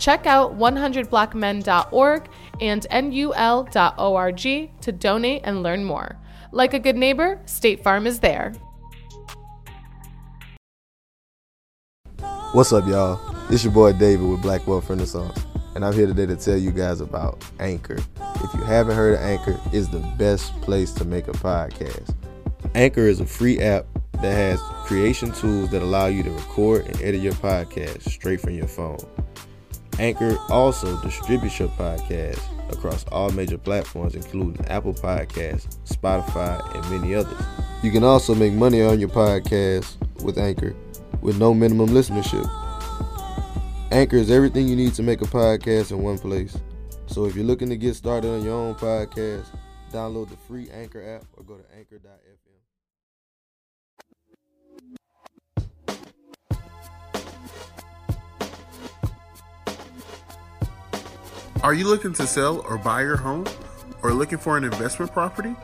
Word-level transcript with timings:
Check 0.00 0.26
out 0.26 0.58
100blackmen.org 0.58 2.28
and 2.60 2.86
nul.org 2.90 4.40
to 4.80 4.92
donate 4.92 5.42
and 5.44 5.62
learn 5.62 5.84
more. 5.84 6.16
Like 6.52 6.72
a 6.72 6.78
good 6.78 6.96
neighbor, 6.96 7.38
State 7.44 7.84
Farm 7.84 8.06
is 8.06 8.18
there. 8.20 8.54
What's 12.52 12.72
up, 12.72 12.86
y'all? 12.88 13.20
It's 13.50 13.62
your 13.62 13.74
boy 13.74 13.92
David 13.92 14.26
with 14.26 14.40
Black 14.40 14.66
Wealth 14.66 14.88
Renaissance, 14.88 15.44
and 15.74 15.84
I'm 15.84 15.92
here 15.92 16.06
today 16.06 16.26
to 16.26 16.36
tell 16.36 16.56
you 16.56 16.70
guys 16.72 17.00
about 17.00 17.44
Anchor. 17.60 17.98
If 18.42 18.54
you 18.54 18.62
haven't 18.62 18.96
heard 18.96 19.14
of 19.14 19.20
Anchor, 19.20 19.60
it's 19.70 19.88
the 19.88 20.00
best 20.16 20.58
place 20.62 20.92
to 20.94 21.04
make 21.04 21.28
a 21.28 21.32
podcast. 21.32 22.14
Anchor 22.74 23.02
is 23.02 23.20
a 23.20 23.26
free 23.26 23.60
app 23.60 23.86
that 24.14 24.32
has 24.32 24.60
creation 24.86 25.30
tools 25.32 25.70
that 25.70 25.82
allow 25.82 26.06
you 26.06 26.22
to 26.22 26.30
record 26.30 26.86
and 26.86 27.00
edit 27.02 27.20
your 27.20 27.34
podcast 27.34 28.08
straight 28.08 28.40
from 28.40 28.54
your 28.54 28.66
phone. 28.66 28.98
Anchor 30.00 30.38
also 30.48 30.98
distributes 31.02 31.58
your 31.58 31.68
podcast 31.68 32.40
across 32.72 33.04
all 33.12 33.28
major 33.32 33.58
platforms, 33.58 34.14
including 34.14 34.64
Apple 34.68 34.94
Podcasts, 34.94 35.76
Spotify, 35.86 36.74
and 36.74 36.90
many 36.90 37.14
others. 37.14 37.38
You 37.82 37.90
can 37.90 38.02
also 38.02 38.34
make 38.34 38.54
money 38.54 38.80
on 38.80 38.98
your 38.98 39.10
podcast 39.10 39.96
with 40.22 40.38
Anchor 40.38 40.74
with 41.20 41.38
no 41.38 41.52
minimum 41.52 41.90
listenership. 41.90 42.48
Anchor 43.92 44.16
is 44.16 44.30
everything 44.30 44.68
you 44.68 44.74
need 44.76 44.94
to 44.94 45.02
make 45.02 45.20
a 45.20 45.26
podcast 45.26 45.90
in 45.90 46.02
one 46.02 46.18
place. 46.18 46.56
So 47.06 47.26
if 47.26 47.36
you're 47.36 47.44
looking 47.44 47.68
to 47.68 47.76
get 47.76 47.94
started 47.94 48.30
on 48.30 48.42
your 48.42 48.54
own 48.54 48.76
podcast, 48.76 49.48
download 49.92 50.30
the 50.30 50.36
free 50.48 50.70
Anchor 50.70 51.16
app 51.16 51.26
or 51.36 51.44
go 51.44 51.56
to 51.56 51.76
anchor.fm. 51.76 52.29
Are 61.62 61.74
you 61.74 61.86
looking 61.86 62.14
to 62.14 62.26
sell 62.26 62.60
or 62.60 62.78
buy 62.78 63.02
your 63.02 63.18
home? 63.18 63.46
Or 64.02 64.14
looking 64.14 64.38
for 64.38 64.56
an 64.56 64.64
investment 64.64 65.12
property? 65.12 65.54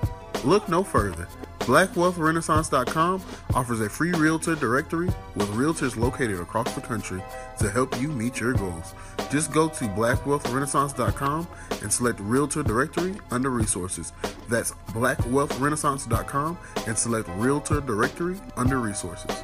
Look 0.45 0.69
no 0.69 0.85
further. 0.85 1.27
BlackWealthRenaissance.com 1.61 3.23
offers 3.55 3.81
a 3.81 3.89
free 3.89 4.13
realtor 4.13 4.55
directory 4.57 5.09
with 5.35 5.49
realtors 5.53 5.97
located 5.97 6.39
across 6.39 6.75
the 6.75 6.83
country 6.83 7.23
to 7.59 7.71
help 7.71 7.99
you 7.99 8.09
meet 8.09 8.39
your 8.39 8.53
goals. 8.53 8.95
Just 9.31 9.53
go 9.53 9.71
to 9.71 9.85
BlackWealthRenaissance.com 9.85 11.49
and 11.81 11.91
select 11.91 12.21
Realtor 12.21 12.63
Directory 12.63 13.15
under 13.31 13.49
Resources. 13.49 14.13
That's 14.51 14.73
BlackWealthRenaissance.com 14.89 16.59
and 16.87 16.99
select 16.99 17.29
Realtor 17.37 17.81
Directory 17.81 18.37
under 18.59 18.81
Resources. 18.81 19.35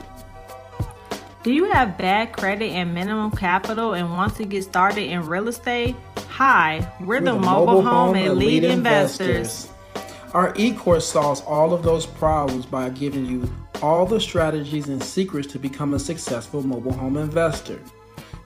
Do 1.42 1.52
you 1.52 1.64
have 1.72 1.96
bad 1.96 2.32
credit 2.34 2.72
and 2.72 2.92
minimum 2.92 3.30
capital 3.30 3.94
and 3.94 4.10
want 4.10 4.36
to 4.36 4.44
get 4.44 4.64
started 4.64 5.10
in 5.10 5.26
real 5.26 5.48
estate? 5.48 5.96
Hi, 6.36 6.88
we're, 6.98 7.20
the, 7.20 7.34
mobile, 7.34 7.82
home 7.82 8.16
and 8.16 8.26
elite 8.26 8.64
investors. 8.64 9.68
Our 10.32 10.54
e-course 10.56 11.06
solves 11.06 11.42
all 11.42 11.74
of 11.74 11.82
those 11.82 12.06
problems 12.06 12.64
by 12.64 12.88
giving 12.88 13.26
you 13.26 13.52
all 13.82 14.06
the 14.06 14.18
strategies 14.18 14.88
and 14.88 15.04
secrets 15.04 15.52
to 15.52 15.58
become 15.58 15.92
a 15.92 15.98
successful 15.98 16.66
mobile 16.66 16.94
home 16.94 17.18
investor. 17.18 17.78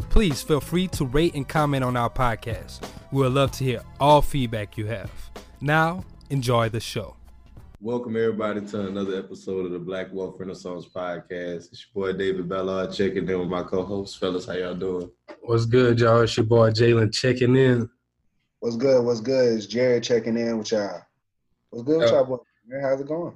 Please 0.09 0.41
feel 0.41 0.62
free 0.62 0.88
to 0.89 1.06
rate 1.06 1.35
and 1.35 1.47
comment 1.47 1.84
on 1.84 1.95
our 1.95 2.09
podcast. 2.09 2.81
We 3.12 3.22
would 3.22 3.34
love 3.34 3.51
to 3.53 3.63
hear 3.63 3.81
all 4.00 4.22
feedback 4.22 4.78
you 4.78 4.88
have. 4.88 5.12
Now, 5.62 6.03
enjoy 6.29 6.69
the 6.69 6.79
show. 6.79 7.16
Welcome 7.79 8.16
everybody 8.16 8.62
to 8.62 8.88
another 8.88 9.17
episode 9.17 9.66
of 9.66 9.72
the 9.72 9.79
Black 9.79 10.07
Wealth 10.12 10.35
Renaissance 10.39 10.85
Podcast. 10.85 11.72
It's 11.72 11.88
your 11.94 12.06
boy 12.06 12.17
David 12.17 12.47
Ballard 12.47 12.94
checking 12.94 13.28
in 13.28 13.39
with 13.39 13.47
my 13.47 13.63
co-host. 13.63 14.19
Fellas, 14.19 14.45
how 14.45 14.53
y'all 14.53 14.75
doing? 14.75 15.09
What's 15.41 15.66
good, 15.66 16.00
y'all? 16.00 16.22
It's 16.22 16.38
your 16.38 16.45
boy 16.45 16.69
Jalen 16.69 17.12
checking 17.12 17.56
in. 17.56 17.89
What's 18.59 18.75
good? 18.75 19.03
What's 19.03 19.19
good? 19.22 19.57
It's 19.57 19.66
Jared 19.66 20.03
checking 20.03 20.38
in 20.38 20.59
with 20.59 20.72
y'all. 20.72 21.01
What's 21.72 21.83
good 21.83 22.01
with 22.01 22.12
y'all, 22.12 22.25
boy? 22.25 22.38
Man, 22.68 22.83
how's 22.83 23.01
it 23.01 23.07
going? 23.07 23.33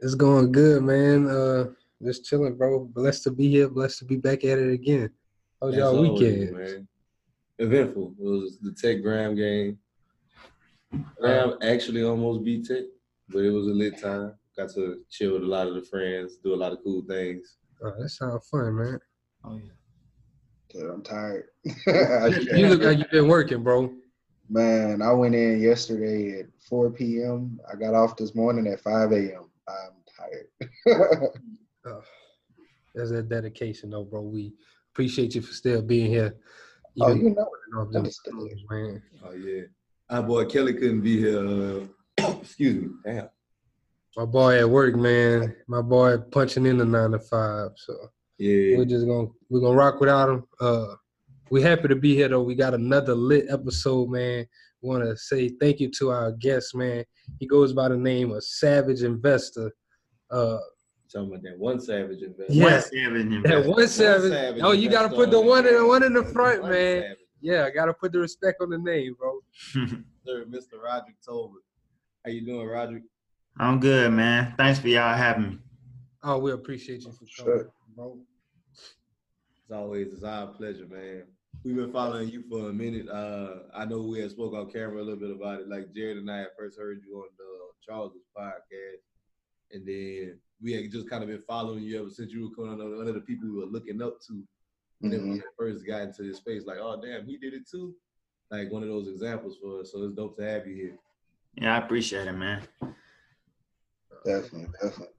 It's 0.00 0.14
going 0.14 0.50
good, 0.52 0.82
man. 0.82 1.28
Uh, 1.28 1.66
just 2.04 2.24
chilling, 2.24 2.56
bro. 2.56 2.84
Blessed 2.84 3.24
to 3.24 3.30
be 3.30 3.48
here. 3.48 3.68
Blessed 3.68 4.00
to 4.00 4.04
be 4.04 4.16
back 4.16 4.44
at 4.44 4.58
it 4.58 4.72
again. 4.72 5.10
How 5.60 5.68
was 5.68 5.76
y'all 5.76 5.96
always, 5.96 6.20
weekend? 6.20 6.56
man. 6.56 6.88
Eventful. 7.58 8.14
It 8.18 8.22
was 8.22 8.58
the 8.60 8.72
Tech 8.72 9.02
Graham 9.02 9.34
game. 9.34 9.78
Graham 11.20 11.54
actually 11.62 12.02
almost 12.02 12.44
beat 12.44 12.66
Tech, 12.66 12.84
but 13.28 13.40
it 13.40 13.50
was 13.50 13.66
a 13.66 13.70
lit 13.70 14.00
time. 14.00 14.34
Got 14.56 14.70
to 14.74 15.00
chill 15.10 15.34
with 15.34 15.42
a 15.42 15.46
lot 15.46 15.66
of 15.66 15.74
the 15.74 15.82
friends, 15.82 16.36
do 16.36 16.54
a 16.54 16.56
lot 16.56 16.72
of 16.72 16.78
cool 16.84 17.02
things. 17.08 17.56
Oh, 17.82 17.92
that 17.98 18.08
sounds 18.08 18.46
fun, 18.48 18.76
man. 18.76 19.00
Oh 19.44 19.56
yeah. 19.56 19.72
Dude, 20.68 20.90
I'm 20.90 21.02
tired. 21.02 21.46
You 22.56 22.68
look 22.68 22.82
like 22.82 22.98
you've 22.98 23.10
been 23.10 23.28
working, 23.28 23.62
bro. 23.62 23.92
Man, 24.48 25.02
I 25.02 25.12
went 25.12 25.34
in 25.34 25.60
yesterday 25.60 26.40
at 26.40 26.46
4 26.68 26.90
p.m. 26.90 27.58
I 27.70 27.76
got 27.76 27.94
off 27.94 28.16
this 28.16 28.34
morning 28.34 28.66
at 28.66 28.80
5 28.80 29.12
a.m. 29.12 29.50
I'm 29.68 30.68
tired. 30.86 31.30
Oh, 31.86 32.02
That's 32.94 33.10
that 33.10 33.28
dedication, 33.28 33.90
though, 33.90 34.04
bro. 34.04 34.22
We 34.22 34.52
appreciate 34.92 35.34
you 35.34 35.42
for 35.42 35.52
still 35.52 35.82
being 35.82 36.10
here. 36.10 36.34
oh, 37.00 37.10
Even 37.12 37.24
you 37.26 37.30
know 37.34 37.42
off 37.42 37.88
it. 37.88 37.92
them 37.92 37.96
Understood. 37.98 38.32
schools, 38.32 38.60
man. 38.70 39.02
Oh 39.24 39.32
yeah. 39.32 39.62
Our 40.10 40.22
boy 40.22 40.44
Kelly 40.46 40.74
couldn't 40.74 41.00
be 41.00 41.18
here. 41.18 41.38
Uh, 41.46 41.80
excuse 42.40 42.82
me. 42.82 42.88
Damn. 43.04 43.28
My 44.16 44.24
boy 44.24 44.58
at 44.60 44.70
work, 44.70 44.94
man. 44.94 45.56
My 45.66 45.82
boy 45.82 46.18
punching 46.18 46.66
in 46.66 46.78
the 46.78 46.84
nine 46.84 47.10
to 47.10 47.18
five. 47.18 47.70
So 47.76 47.94
Yeah. 48.38 48.76
we're 48.78 48.84
just 48.84 49.06
gonna 49.06 49.28
we're 49.50 49.60
gonna 49.60 49.76
rock 49.76 49.98
without 50.00 50.28
him. 50.28 50.44
Uh, 50.60 50.94
we 51.50 51.60
happy 51.62 51.88
to 51.88 51.96
be 51.96 52.14
here 52.14 52.28
though. 52.28 52.42
We 52.42 52.54
got 52.54 52.74
another 52.74 53.14
lit 53.14 53.46
episode, 53.50 54.08
man. 54.10 54.46
Want 54.82 55.02
to 55.02 55.16
say 55.16 55.48
thank 55.48 55.80
you 55.80 55.90
to 55.98 56.10
our 56.10 56.30
guest, 56.32 56.74
man. 56.76 57.04
He 57.40 57.46
goes 57.46 57.72
by 57.72 57.88
the 57.88 57.96
name 57.96 58.30
of 58.32 58.44
Savage 58.44 59.02
Investor. 59.02 59.72
Uh, 60.30 60.58
Talking 61.14 61.28
about 61.30 61.42
that 61.44 61.58
one 61.58 61.80
savage 61.80 62.22
investor. 62.22 62.52
yeah, 62.52 62.64
One 62.64 62.80
Savage 62.82 63.42
that 63.44 63.66
one 63.66 63.88
savage. 63.88 64.30
savage 64.32 64.62
Oh, 64.64 64.72
you 64.72 64.90
gotta 64.90 65.14
put 65.14 65.30
the 65.30 65.40
one 65.40 65.66
in 65.66 65.74
there. 65.74 65.86
one 65.86 66.02
in 66.02 66.12
the 66.12 66.24
front, 66.24 66.62
One 66.62 66.72
man. 66.72 67.02
savage. 67.02 67.18
Yeah, 67.40 67.64
I 67.66 67.70
gotta 67.70 67.92
put 67.94 68.10
the 68.12 68.18
respect 68.18 68.60
on 68.60 68.70
the 68.70 68.78
name, 68.78 69.14
bro. 69.18 69.38
Sir, 70.26 70.44
Mr. 70.46 70.82
Roderick 70.82 71.16
Tolbert. 71.26 71.62
How 72.24 72.30
you 72.32 72.44
doing, 72.44 72.66
Roderick? 72.66 73.02
I'm 73.58 73.78
good, 73.78 74.10
man. 74.12 74.54
Thanks 74.56 74.80
for 74.80 74.88
y'all 74.88 75.14
having 75.16 75.50
me. 75.50 75.58
Oh, 76.24 76.38
we 76.38 76.50
appreciate 76.52 77.02
you 77.02 77.12
for 77.12 77.26
Sure. 77.26 77.44
coming, 77.44 77.70
bro. 77.94 78.18
As 79.66 79.76
always, 79.76 80.12
it's 80.12 80.24
our 80.24 80.48
pleasure, 80.48 80.86
man. 80.90 81.24
We've 81.64 81.76
been 81.76 81.92
following 81.92 82.28
you 82.30 82.42
for 82.50 82.70
a 82.70 82.72
minute. 82.72 83.08
Uh, 83.08 83.60
I 83.74 83.84
know 83.84 84.02
we 84.02 84.20
had 84.20 84.30
spoke 84.32 84.52
on 84.54 84.70
camera 84.70 84.96
a 85.00 85.04
little 85.04 85.20
bit 85.20 85.30
about 85.30 85.60
it. 85.60 85.68
Like 85.68 85.94
Jared 85.94 86.16
and 86.18 86.30
I 86.30 86.38
had 86.38 86.48
first 86.58 86.78
heard 86.78 87.00
you 87.06 87.16
on 87.18 87.28
the 87.38 87.44
Charles's 87.86 88.22
podcast, 88.36 89.02
and 89.72 89.86
then 89.86 90.38
we 90.62 90.72
had 90.72 90.90
just 90.90 91.10
kind 91.10 91.22
of 91.22 91.28
been 91.28 91.42
following 91.46 91.82
you 91.82 92.00
ever 92.00 92.10
since 92.10 92.32
you 92.32 92.42
were 92.48 92.54
coming 92.54 92.80
on 92.80 92.96
one 92.96 93.08
of 93.08 93.14
the 93.14 93.20
people 93.20 93.48
we 93.48 93.58
were 93.58 93.66
looking 93.66 94.02
up 94.02 94.20
to 94.26 94.42
when 95.00 95.12
mm-hmm. 95.12 95.38
first 95.58 95.86
got 95.86 96.02
into 96.02 96.22
this 96.22 96.38
space. 96.38 96.64
Like, 96.66 96.78
oh 96.80 97.00
damn, 97.00 97.26
he 97.26 97.36
did 97.36 97.54
it 97.54 97.68
too. 97.68 97.94
Like 98.50 98.70
one 98.70 98.82
of 98.82 98.88
those 98.88 99.08
examples 99.08 99.56
for 99.60 99.80
us. 99.80 99.92
So 99.92 100.02
it's 100.04 100.14
dope 100.14 100.36
to 100.36 100.42
have 100.42 100.66
you 100.66 100.74
here. 100.74 100.98
Yeah, 101.56 101.74
I 101.74 101.78
appreciate 101.78 102.26
it, 102.26 102.32
man. 102.32 102.62
Definitely, 104.24 104.68
definitely. 104.82 105.14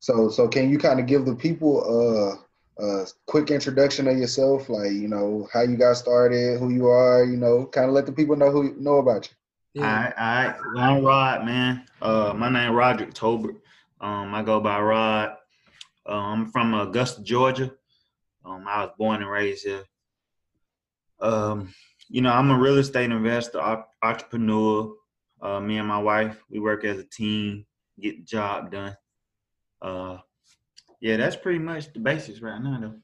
So, 0.00 0.28
so 0.28 0.48
can 0.48 0.68
you 0.68 0.78
kind 0.78 1.00
of 1.00 1.06
give 1.06 1.24
the 1.24 1.34
people 1.34 2.38
uh, 2.78 2.84
a 2.84 3.06
quick 3.26 3.50
introduction 3.50 4.08
of 4.08 4.18
yourself, 4.18 4.68
like 4.68 4.92
you 4.92 5.08
know 5.08 5.48
how 5.52 5.62
you 5.62 5.76
got 5.76 5.94
started, 5.94 6.58
who 6.58 6.70
you 6.70 6.88
are, 6.88 7.24
you 7.24 7.36
know, 7.36 7.66
kind 7.66 7.86
of 7.86 7.94
let 7.94 8.06
the 8.06 8.12
people 8.12 8.36
know 8.36 8.50
who 8.50 8.74
know 8.78 8.98
about 8.98 9.30
you. 9.74 9.80
Yeah. 9.80 9.88
All 9.88 10.02
right, 10.04 10.14
all 10.18 10.52
right. 10.52 10.60
Well, 10.74 10.84
I'm 10.84 11.04
Rod, 11.04 11.44
man. 11.46 11.84
Uh, 12.02 12.34
my 12.36 12.50
name 12.50 12.72
Roderick 12.72 13.14
Tolbert. 13.14 13.56
Um, 14.02 14.34
I 14.34 14.42
go 14.42 14.60
by 14.60 14.80
Rod. 14.80 15.36
Uh, 16.06 16.12
I'm 16.12 16.50
from 16.50 16.74
Augusta, 16.74 17.22
Georgia. 17.22 17.72
Um, 18.44 18.66
I 18.66 18.84
was 18.84 18.94
born 18.98 19.22
and 19.22 19.30
raised 19.30 19.64
here. 19.64 19.84
Um, 21.20 21.72
you 22.08 22.20
know, 22.20 22.32
I'm 22.32 22.50
a 22.50 22.58
real 22.58 22.78
estate 22.78 23.12
investor, 23.12 23.84
entrepreneur. 24.02 24.92
Uh, 25.40 25.60
me 25.60 25.78
and 25.78 25.86
my 25.86 25.98
wife, 25.98 26.42
we 26.50 26.58
work 26.58 26.84
as 26.84 26.98
a 26.98 27.04
team, 27.04 27.64
get 28.00 28.16
the 28.16 28.24
job 28.24 28.72
done. 28.72 28.96
Uh, 29.80 30.18
yeah, 31.00 31.16
that's 31.16 31.36
pretty 31.36 31.60
much 31.60 31.92
the 31.92 32.00
basics 32.00 32.40
right 32.40 32.60
now, 32.60 32.78
though. 32.80 32.94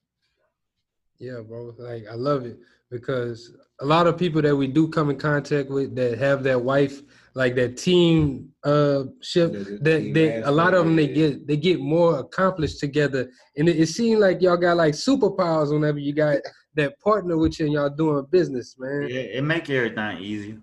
Yeah, 1.18 1.40
bro. 1.46 1.74
Like 1.78 2.06
I 2.10 2.14
love 2.14 2.44
it 2.44 2.58
because 2.90 3.54
a 3.80 3.84
lot 3.86 4.06
of 4.06 4.18
people 4.18 4.42
that 4.42 4.56
we 4.56 4.66
do 4.66 4.88
come 4.88 5.10
in 5.10 5.18
contact 5.18 5.70
with 5.70 5.94
that 5.94 6.18
have 6.18 6.42
that 6.42 6.60
wife 6.60 7.02
like 7.34 7.54
that 7.54 7.76
team 7.76 8.48
uh 8.64 9.04
ship 9.20 9.52
that 9.52 9.82
they, 9.82 10.10
they 10.10 10.42
a 10.42 10.50
lot 10.50 10.74
of 10.74 10.84
them 10.84 10.96
they 10.96 11.06
get 11.06 11.46
they 11.46 11.56
get 11.56 11.80
more 11.80 12.18
accomplished 12.18 12.80
together. 12.80 13.30
And 13.56 13.68
it, 13.68 13.78
it 13.78 13.86
seems 13.86 14.20
like 14.20 14.42
y'all 14.42 14.56
got 14.56 14.76
like 14.76 14.94
superpowers 14.94 15.72
whenever 15.72 15.98
you 15.98 16.12
got 16.12 16.38
that 16.74 16.98
partner 17.00 17.36
with 17.36 17.60
you 17.60 17.66
and 17.66 17.74
y'all 17.74 17.90
doing 17.90 18.26
business 18.30 18.76
man. 18.78 19.08
Yeah 19.08 19.20
it 19.20 19.44
make 19.44 19.68
everything 19.70 20.18
easier. 20.18 20.58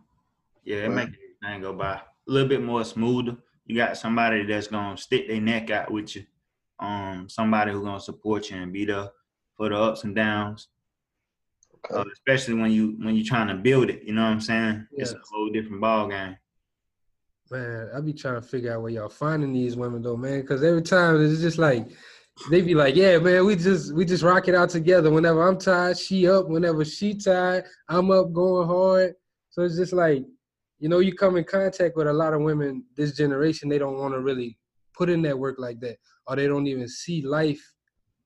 Yeah 0.64 0.86
it 0.86 0.90
make 0.90 1.10
everything 1.44 1.62
go 1.62 1.74
by 1.74 1.94
a 1.94 2.02
little 2.32 2.50
bit 2.50 2.62
more 2.62 2.84
smoother. 2.84 3.38
You 3.66 3.76
got 3.76 3.98
somebody 3.98 4.46
that's 4.46 4.68
gonna 4.68 4.98
stick 4.98 5.28
their 5.28 5.42
neck 5.42 5.70
out 5.70 5.92
with 5.92 6.16
you 6.16 6.26
um 6.80 7.30
somebody 7.30 7.72
who's 7.72 7.84
gonna 7.84 8.00
support 8.02 8.50
you 8.50 8.58
and 8.58 8.74
be 8.74 8.84
there 8.84 9.08
for 9.56 9.70
the 9.70 9.78
ups 9.78 10.04
and 10.04 10.14
downs 10.14 10.68
okay. 11.92 12.00
uh, 12.00 12.04
especially 12.14 12.54
when 12.56 12.72
you 12.72 12.98
when 13.02 13.16
you're 13.16 13.26
trying 13.26 13.48
to 13.48 13.56
build 13.56 13.90
it 13.90 14.04
you 14.04 14.14
know 14.14 14.24
what 14.24 14.32
i'm 14.32 14.42
saying 14.42 14.86
yes. 14.92 15.12
it's 15.12 15.20
a 15.20 15.22
whole 15.32 15.50
different 15.50 15.82
ball 15.82 16.08
game 16.08 16.36
Man, 17.52 17.90
I 17.96 18.02
be 18.02 18.14
trying 18.14 18.36
to 18.36 18.42
figure 18.42 18.74
out 18.74 18.82
where 18.82 18.92
y'all 18.92 19.10
finding 19.10 19.54
these 19.54 19.76
women 19.76 20.02
though, 20.02 20.18
man. 20.18 20.42
Because 20.42 20.64
every 20.64 20.82
time 20.82 21.24
it's 21.24 21.42
just 21.42 21.60
like 21.60 21.88
they 22.50 22.62
be 22.62 22.74
like, 22.74 22.96
"Yeah, 22.96 23.20
man, 23.20 23.46
we 23.46 23.56
just 23.56 23.94
we 23.94 24.04
just 24.04 24.24
rock 24.24 24.48
it 24.48 24.56
out 24.56 24.70
together. 24.70 25.12
Whenever 25.12 25.48
I'm 25.48 25.60
tired, 25.60 25.98
she 25.98 26.28
up. 26.28 26.48
Whenever 26.48 26.84
she 26.84 27.14
tired, 27.14 27.66
I'm 27.88 28.10
up 28.10 28.34
going 28.34 28.68
hard." 28.68 29.14
So 29.52 29.62
it's 29.62 29.76
just 29.78 29.94
like, 29.94 30.26
you 30.80 30.90
know, 30.90 31.00
you 31.00 31.14
come 31.14 31.38
in 31.38 31.44
contact 31.44 31.96
with 31.96 32.08
a 32.08 32.14
lot 32.14 32.34
of 32.34 32.42
women 32.42 32.84
this 32.98 33.16
generation. 33.16 33.70
They 33.70 33.78
don't 33.78 34.00
want 34.00 34.16
to 34.16 34.22
really 34.22 34.58
put 34.96 35.12
in 35.12 35.22
that 35.22 35.38
work 35.38 35.58
like 35.60 35.80
that, 35.82 35.98
or 36.26 36.36
they 36.36 36.48
don't 36.48 36.66
even 36.66 36.88
see 36.88 37.22
life 37.22 37.64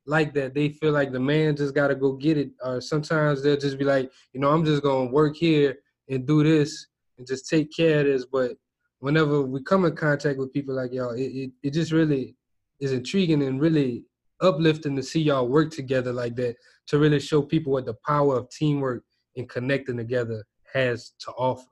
like 0.09 0.33
that. 0.33 0.53
They 0.53 0.69
feel 0.69 0.91
like 0.91 1.11
the 1.11 1.19
man 1.19 1.55
just 1.55 1.75
got 1.75 1.87
to 1.87 1.95
go 1.95 2.13
get 2.13 2.37
it. 2.37 2.51
Or 2.63 2.81
sometimes 2.81 3.41
they'll 3.41 3.57
just 3.57 3.77
be 3.77 3.85
like, 3.85 4.11
you 4.33 4.39
know, 4.39 4.49
I'm 4.49 4.65
just 4.65 4.83
gonna 4.83 5.11
work 5.11 5.35
here 5.35 5.77
and 6.09 6.25
do 6.25 6.43
this 6.43 6.87
and 7.17 7.27
just 7.27 7.47
take 7.47 7.71
care 7.71 7.99
of 7.99 8.07
this, 8.07 8.25
but 8.25 8.57
whenever 8.99 9.41
we 9.41 9.61
come 9.63 9.85
in 9.85 9.95
contact 9.95 10.39
with 10.39 10.53
people 10.53 10.75
like 10.75 10.91
y'all, 10.93 11.11
it, 11.11 11.21
it, 11.21 11.51
it 11.63 11.73
just 11.73 11.91
really 11.91 12.35
is 12.79 12.91
intriguing 12.91 13.43
and 13.43 13.61
really 13.61 14.05
uplifting 14.41 14.95
to 14.95 15.03
see 15.03 15.21
y'all 15.21 15.47
work 15.47 15.71
together 15.71 16.13
like 16.13 16.35
that 16.35 16.55
to 16.87 16.97
really 16.97 17.19
show 17.19 17.41
people 17.41 17.73
what 17.73 17.85
the 17.85 17.93
power 18.05 18.37
of 18.37 18.49
teamwork 18.49 19.03
and 19.35 19.49
connecting 19.49 19.97
together 19.97 20.43
has 20.73 21.11
to 21.19 21.31
offer. 21.31 21.67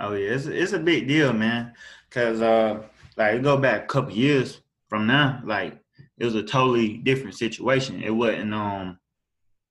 Oh 0.00 0.14
yeah, 0.14 0.30
it's 0.30 0.46
it's 0.46 0.72
a 0.72 0.78
big 0.78 1.08
deal, 1.08 1.32
man. 1.32 1.72
Cause 2.10 2.40
uh, 2.40 2.82
like 3.16 3.42
go 3.42 3.56
back 3.56 3.84
a 3.84 3.86
couple 3.86 4.12
years 4.12 4.60
from 4.88 5.06
now, 5.06 5.40
like 5.44 5.78
it 6.18 6.24
was 6.24 6.34
a 6.34 6.42
totally 6.42 6.98
different 6.98 7.36
situation. 7.36 8.02
It 8.02 8.10
wasn't 8.10 8.54
um 8.54 8.98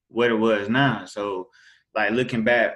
what 0.10 0.32
it 0.32 0.36
was 0.36 0.70
now. 0.70 1.06
So 1.06 1.50
like 1.96 2.12
looking 2.12 2.44
back 2.44 2.76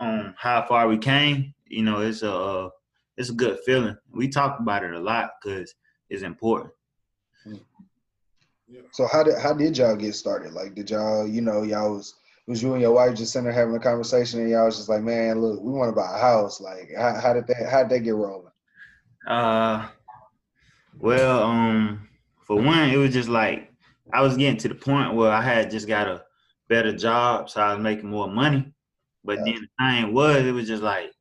on 0.00 0.34
how 0.38 0.64
far 0.66 0.88
we 0.88 0.98
came, 0.98 1.54
you 1.66 1.82
know, 1.82 2.00
it's 2.00 2.22
a 2.22 2.32
uh, 2.32 2.70
it's 3.16 3.30
a 3.30 3.34
good 3.34 3.58
feeling. 3.64 3.96
We 4.12 4.28
talk 4.28 4.58
about 4.58 4.84
it 4.84 4.94
a 4.94 4.98
lot 4.98 5.30
because 5.42 5.74
it's 6.10 6.22
important. 6.22 6.72
So 8.92 9.06
how 9.06 9.22
did 9.22 9.38
how 9.38 9.52
did 9.52 9.76
y'all 9.78 9.96
get 9.96 10.14
started? 10.14 10.52
Like, 10.52 10.74
did 10.74 10.90
y'all, 10.90 11.26
you 11.26 11.40
know, 11.40 11.62
y'all 11.62 11.94
was 11.94 12.14
was 12.46 12.62
you 12.62 12.72
and 12.72 12.82
your 12.82 12.92
wife 12.92 13.14
just 13.16 13.32
sitting 13.32 13.44
there 13.44 13.52
having 13.52 13.74
a 13.74 13.80
conversation, 13.80 14.40
and 14.40 14.50
y'all 14.50 14.66
was 14.66 14.76
just 14.76 14.88
like, 14.88 15.02
man, 15.02 15.40
look, 15.40 15.60
we 15.62 15.72
want 15.72 15.90
to 15.90 15.96
buy 15.96 16.14
a 16.14 16.20
house. 16.20 16.60
Like, 16.60 16.90
how, 16.96 17.20
how 17.20 17.32
did 17.32 17.46
that 17.46 17.68
how 17.70 17.82
did 17.82 17.90
that 17.90 18.00
get 18.00 18.14
rolling? 18.14 18.52
Uh, 19.26 19.88
well, 20.98 21.42
um, 21.42 22.08
for 22.52 22.62
one, 22.62 22.90
it 22.90 22.96
was 22.98 23.14
just 23.14 23.30
like 23.30 23.72
I 24.12 24.20
was 24.20 24.36
getting 24.36 24.58
to 24.58 24.68
the 24.68 24.74
point 24.74 25.14
where 25.14 25.30
I 25.32 25.40
had 25.40 25.70
just 25.70 25.88
got 25.88 26.06
a 26.06 26.22
better 26.68 26.94
job, 26.94 27.48
so 27.48 27.62
I 27.62 27.72
was 27.72 27.82
making 27.82 28.10
more 28.10 28.28
money. 28.28 28.74
But 29.24 29.38
yeah. 29.38 29.44
then 29.44 29.54
the 29.78 29.84
thing 29.84 30.12
was, 30.12 30.44
it 30.44 30.52
was 30.52 30.66
just 30.66 30.82
like 30.82 31.12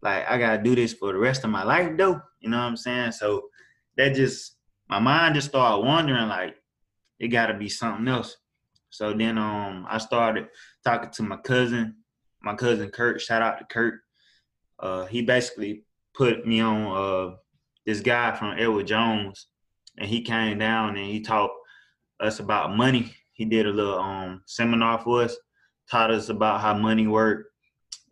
like 0.00 0.28
I 0.28 0.38
gotta 0.38 0.62
do 0.62 0.74
this 0.74 0.94
for 0.94 1.12
the 1.12 1.18
rest 1.18 1.44
of 1.44 1.50
my 1.50 1.64
life 1.64 1.96
though. 1.98 2.22
You 2.40 2.48
know 2.48 2.56
what 2.56 2.64
I'm 2.64 2.76
saying? 2.78 3.12
So 3.12 3.48
that 3.98 4.14
just 4.14 4.56
my 4.88 4.98
mind 4.98 5.34
just 5.34 5.48
started 5.48 5.84
wondering 5.84 6.28
like 6.28 6.56
it 7.18 7.28
gotta 7.28 7.54
be 7.54 7.68
something 7.68 8.08
else. 8.08 8.36
So 8.88 9.12
then 9.12 9.36
um 9.36 9.86
I 9.86 9.98
started 9.98 10.48
talking 10.82 11.10
to 11.10 11.22
my 11.24 11.36
cousin, 11.36 11.96
my 12.40 12.54
cousin 12.54 12.88
Kurt, 12.88 13.20
shout 13.20 13.42
out 13.42 13.58
to 13.58 13.66
Kurt. 13.66 14.00
Uh 14.78 15.04
he 15.06 15.20
basically 15.20 15.84
put 16.14 16.46
me 16.46 16.60
on 16.60 16.86
uh 16.86 17.36
this 17.84 18.00
guy 18.00 18.34
from 18.34 18.56
Edward 18.58 18.86
Jones 18.86 19.48
and 19.98 20.08
he 20.08 20.22
came 20.22 20.58
down 20.58 20.96
and 20.96 21.06
he 21.06 21.20
taught 21.20 21.50
us 22.20 22.40
about 22.40 22.76
money. 22.76 23.14
He 23.32 23.44
did 23.44 23.66
a 23.66 23.70
little 23.70 23.98
um 23.98 24.42
seminar 24.46 24.98
for 24.98 25.22
us, 25.22 25.36
taught 25.90 26.10
us 26.10 26.28
about 26.28 26.60
how 26.60 26.74
money 26.74 27.06
worked 27.06 27.48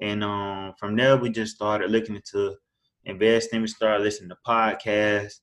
and 0.01 0.23
um, 0.23 0.75
from 0.79 0.97
there, 0.97 1.17
we 1.17 1.31
just 1.31 1.55
started 1.55 1.91
looking 1.91 2.17
into 2.17 2.57
investing. 3.05 3.63
We 3.63 3.69
started 3.69 4.05
listening 4.05 4.31
to 4.31 4.37
podcasts. 4.47 5.41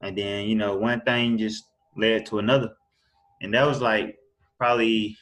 And 0.00 0.16
then, 0.16 0.46
you 0.46 0.54
know, 0.54 0.76
one 0.76 1.00
thing 1.00 1.38
just 1.38 1.64
led 1.96 2.26
to 2.26 2.38
another. 2.38 2.70
And 3.40 3.54
that 3.54 3.66
was 3.66 3.80
like 3.80 4.18
probably, 4.58 5.16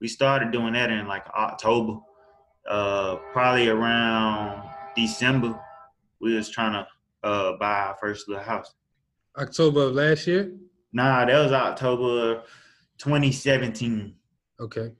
we 0.00 0.08
started 0.08 0.50
doing 0.50 0.74
that 0.74 0.90
in 0.90 1.06
like 1.06 1.26
October. 1.28 1.98
Uh, 2.68 3.16
probably 3.32 3.68
around 3.68 4.68
December, 4.94 5.58
we 6.20 6.34
was 6.34 6.50
trying 6.50 6.72
to 6.72 6.86
uh, 7.26 7.56
buy 7.56 7.80
our 7.80 7.96
first 7.98 8.28
little 8.28 8.44
house. 8.44 8.74
October 9.36 9.84
of 9.84 9.94
last 9.94 10.26
year? 10.26 10.52
Nah, 10.92 11.24
that 11.24 11.42
was 11.42 11.52
October 11.52 12.42
2017. 12.98 14.14
Okay. 14.60 14.92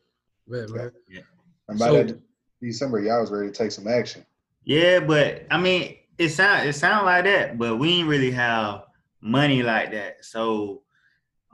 Man, 0.46 0.72
man. 0.72 0.92
Yeah. 1.08 1.20
And 1.68 1.78
by 1.78 1.86
so, 1.86 2.02
that 2.04 2.20
December, 2.60 3.00
y'all 3.00 3.20
was 3.20 3.30
ready 3.30 3.48
to 3.48 3.54
take 3.54 3.72
some 3.72 3.88
action. 3.88 4.24
Yeah, 4.64 5.00
but 5.00 5.46
I 5.50 5.58
mean, 5.58 5.96
it 6.18 6.28
sound 6.30 6.68
it 6.68 6.74
sound 6.74 7.06
like 7.06 7.24
that, 7.24 7.58
but 7.58 7.78
we 7.78 7.94
ain't 7.94 8.08
really 8.08 8.30
have 8.32 8.84
money 9.20 9.62
like 9.62 9.92
that. 9.92 10.24
So, 10.24 10.82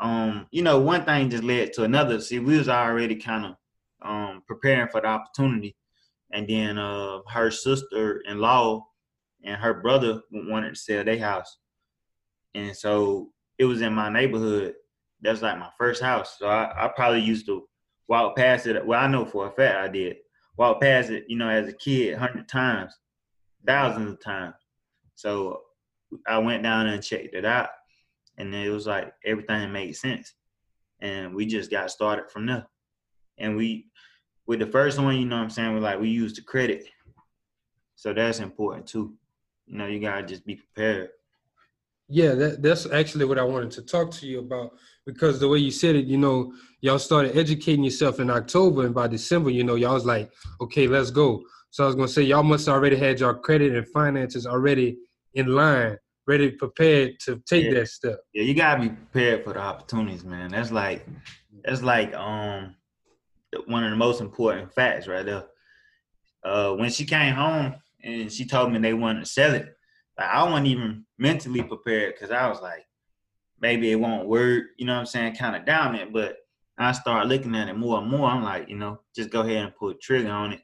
um, 0.00 0.47
you 0.50 0.62
know, 0.62 0.80
one 0.80 1.04
thing 1.04 1.30
just 1.30 1.45
led 1.45 1.73
to 1.75 1.85
another. 1.85 2.21
See, 2.21 2.38
we 2.38 2.59
was 2.59 2.68
already 2.68 3.16
kind 3.16 3.47
of 3.47 3.54
um 4.02 4.42
preparing 4.47 4.88
for 4.88 5.00
the 5.00 5.06
opportunity, 5.06 5.76
and 6.33 6.49
then 6.49 6.78
uh, 6.78 7.21
her 7.28 7.50
sister-in-law 7.50 8.87
and 9.45 9.56
her 9.56 9.75
brother 9.75 10.23
wanted 10.33 10.71
to 10.71 10.80
sell 10.80 11.04
their 11.04 11.18
house, 11.18 11.59
and 12.56 12.75
so 12.75 13.30
it 13.58 13.66
was 13.66 13.82
in 13.82 13.92
my 13.92 14.08
neighborhood. 14.08 14.75
That's 15.20 15.42
like 15.42 15.58
my 15.58 15.70
first 15.78 16.02
house, 16.02 16.36
so 16.38 16.48
I, 16.48 16.86
I 16.86 16.88
probably 16.88 17.20
used 17.20 17.46
to 17.46 17.66
walk 18.08 18.36
past 18.36 18.66
it. 18.66 18.84
Well, 18.84 19.00
I 19.00 19.06
know 19.06 19.25
for 19.25 19.46
a 19.46 19.50
fact 19.50 19.76
I 19.76 19.88
did 19.88 20.16
walk 20.56 20.80
past 20.80 21.10
it, 21.10 21.25
you 21.28 21.36
know, 21.36 21.48
as 21.48 21.68
a 21.68 21.72
kid, 21.72 22.16
hundred 22.16 22.48
times, 22.48 22.98
thousands 23.66 24.12
of 24.12 24.22
times. 24.22 24.54
So 25.14 25.62
I 26.26 26.38
went 26.38 26.62
down 26.62 26.86
and 26.86 27.02
checked 27.02 27.34
it 27.34 27.44
out, 27.44 27.68
and 28.38 28.54
it 28.54 28.70
was 28.70 28.86
like 28.86 29.12
everything 29.25 29.72
made 29.72 29.96
sense, 29.96 30.34
and 31.00 31.34
we 31.34 31.46
just 31.46 31.70
got 31.70 31.90
started 31.90 32.30
from 32.30 32.46
there. 32.46 32.66
And 33.38 33.56
we, 33.56 33.86
with 34.46 34.60
the 34.60 34.66
first 34.66 34.98
one, 34.98 35.16
you 35.16 35.26
know, 35.26 35.36
what 35.36 35.42
I'm 35.42 35.50
saying, 35.50 35.75
we 35.75 35.80
like 35.80 36.00
we 36.00 36.08
used 36.08 36.36
the 36.36 36.42
credit, 36.42 36.84
so 37.96 38.12
that's 38.12 38.40
important 38.40 38.86
too. 38.86 39.14
You 39.66 39.78
know, 39.78 39.86
you 39.86 40.00
gotta 40.00 40.22
just 40.22 40.46
be 40.46 40.56
prepared. 40.56 41.10
Yeah, 42.08 42.34
that, 42.34 42.62
that's 42.62 42.86
actually 42.86 43.25
what 43.25 43.38
I 43.38 43.42
wanted 43.42 43.72
to 43.72 43.82
talk 43.82 44.10
to 44.12 44.26
you 44.26 44.38
about 44.38 44.72
because 45.06 45.40
the 45.40 45.48
way 45.48 45.58
you 45.58 45.70
said 45.70 45.96
it, 45.96 46.06
you 46.06 46.18
know, 46.18 46.52
y'all 46.80 46.98
started 46.98 47.36
educating 47.36 47.84
yourself 47.84 48.20
in 48.20 48.30
October, 48.30 48.84
and 48.84 48.94
by 48.94 49.06
December, 49.08 49.50
you 49.50 49.64
know, 49.64 49.75
y'all 49.75 49.94
was 49.94 50.06
like, 50.06 50.30
okay, 50.60 50.86
let's 50.86 51.10
go. 51.10 51.42
So 51.70 51.84
I 51.84 51.86
was 51.86 51.96
gonna 51.96 52.08
say, 52.08 52.22
y'all 52.22 52.42
must 52.42 52.68
already 52.68 52.96
had 52.96 53.20
your 53.20 53.34
credit 53.34 53.75
and 53.75 53.86
finances 53.88 54.46
already 54.46 54.98
in 55.34 55.48
line, 55.48 55.96
ready, 56.26 56.50
prepared 56.50 57.18
to 57.25 57.42
take 57.46 57.66
yeah. 57.66 57.75
that 57.75 57.88
step. 57.88 58.20
Yeah, 58.32 58.44
you 58.44 58.54
gotta 58.54 58.82
be 58.82 58.88
prepared 58.88 59.44
for 59.44 59.52
the 59.52 59.60
opportunities, 59.60 60.25
man. 60.25 60.50
That's 60.50 60.70
like 60.70 61.06
That's 61.66 61.82
like 61.82 62.14
um 62.14 62.76
one 63.66 63.84
of 63.84 63.90
the 63.90 63.96
most 63.96 64.20
important 64.20 64.72
facts 64.72 65.08
right 65.08 65.26
there. 65.26 65.44
Uh, 66.44 66.72
when 66.75 66.90
she 66.90 67.04
came 67.04 67.34
home 67.34 67.75
and 68.02 68.32
she 68.32 68.44
told 68.46 68.72
me 68.72 68.78
they 68.78 68.94
wanted 68.94 69.20
to 69.20 69.26
sell 69.26 69.52
it, 69.54 69.75
like 70.18 70.28
I 70.28 70.42
wasn't 70.44 70.66
even 70.68 71.04
mentally 71.18 71.62
prepared 71.62 72.14
because 72.14 72.30
I 72.30 72.49
was 72.49 72.61
like, 72.61 72.87
maybe 73.61 73.90
it 73.90 73.96
won't 73.96 74.28
work, 74.28 74.64
you 74.76 74.87
know 74.87 74.94
what 74.94 75.00
I'm 75.00 75.06
saying, 75.06 75.37
kind 75.37 75.56
of 75.56 75.64
down 75.64 75.94
it. 75.94 76.12
But 76.12 76.37
I 76.78 76.92
started 76.92 77.28
looking 77.28 77.54
at 77.54 77.68
it 77.68 77.76
more 77.76 77.99
and 77.99 78.11
more. 78.11 78.28
I'm 78.28 78.42
like, 78.42 78.68
you 78.68 78.76
know, 78.76 79.00
just 79.14 79.30
go 79.30 79.40
ahead 79.40 79.64
and 79.64 79.76
pull 79.76 79.88
the 79.88 79.94
trigger 79.94 80.30
on 80.30 80.52
it. 80.52 80.61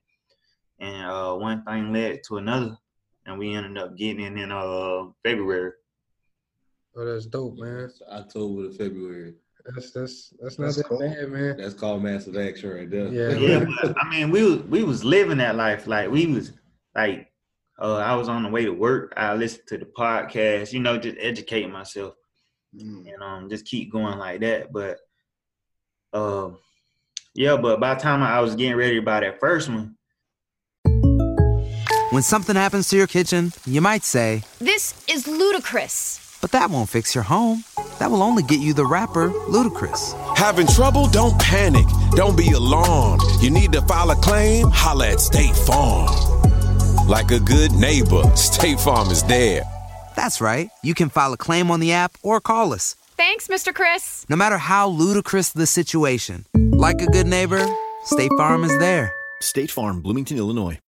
And 0.78 1.06
uh, 1.06 1.34
one 1.34 1.64
thing 1.64 1.92
led 1.92 2.20
to 2.28 2.38
another, 2.38 2.76
and 3.24 3.38
we 3.38 3.54
ended 3.54 3.78
up 3.78 3.96
getting 3.96 4.24
it 4.24 4.38
in 4.38 4.52
uh 4.52 5.04
February. 5.22 5.72
Oh, 6.96 7.04
that's 7.04 7.26
dope, 7.26 7.56
man. 7.56 7.90
October 8.10 8.68
to 8.68 8.72
February. 8.72 9.34
That's 9.64 9.92
that's 9.92 10.34
that's 10.40 10.58
not 10.58 10.66
That's 10.66 10.76
that 10.78 10.86
cool. 10.86 10.98
bad, 10.98 11.30
man. 11.30 11.56
That's 11.56 11.74
called 11.74 12.02
massive 12.02 12.36
action 12.36 12.70
right 12.70 12.90
there. 12.90 13.06
Yeah. 13.06 13.30
Yeah, 13.38 13.64
but, 13.82 13.94
I 13.96 14.10
mean, 14.10 14.30
we 14.30 14.42
was 14.42 14.58
we 14.64 14.82
was 14.82 15.04
living 15.04 15.38
that 15.38 15.54
life. 15.54 15.86
Like 15.86 16.10
we 16.10 16.26
was 16.26 16.52
like, 16.94 17.31
uh, 17.82 17.96
I 17.96 18.14
was 18.14 18.28
on 18.28 18.44
the 18.44 18.48
way 18.48 18.64
to 18.64 18.70
work. 18.72 19.12
I 19.16 19.34
listened 19.34 19.66
to 19.68 19.76
the 19.78 19.84
podcast, 19.86 20.72
you 20.72 20.80
know, 20.80 20.96
just 20.98 21.16
educating 21.20 21.72
myself, 21.72 22.14
Mm. 22.74 23.12
and 23.12 23.22
um, 23.22 23.50
just 23.50 23.66
keep 23.66 23.92
going 23.92 24.16
like 24.18 24.40
that. 24.40 24.72
But, 24.72 24.98
um, 26.14 26.58
yeah, 27.34 27.56
but 27.56 27.80
by 27.80 27.94
the 27.94 28.00
time 28.00 28.22
I 28.22 28.40
was 28.40 28.54
getting 28.54 28.76
ready 28.76 28.94
to 28.96 29.02
buy 29.02 29.20
that 29.20 29.40
first 29.40 29.68
one, 29.68 29.96
When 32.10 32.22
something 32.22 32.56
happens 32.56 32.88
to 32.90 32.96
your 32.96 33.06
kitchen, 33.06 33.52
you 33.66 33.80
might 33.80 34.04
say, 34.04 34.42
This 34.58 34.94
is 35.08 35.26
ludicrous. 35.26 36.18
but 36.42 36.50
that 36.52 36.70
won't 36.70 36.88
fix 36.90 37.14
your 37.14 37.24
home. 37.24 37.64
That 37.98 38.10
will 38.10 38.22
only 38.22 38.42
get 38.42 38.60
you 38.60 38.74
the 38.74 38.84
rapper, 38.86 39.30
Ludacris. 39.48 40.12
Having 40.36 40.66
trouble? 40.68 41.06
Don't 41.08 41.38
panic. 41.40 41.86
Don't 42.12 42.36
be 42.36 42.50
alarmed. 42.52 43.22
You 43.40 43.50
need 43.50 43.72
to 43.72 43.82
file 43.82 44.10
a 44.10 44.16
claim? 44.16 44.68
Holla 44.70 45.10
at 45.12 45.20
State 45.20 45.54
Farm. 45.56 46.08
Like 47.06 47.32
a 47.32 47.40
good 47.40 47.72
neighbor, 47.72 48.22
State 48.36 48.78
Farm 48.78 49.10
is 49.10 49.24
there. 49.24 49.64
That's 50.14 50.40
right. 50.40 50.70
You 50.84 50.94
can 50.94 51.08
file 51.08 51.32
a 51.32 51.36
claim 51.36 51.68
on 51.68 51.80
the 51.80 51.92
app 51.92 52.16
or 52.22 52.40
call 52.40 52.72
us. 52.72 52.94
Thanks, 53.16 53.48
Mr. 53.48 53.74
Chris. 53.74 54.24
No 54.28 54.36
matter 54.36 54.56
how 54.56 54.88
ludicrous 54.88 55.50
the 55.50 55.66
situation, 55.66 56.46
like 56.54 57.02
a 57.02 57.06
good 57.06 57.26
neighbor, 57.26 57.66
State 58.04 58.30
Farm 58.38 58.62
is 58.62 58.78
there. 58.78 59.12
State 59.40 59.68
Farm, 59.72 60.00
Bloomington, 60.00 60.38
Illinois. 60.38 60.78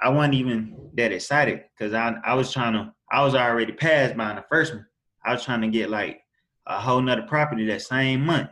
I 0.00 0.10
wasn't 0.10 0.34
even 0.34 0.76
that 0.94 1.10
excited 1.10 1.64
because 1.76 1.94
I 1.94 2.14
I 2.24 2.34
was 2.34 2.52
trying 2.52 2.74
to 2.74 2.92
I 3.10 3.24
was 3.24 3.34
already 3.34 3.72
past 3.72 4.16
buying 4.16 4.36
the 4.36 4.44
first 4.48 4.72
one. 4.72 4.86
I 5.24 5.32
was 5.32 5.44
trying 5.44 5.62
to 5.62 5.68
get 5.68 5.90
like 5.90 6.20
a 6.64 6.78
whole 6.78 7.00
nother 7.02 7.22
property 7.22 7.66
that 7.66 7.82
same 7.82 8.24
month, 8.24 8.50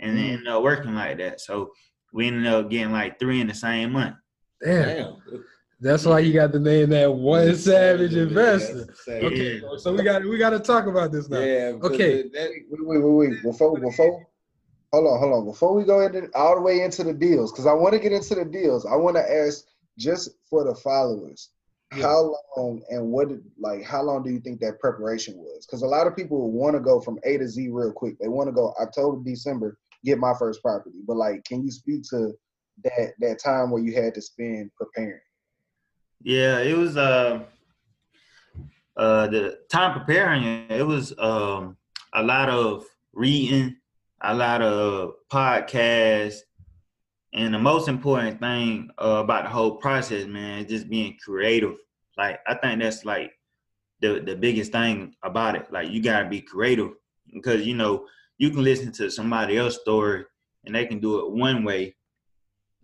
and 0.00 0.18
it 0.18 0.22
ended 0.22 0.48
up 0.48 0.64
working 0.64 0.96
like 0.96 1.18
that. 1.18 1.40
So 1.40 1.70
we 2.12 2.26
ended 2.26 2.48
up 2.48 2.70
getting 2.70 2.90
like 2.90 3.20
three 3.20 3.40
in 3.40 3.46
the 3.46 3.54
same 3.54 3.92
month. 3.92 4.16
Damn. 4.64 5.18
That's 5.82 6.04
why 6.06 6.20
you 6.20 6.32
got 6.32 6.52
the 6.52 6.60
name 6.60 6.90
that 6.90 7.12
one 7.12 7.56
savage 7.56 8.14
investor. 8.14 8.86
Okay, 9.08 9.58
Yeah. 9.60 9.76
so 9.78 9.92
we 9.92 10.04
got 10.04 10.22
we 10.24 10.38
got 10.38 10.50
to 10.50 10.60
talk 10.60 10.86
about 10.86 11.10
this 11.10 11.28
now. 11.28 11.40
Yeah. 11.40 11.72
Okay. 11.82 12.28
that- 12.28 12.50
Wait, 12.70 12.86
wait, 12.86 13.02
wait, 13.02 13.30
wait. 13.30 13.42
Before, 13.42 13.76
before, 13.80 14.24
hold 14.92 15.06
on, 15.08 15.18
hold 15.18 15.32
on. 15.32 15.44
Before 15.44 15.74
we 15.74 15.82
go 15.82 16.00
into 16.00 16.28
all 16.36 16.54
the 16.54 16.60
way 16.60 16.82
into 16.82 17.02
the 17.02 17.12
deals, 17.12 17.50
because 17.50 17.66
I 17.66 17.72
want 17.72 17.94
to 17.94 17.98
get 17.98 18.12
into 18.12 18.36
the 18.36 18.44
deals, 18.44 18.86
I 18.86 18.94
want 18.94 19.16
to 19.16 19.28
ask 19.28 19.64
just 19.98 20.30
for 20.48 20.62
the 20.62 20.74
followers, 20.76 21.50
how 21.90 22.36
long 22.56 22.80
and 22.88 23.10
what, 23.10 23.28
did, 23.30 23.42
like, 23.58 23.82
how 23.84 24.02
long 24.02 24.22
do 24.22 24.30
you 24.30 24.38
think 24.40 24.60
that 24.60 24.78
preparation 24.78 25.34
was? 25.36 25.66
Because 25.66 25.82
a 25.82 25.86
lot 25.86 26.06
of 26.06 26.14
people 26.16 26.50
want 26.52 26.74
to 26.74 26.80
go 26.80 27.00
from 27.00 27.18
A 27.24 27.38
to 27.38 27.48
Z 27.48 27.68
real 27.70 27.92
quick. 27.92 28.16
They 28.20 28.28
want 28.28 28.48
to 28.48 28.52
go 28.52 28.72
October, 28.80 29.20
December, 29.24 29.76
get 30.04 30.18
my 30.18 30.32
first 30.38 30.62
property. 30.62 30.96
But 31.08 31.16
like, 31.16 31.44
can 31.44 31.62
you 31.64 31.72
speak 31.72 32.04
to 32.10 32.32
that 32.84 33.14
that 33.18 33.40
time 33.40 33.70
where 33.72 33.82
you 33.82 34.00
had 34.00 34.14
to 34.14 34.22
spend 34.22 34.70
preparing? 34.76 35.18
Yeah, 36.24 36.60
it 36.60 36.76
was 36.76 36.96
uh 36.96 37.40
uh 38.96 39.26
the 39.26 39.58
time 39.68 39.98
preparing 39.98 40.66
it 40.68 40.86
was 40.86 41.12
um 41.18 41.76
a 42.14 42.22
lot 42.22 42.48
of 42.48 42.84
reading, 43.12 43.76
a 44.20 44.34
lot 44.34 44.62
of 44.62 45.14
podcasts, 45.32 46.40
and 47.32 47.52
the 47.54 47.58
most 47.58 47.88
important 47.88 48.38
thing 48.40 48.90
uh, 48.98 49.22
about 49.24 49.44
the 49.44 49.50
whole 49.50 49.76
process, 49.76 50.26
man, 50.26 50.60
is 50.60 50.70
just 50.70 50.88
being 50.88 51.16
creative. 51.24 51.74
Like 52.16 52.38
I 52.46 52.54
think 52.54 52.80
that's 52.80 53.04
like 53.04 53.32
the 54.00 54.20
the 54.20 54.36
biggest 54.36 54.70
thing 54.70 55.16
about 55.24 55.56
it. 55.56 55.72
Like 55.72 55.90
you 55.90 56.00
gotta 56.00 56.28
be 56.28 56.40
creative 56.40 56.90
because 57.32 57.66
you 57.66 57.74
know 57.74 58.06
you 58.38 58.50
can 58.50 58.62
listen 58.62 58.92
to 58.92 59.10
somebody 59.10 59.56
else's 59.56 59.80
story 59.80 60.24
and 60.64 60.74
they 60.74 60.86
can 60.86 61.00
do 61.00 61.18
it 61.18 61.32
one 61.32 61.64
way, 61.64 61.96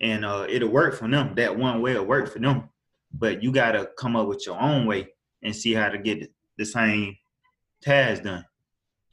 and 0.00 0.24
uh, 0.24 0.46
it'll 0.48 0.70
work 0.70 0.96
for 0.96 1.06
them. 1.06 1.36
That 1.36 1.56
one 1.56 1.80
way 1.80 1.94
will 1.94 2.04
work 2.04 2.32
for 2.32 2.40
them 2.40 2.68
but 3.12 3.42
you 3.42 3.52
gotta 3.52 3.90
come 3.98 4.16
up 4.16 4.28
with 4.28 4.46
your 4.46 4.60
own 4.60 4.86
way 4.86 5.08
and 5.42 5.54
see 5.54 5.72
how 5.72 5.88
to 5.88 5.98
get 5.98 6.30
the 6.56 6.64
same 6.64 7.16
task 7.82 8.22
done. 8.22 8.44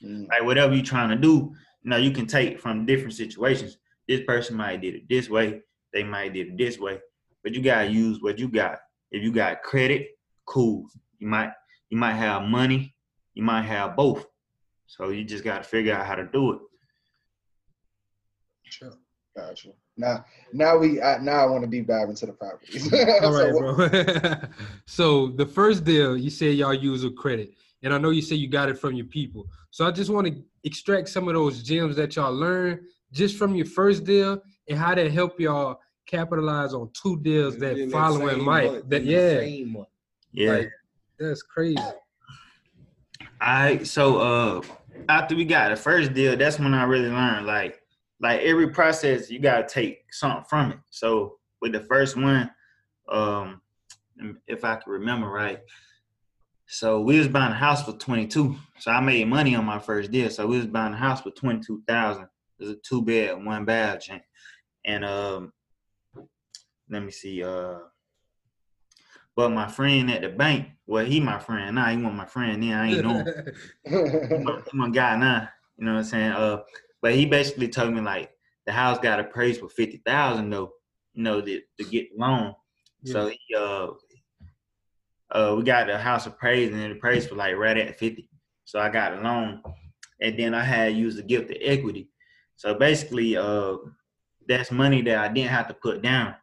Mm. 0.04 0.28
Like 0.28 0.44
whatever 0.44 0.74
you're 0.74 0.84
trying 0.84 1.10
to 1.10 1.16
do, 1.16 1.54
you 1.84 1.90
know, 1.90 1.98
you 1.98 2.12
can 2.12 2.26
take 2.26 2.60
from 2.60 2.86
different 2.86 3.14
situations. 3.14 3.78
This 4.08 4.22
person 4.26 4.56
might 4.56 4.82
did 4.82 4.96
it 4.96 5.10
this 5.10 5.30
way, 5.30 5.62
they 5.94 6.04
might 6.04 6.34
did 6.34 6.48
it 6.48 6.58
this 6.58 6.80
way, 6.80 7.00
but 7.44 7.54
you 7.54 7.62
gotta 7.62 7.88
use 7.88 8.22
what 8.22 8.40
you 8.40 8.48
got. 8.48 8.80
If 9.12 9.24
you 9.24 9.32
got 9.32 9.64
credit, 9.64 10.10
cool. 10.46 10.88
You 11.20 11.28
might 11.28 11.52
you 11.90 11.98
might 11.98 12.14
have 12.14 12.44
money, 12.44 12.96
you 13.34 13.44
might 13.44 13.64
have 13.64 13.96
both. 13.96 14.26
So 14.88 15.10
you 15.10 15.24
just 15.24 15.44
gotta 15.44 15.64
figure 15.64 15.94
out 15.94 16.06
how 16.06 16.16
to 16.16 16.26
do 16.26 16.54
it. 16.54 16.60
Sure. 18.64 18.94
Gotcha. 19.36 19.70
Now, 19.98 20.26
now 20.52 20.78
we, 20.78 21.02
I, 21.02 21.18
now 21.20 21.34
I 21.34 21.46
want 21.46 21.64
to 21.64 21.70
deep 21.70 21.88
dive 21.88 22.10
into 22.10 22.26
the 22.26 22.34
properties. 22.34 22.92
All 23.22 23.34
So 23.34 23.76
bro. 23.76 24.36
so 24.86 25.28
the 25.28 25.46
first 25.46 25.84
deal, 25.84 26.18
you 26.18 26.30
said 26.30 26.56
y'all 26.56 26.74
use 26.74 27.04
a 27.04 27.12
credit, 27.12 27.54
and 27.82 27.94
I 27.94 27.98
know 27.98 28.10
you 28.10 28.22
say 28.22 28.36
you 28.36 28.50
got 28.50 28.70
it 28.70 28.78
from 28.78 28.94
your 28.94 29.06
people. 29.06 29.48
So 29.72 29.86
I 29.86 29.92
just 29.92 30.10
want 30.10 30.28
to 30.28 30.44
extract 30.64 31.10
some 31.10 31.28
of 31.28 31.34
those 31.34 31.64
gems 31.64 31.96
that 31.96 32.16
y'all 32.16 32.34
learned 32.34 32.82
just 33.12 33.38
from 33.38 33.56
your 33.56 33.66
first 33.66 34.04
deal 34.04 34.42
and 34.68 34.78
how 34.78 34.96
that 34.96 35.12
help 35.12 35.40
y'all 35.40 35.80
capitalize 36.06 36.74
on 36.74 36.90
two 36.94 37.18
deals 37.22 37.58
that 37.58 37.78
in 37.78 37.90
that 37.90 37.92
following 37.92 38.36
same 38.36 38.46
might. 38.46 38.72
month, 38.72 38.90
That 38.90 39.04
yeah, 39.04 39.38
same. 39.38 39.86
Yeah. 40.34 40.52
Like, 40.52 40.72
that's 41.20 41.42
crazy. 41.42 41.78
I 43.40 43.84
so 43.84 44.18
uh 44.18 44.62
after 45.08 45.36
we 45.36 45.46
got 45.46 45.70
the 45.70 45.76
first 45.76 46.14
deal, 46.14 46.36
that's 46.36 46.60
when 46.60 46.74
I 46.74 46.84
really 46.84 47.10
learned 47.10 47.46
like 47.46 47.82
like 48.22 48.42
every 48.42 48.70
process 48.70 49.30
you 49.30 49.40
gotta 49.40 49.68
take 49.68 50.14
something 50.14 50.46
from 50.46 50.72
it. 50.72 50.80
So 50.90 51.38
with 51.62 51.74
the 51.74 51.82
first 51.82 52.16
one, 52.16 52.50
um 53.10 53.62
if 54.48 54.64
I 54.64 54.76
can 54.76 54.92
remember 54.92 55.28
right, 55.28 55.60
so 56.68 57.02
we 57.02 57.20
was 57.20 57.28
buying 57.28 57.52
a 57.52 57.56
house 57.56 57.84
for 57.84 57.92
22. 57.92 58.56
So 58.80 58.92
I 58.92 59.00
made 59.00 59.28
money 59.28 59.56
on 59.56 59.66
my 59.66 59.80
first 59.80 60.12
deal. 60.12 60.30
So 60.30 60.48
we 60.48 60.58
was 60.58 60.68
buying 60.68 60.94
a 60.94 60.98
house 60.98 61.22
for 61.22 61.32
22,000. 61.32 62.24
It 62.24 62.30
was 62.60 62.70
a 62.70 62.76
two 62.76 63.02
bed, 63.02 63.44
one 63.44 63.66
bath. 63.66 64.08
And, 64.10 64.22
and 64.86 65.06
um 65.06 65.54
let 66.90 67.04
me 67.04 67.12
see, 67.12 67.44
uh 67.44 67.80
but 69.36 69.52
my 69.52 69.68
friend 69.68 70.10
at 70.10 70.22
the 70.22 70.30
bank, 70.30 70.70
well, 70.88 71.04
he 71.04 71.20
my 71.20 71.40
friend 71.40 71.76
now. 71.76 71.88
He 71.88 72.02
want 72.02 72.16
my 72.16 72.26
friend 72.26 72.64
then. 72.64 72.72
I 72.72 72.88
ain't 72.88 73.06
know 73.06 73.24
him. 73.24 73.28
He 74.30 74.38
my, 74.44 74.62
he 74.72 74.78
my 74.78 74.90
guy 74.90 75.18
now. 75.18 75.50
You 75.78 75.86
know 75.86 75.94
what 75.94 76.00
I'm 76.00 76.06
saying? 76.06 76.32
Uh, 76.32 76.62
but 77.06 77.14
he 77.14 77.28
basically 77.28 77.68
told 77.68 77.94
me 77.94 78.02
like 78.02 78.32
the 78.66 78.72
house 78.72 78.98
got 78.98 79.20
appraised 79.20 79.60
for 79.60 79.70
fifty 79.70 80.02
thousand 80.08 80.50
though. 80.50 80.72
You 81.14 81.22
know, 81.22 81.40
to, 81.40 81.62
to 81.78 81.84
get 81.84 82.10
the 82.10 82.20
loan. 82.20 82.56
So 83.04 83.28
he 83.28 83.40
uh 83.56 83.90
uh 85.30 85.54
we 85.56 85.64
got 85.64 85.86
the 85.86 86.00
house 86.00 86.26
appraised 86.26 86.74
and 86.74 86.82
it 86.82 86.98
appraised 86.98 87.30
for 87.30 87.36
like 87.36 87.58
right 87.58 87.78
at 87.78 88.00
fifty. 88.00 88.28
So 88.64 88.80
I 88.80 88.90
got 88.90 89.14
a 89.14 89.22
loan, 89.22 89.62
and 90.20 90.40
then 90.40 90.56
I 90.56 90.64
had 90.64 90.96
used 90.96 91.20
the 91.20 91.22
gift 91.22 91.52
of 91.52 91.58
equity. 91.62 92.10
So 92.56 92.74
basically, 92.74 93.38
uh, 93.38 93.76
that's 94.48 94.72
money 94.72 95.04
that 95.04 95.20
I 95.20 95.28
didn't 95.32 95.52
have 95.52 95.68
to 95.68 95.76
put 95.76 96.02
down 96.02 96.34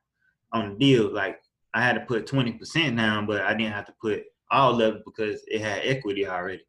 on 0.52 0.75
the 0.75 0.78
deal. 0.78 1.12
Like 1.12 1.40
I 1.75 1.83
had 1.83 1.95
to 1.95 2.02
put 2.02 2.28
twenty 2.28 2.52
percent 2.52 2.97
down, 2.97 3.26
but 3.26 3.40
I 3.40 3.52
didn't 3.54 3.73
have 3.73 3.87
to 3.87 3.95
put 4.00 4.23
all 4.49 4.81
of 4.81 4.95
it 4.95 5.02
because 5.04 5.42
it 5.49 5.61
had 5.61 5.81
equity 5.83 6.25
already. 6.25 6.62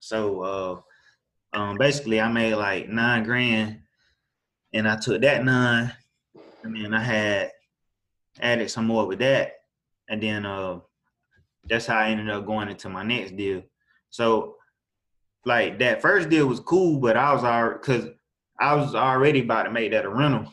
So 0.00 0.40
uh, 0.40 0.80
um, 1.52 1.76
basically, 1.78 2.20
I 2.20 2.30
made 2.30 2.54
like 2.54 2.88
nine 2.88 3.24
grand, 3.24 3.80
and 4.72 4.88
I 4.88 4.96
took 4.96 5.22
that 5.22 5.44
nine, 5.44 5.92
and 6.62 6.76
then 6.76 6.94
I 6.94 7.02
had 7.02 7.52
added 8.40 8.70
some 8.70 8.86
more 8.86 9.06
with 9.06 9.18
that, 9.18 9.54
and 10.08 10.22
then 10.22 10.46
uh, 10.46 10.80
that's 11.68 11.86
how 11.86 11.98
I 11.98 12.08
ended 12.08 12.30
up 12.30 12.46
going 12.46 12.68
into 12.68 12.88
my 12.88 13.02
next 13.02 13.36
deal. 13.36 13.62
So, 14.10 14.56
like 15.44 15.78
that 15.80 16.02
first 16.02 16.28
deal 16.28 16.46
was 16.46 16.60
cool, 16.60 16.98
but 17.00 17.16
I 17.16 17.32
was 17.32 17.44
already 17.44 17.78
because 17.78 18.08
I 18.58 18.74
was 18.74 18.94
already 18.94 19.40
about 19.40 19.64
to 19.64 19.70
make 19.70 19.90
that 19.92 20.04
a 20.04 20.10
rental. 20.10 20.52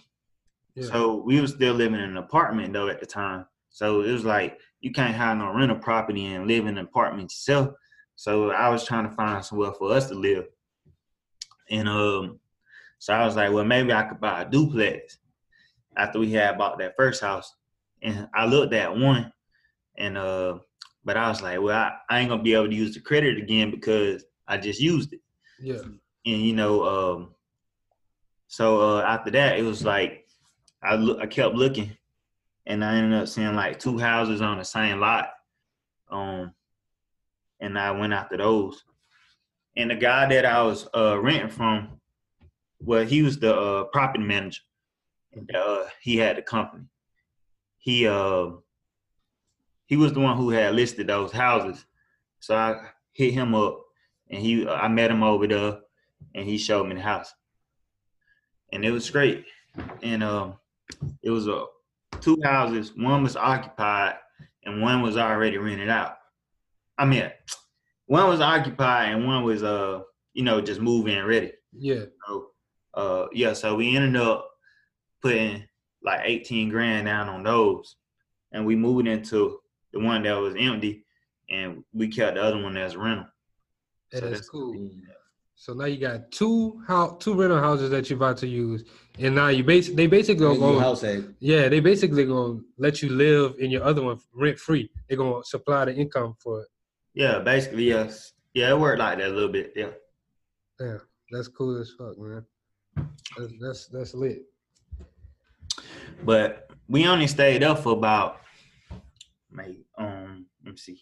So 0.80 1.24
we 1.26 1.42
were 1.42 1.48
still 1.48 1.74
living 1.74 2.00
in 2.00 2.12
an 2.12 2.18
apartment 2.18 2.72
though 2.72 2.88
at 2.88 3.00
the 3.00 3.06
time. 3.06 3.46
So 3.70 4.02
it 4.02 4.12
was 4.12 4.24
like 4.24 4.60
you 4.80 4.92
can't 4.92 5.16
have 5.16 5.38
no 5.38 5.52
rental 5.52 5.78
property 5.78 6.26
and 6.28 6.48
live 6.48 6.68
in 6.68 6.78
an 6.78 6.86
apartment 6.86 7.32
yourself. 7.32 7.74
So 8.16 8.52
I 8.52 8.70
was 8.70 8.86
trying 8.86 9.10
to 9.10 9.16
find 9.16 9.44
somewhere 9.44 9.72
for 9.74 9.92
us 9.92 10.08
to 10.10 10.16
live. 10.16 10.46
And 11.70 11.88
um 11.90 12.40
So 13.00 13.14
I 13.14 13.26
was 13.26 13.36
like, 13.36 13.52
well, 13.52 13.66
maybe 13.66 13.94
I 13.94 14.04
could 14.04 14.20
buy 14.20 14.42
a 14.42 14.50
duplex 14.50 15.20
after 15.96 16.20
we 16.20 16.32
had 16.32 16.58
bought 16.58 16.78
that 16.80 16.96
first 16.96 17.22
house. 17.22 17.56
And 18.02 18.28
I 18.34 18.46
looked 18.46 18.74
at 18.74 18.96
one 18.96 19.32
and 19.98 20.18
uh 20.18 20.60
but 21.04 21.16
I 21.16 21.30
was 21.30 21.42
like, 21.42 21.62
well, 21.62 21.78
I, 21.78 21.94
I 22.10 22.20
ain't 22.20 22.30
gonna 22.30 22.44
be 22.44 22.54
able 22.54 22.68
to 22.70 22.76
use 22.76 22.94
the 22.94 23.00
credit 23.00 23.38
again 23.38 23.72
because 23.72 24.26
I 24.48 24.58
just 24.58 24.80
used 24.82 25.14
it. 25.14 25.22
Yeah. 25.62 25.82
And 25.82 26.42
you 26.42 26.54
know, 26.54 26.84
um 26.84 27.34
so 28.48 28.98
uh 28.98 29.02
after 29.02 29.32
that 29.32 29.58
it 29.60 29.64
was 29.64 29.84
like 29.84 30.28
I 30.84 30.96
look 30.96 31.20
I 31.20 31.26
kept 31.28 31.56
looking 31.56 31.92
and 32.66 32.84
I 32.84 32.96
ended 32.96 33.20
up 33.20 33.28
seeing 33.28 33.56
like 33.56 33.80
two 33.80 33.98
houses 33.98 34.42
on 34.42 34.58
the 34.58 34.64
same 34.66 35.00
lot. 35.00 35.30
Um 36.10 36.54
and 37.60 37.78
I 37.80 37.92
went 37.92 38.14
after 38.14 38.38
those. 38.38 38.84
And 39.78 39.92
the 39.92 39.96
guy 39.96 40.28
that 40.28 40.44
I 40.44 40.64
was 40.64 40.88
uh 40.94 41.20
renting 41.22 41.50
from, 41.50 42.00
well, 42.80 43.06
he 43.06 43.22
was 43.22 43.38
the 43.38 43.56
uh 43.56 43.84
property 43.86 44.24
manager. 44.24 44.62
And 45.34 45.56
uh 45.56 45.84
he 46.02 46.18
had 46.18 46.36
the 46.36 46.42
company. 46.42 46.86
He 47.78 48.08
uh 48.08 48.48
he 49.86 49.96
was 49.96 50.14
the 50.14 50.20
one 50.20 50.36
who 50.36 50.50
had 50.50 50.74
listed 50.74 51.08
those 51.08 51.32
houses. 51.32 51.86
So 52.40 52.56
I 52.56 52.90
hit 53.14 53.34
him 53.34 53.54
up 53.54 53.80
and 54.32 54.42
he 54.42 54.68
I 54.68 54.88
met 54.88 55.12
him 55.12 55.22
over 55.22 55.48
there 55.48 55.78
and 56.34 56.46
he 56.46 56.58
showed 56.58 56.88
me 56.88 56.96
the 56.96 57.02
house. 57.02 57.32
And 58.74 58.84
it 58.84 58.92
was 58.92 59.10
great. 59.12 59.46
And 60.02 60.24
um 60.24 60.56
it 61.22 61.30
was 61.30 61.48
uh, 61.48 61.66
two 62.20 62.42
houses, 62.44 62.94
one 62.96 63.22
was 63.22 63.36
occupied 63.36 64.16
and 64.64 64.82
one 64.82 65.04
was 65.04 65.18
already 65.18 65.60
rented 65.60 65.90
out. 65.90 66.18
I 66.98 67.06
mean 67.06 67.32
one 68.08 68.28
was 68.28 68.40
occupied 68.42 69.14
and 69.14 69.26
one 69.28 69.44
was 69.44 69.64
uh 69.64 70.02
you 70.34 70.44
know 70.44 70.60
just 70.62 70.82
moving 70.82 71.24
ready. 71.24 71.52
Yeah. 71.78 72.06
So 72.28 72.48
uh 72.94 73.26
yeah, 73.34 73.54
so 73.54 73.76
we 73.76 73.96
ended 73.96 74.20
up 74.22 74.50
putting 75.22 75.64
like 76.04 76.22
18 76.24 76.70
grand 76.70 77.06
down 77.08 77.30
on 77.30 77.44
those 77.44 77.96
and 78.52 78.66
we 78.66 78.76
moved 78.76 79.08
into 79.08 79.60
the 79.94 80.00
one 80.00 80.24
that 80.24 80.34
was 80.34 80.56
empty 80.58 81.06
and 81.50 81.84
we 81.94 82.08
kept 82.08 82.36
the 82.36 82.44
other 82.44 82.62
one 82.62 82.76
as 82.78 82.96
rental. 82.96 83.26
That 84.12 84.20
So 84.20 84.26
is 84.26 84.32
that's- 84.32 84.50
cool. 84.50 84.90
So 85.60 85.74
now 85.74 85.86
you 85.86 85.98
got 85.98 86.32
two 86.32 86.80
house, 86.88 87.16
two 87.24 87.34
rental 87.34 87.58
houses 87.60 87.90
that 87.90 88.08
you're 88.12 88.18
about 88.18 88.38
to 88.38 88.48
use, 88.48 88.84
and 89.18 89.34
now 89.34 89.48
you 89.48 89.64
base 89.64 89.90
they 89.90 90.06
basically 90.06 90.46
gonna 90.46 90.60
go. 90.60 90.78
house 90.78 91.04
ain't- 91.04 91.36
Yeah, 91.40 91.68
they 91.68 91.80
basically 91.80 92.26
gonna 92.26 92.60
let 92.78 93.02
you 93.02 93.10
live 93.10 93.56
in 93.58 93.72
your 93.72 93.84
other 93.84 94.04
one 94.04 94.20
rent 94.36 94.60
free. 94.60 94.88
They're 95.10 95.18
gonna 95.18 95.44
supply 95.44 95.86
the 95.86 95.96
income 95.96 96.36
for 96.44 96.62
it. 96.62 96.68
Yeah, 97.18 97.40
basically 97.40 97.86
yes. 97.86 98.34
Yeah, 98.54 98.70
it 98.70 98.80
worked 98.80 99.00
like 99.00 99.18
that 99.18 99.30
a 99.30 99.34
little 99.34 99.50
bit. 99.50 99.74
Yeah. 99.76 99.90
Yeah, 100.80 100.98
that's 101.32 101.48
cool 101.48 101.82
as 101.82 101.92
fuck, 101.98 102.16
man. 102.20 102.46
That's 103.36 103.54
that's, 103.60 103.88
that's 103.88 104.14
lit. 104.14 104.44
But 106.24 106.70
we 106.88 107.08
only 107.08 107.26
stayed 107.26 107.64
up 107.64 107.80
for 107.80 107.94
about 107.94 108.42
May, 109.50 109.80
um, 109.98 110.46
let 110.64 110.74
me 110.74 110.78
see, 110.78 111.02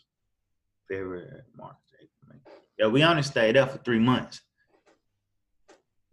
February, 0.90 1.28
March, 1.58 1.76
April, 1.96 2.40
Yeah, 2.80 2.88
we 2.88 3.04
only 3.04 3.24
stayed 3.24 3.58
up 3.58 3.72
for 3.72 3.80
three 3.80 4.00
months. 4.00 4.40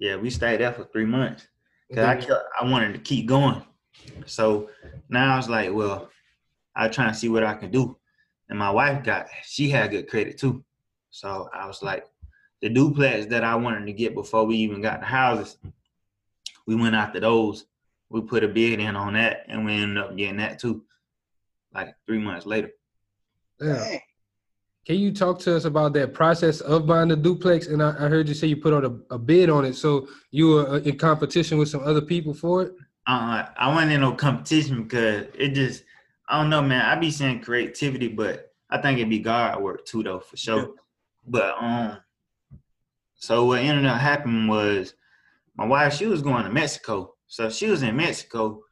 Yeah, 0.01 0.17
we 0.17 0.31
stayed 0.31 0.63
there 0.63 0.73
for 0.73 0.83
three 0.87 1.05
months. 1.05 1.47
Cause 1.95 2.05
I 2.05 2.17
kept, 2.17 2.43
I 2.61 2.65
wanted 2.65 2.95
to 2.95 2.99
keep 2.99 3.27
going. 3.27 3.63
So 4.27 4.69
now 5.09 5.35
I 5.35 5.37
was 5.37 5.49
like, 5.49 5.73
well, 5.73 6.11
I 6.75 6.89
try 6.89 7.07
and 7.07 7.17
see 7.17 7.29
what 7.29 7.45
I 7.45 7.55
can 7.55 7.71
do. 7.71 7.97
And 8.53 8.59
my 8.59 8.71
wife 8.71 9.03
got, 9.03 9.29
she 9.47 9.71
had 9.71 9.93
good 9.93 10.11
credit 10.11 10.37
too. 10.37 10.63
So 11.09 11.49
I 11.55 11.67
was 11.67 11.83
like, 11.83 12.05
the 12.61 12.69
duplex 12.69 13.25
that 13.29 13.45
I 13.45 13.55
wanted 13.55 13.87
to 13.87 13.95
get 13.95 14.15
before 14.15 14.45
we 14.45 14.57
even 14.57 14.83
got 14.83 15.01
the 15.01 15.07
houses, 15.07 15.57
we 16.67 16.75
went 16.75 16.95
after 16.95 17.19
those. 17.19 17.65
We 18.11 18.21
put 18.21 18.45
a 18.45 18.49
bid 18.49 18.79
in 18.79 18.95
on 18.95 19.15
that, 19.15 19.47
and 19.49 19.65
we 19.65 19.73
ended 19.73 20.05
up 20.05 20.15
getting 20.19 20.37
that 20.37 20.59
too. 20.59 20.85
Like 21.75 21.95
three 22.05 22.19
months 22.19 22.45
later. 22.45 22.73
Yeah. 23.59 23.97
Can 24.85 24.97
you 24.97 25.13
talk 25.15 25.39
to 25.41 25.57
us 25.57 25.65
about 25.65 25.95
that 25.95 26.13
process 26.13 26.61
of 26.61 26.87
buying 26.87 27.09
the 27.09 27.17
duplex? 27.17 27.69
And 27.69 27.83
I, 27.83 27.93
I 27.99 28.09
heard 28.11 28.29
you 28.29 28.35
say 28.35 28.49
you 28.49 28.59
put 28.59 28.75
on 28.75 28.85
a, 28.85 29.15
a 29.15 29.19
bid 29.19 29.49
on 29.49 29.65
it, 29.65 29.77
so 29.77 30.09
you 30.31 30.49
were 30.49 30.69
uh, 30.69 30.81
in 30.81 30.99
competition 30.99 31.57
with 31.57 31.71
some 31.71 31.85
other 31.85 32.03
people 32.03 32.35
for 32.35 32.65
it. 32.65 32.75
Uh, 33.07 33.47
I 33.57 33.75
wasn't 33.75 33.93
in 33.93 34.03
no 34.03 34.13
competition 34.13 34.83
because 34.83 35.25
it 35.39 35.55
just, 35.55 35.85
I 36.29 36.41
don't 36.41 36.51
know, 36.51 36.63
man. 36.63 36.85
I 36.85 36.95
be 36.95 37.11
saying 37.11 37.41
creativity, 37.41 38.09
but 38.09 38.53
I 38.71 38.79
think 38.79 38.99
it'd 38.99 39.11
be 39.11 39.19
guard 39.19 39.63
work 39.63 39.85
too, 39.85 40.03
though, 40.03 40.21
for 40.21 40.37
sure. 40.37 40.75
But 41.27 41.55
um, 41.61 41.99
so 43.15 43.45
what 43.45 43.61
ended 43.61 43.87
up 43.87 44.01
happening 44.01 44.49
was 44.49 44.95
my 45.55 45.67
wife, 45.67 45.95
she 45.95 46.07
was 46.07 46.23
going 46.23 46.45
to 46.45 46.51
Mexico, 46.51 47.15
so 47.27 47.51
she 47.51 47.69
was 47.69 47.83
in 47.83 47.97
Mexico 47.97 48.63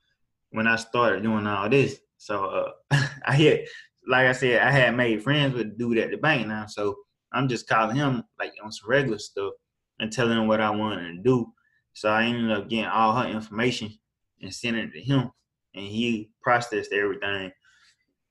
when 0.50 0.66
I 0.66 0.76
started 0.76 1.22
doing 1.22 1.46
all 1.46 1.68
this. 1.68 2.00
So 2.16 2.72
uh, 2.90 2.96
I 3.26 3.34
hit, 3.34 3.68
like 4.08 4.26
I 4.26 4.32
said, 4.32 4.62
I 4.62 4.70
had 4.70 4.96
made 4.96 5.22
friends 5.22 5.54
with 5.54 5.70
the 5.70 5.76
dude 5.76 5.98
at 5.98 6.10
the 6.10 6.16
bank 6.16 6.46
now, 6.46 6.66
so 6.66 6.96
I'm 7.32 7.48
just 7.48 7.68
calling 7.68 7.96
him 7.96 8.24
like 8.38 8.52
on 8.62 8.72
some 8.72 8.90
regular 8.90 9.18
stuff 9.18 9.52
and 10.00 10.12
telling 10.12 10.38
him 10.38 10.46
what 10.46 10.60
I 10.60 10.70
wanted 10.70 11.16
to 11.16 11.22
do. 11.22 11.52
So 11.92 12.08
I 12.08 12.24
ended 12.24 12.50
up 12.50 12.68
getting 12.68 12.86
all 12.86 13.14
her 13.14 13.28
information 13.28 13.92
and 14.40 14.54
sending 14.54 14.84
it 14.84 14.92
to 14.92 15.00
him, 15.00 15.30
and 15.74 15.86
he 15.86 16.30
processed 16.42 16.92
everything. 16.92 17.52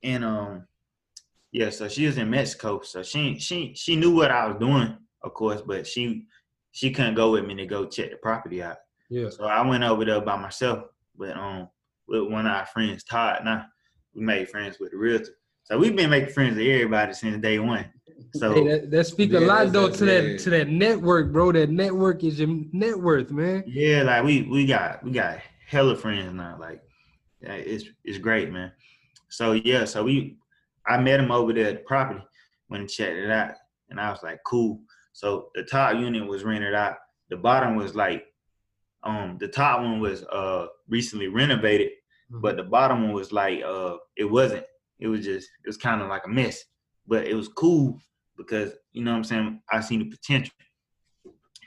And 0.04 0.24
um, 0.24 0.68
yeah, 1.52 1.70
so 1.70 1.88
she 1.88 2.06
was 2.06 2.18
in 2.18 2.30
Mexico, 2.30 2.82
so 2.82 3.04
she 3.04 3.38
she 3.40 3.74
she 3.76 3.96
knew 3.96 4.14
what 4.16 4.32
I 4.32 4.48
was 4.48 4.58
doing, 4.60 4.98
of 5.24 5.34
course, 5.34 5.62
but 5.62 5.88
she 5.88 6.26
she 6.72 6.92
couldn't 6.92 7.16
go 7.16 7.32
with 7.32 7.46
me 7.46 7.56
to 7.56 7.66
go 7.66 7.86
check 7.86 8.12
the 8.12 8.18
property 8.18 8.62
out. 8.62 8.78
Yeah. 9.10 9.30
So 9.30 9.46
I 9.46 9.66
went 9.68 9.84
over 9.84 10.06
there 10.06 10.22
by 10.22 10.38
myself, 10.38 10.84
with 11.18 11.36
um 11.36 11.70
with 12.08 12.24
one 12.24 12.46
of 12.46 12.52
our 12.52 12.66
friends, 12.66 13.04
Todd. 13.04 13.42
Now 13.44 13.66
we 14.14 14.24
made 14.24 14.50
friends 14.50 14.80
with 14.80 14.92
the 14.92 14.98
realtor. 14.98 15.36
So 15.64 15.78
we've 15.78 15.96
been 15.96 16.10
making 16.10 16.34
friends 16.34 16.58
with 16.58 16.66
everybody 16.66 17.14
since 17.14 17.42
day 17.42 17.60
one. 17.60 17.86
So 18.34 18.54
Hey, 18.54 18.68
that, 18.68 18.92
that 18.92 19.06
speak 19.06 19.34
a 19.34 19.40
lot 19.40 19.72
though 19.72 19.90
to 19.90 20.06
that 20.06 20.24
yeah. 20.24 20.38
to 20.38 20.50
that 20.52 20.68
network, 20.68 21.32
bro. 21.32 21.52
That 21.52 21.70
network 21.70 22.24
is 22.24 22.40
your 22.40 22.50
net 22.72 23.00
worth, 23.00 23.32
man. 23.32 23.64
Yeah, 23.68 24.04
like 24.04 24.24
we 24.24 24.44
we 24.44 24.66
got 24.66 25.04
we 25.04 25.12
got 25.12 25.40
hella 25.68 25.96
friends 25.96 26.34
now. 26.34 26.58
Like 26.60 26.82
yeah, 26.82 26.89
it's 27.42 27.86
it's 28.04 28.18
great, 28.18 28.52
man. 28.52 28.72
So 29.30 29.54
yeah, 29.54 29.86
so 29.86 30.04
we 30.04 30.38
I 30.88 30.98
met 30.98 31.20
him 31.20 31.32
over 31.32 31.54
there 31.54 31.68
at 31.68 31.74
the 31.76 31.84
property 31.84 32.24
when 32.68 32.82
he 32.82 32.88
checked 32.88 33.18
it 33.18 33.30
out, 33.30 33.54
and 33.90 34.00
I 34.00 34.12
was 34.12 34.24
like, 34.24 34.40
cool. 34.46 34.82
So 35.14 35.50
the 35.56 35.64
top 35.64 35.96
unit 35.96 36.28
was 36.28 36.44
rented 36.44 36.74
out. 36.74 36.96
The 37.30 37.38
bottom 37.38 37.76
was 37.76 37.96
like, 37.96 38.26
um, 39.04 39.38
the 39.40 39.48
top 39.48 39.82
one 39.82 40.00
was 40.00 40.24
uh 40.24 40.68
recently 40.88 41.28
renovated, 41.28 41.92
but 42.30 42.58
the 42.58 42.64
bottom 42.64 43.04
one 43.04 43.14
was 43.14 43.32
like 43.32 43.62
uh 43.64 43.98
it 44.18 44.26
wasn't. 44.26 44.66
It 45.00 45.08
was 45.08 45.24
just 45.24 45.50
it 45.64 45.68
was 45.68 45.78
kind 45.78 46.02
of 46.02 46.10
like 46.10 46.24
a 46.26 46.30
mess, 46.30 46.64
but 47.08 47.28
it 47.28 47.36
was 47.36 47.48
cool 47.48 48.00
because 48.38 48.74
you 48.92 49.04
know 49.04 49.12
what 49.12 49.18
I'm 49.18 49.24
saying. 49.24 49.62
I 49.72 49.82
seen 49.82 50.00
the 50.00 50.06
potential, 50.06 50.54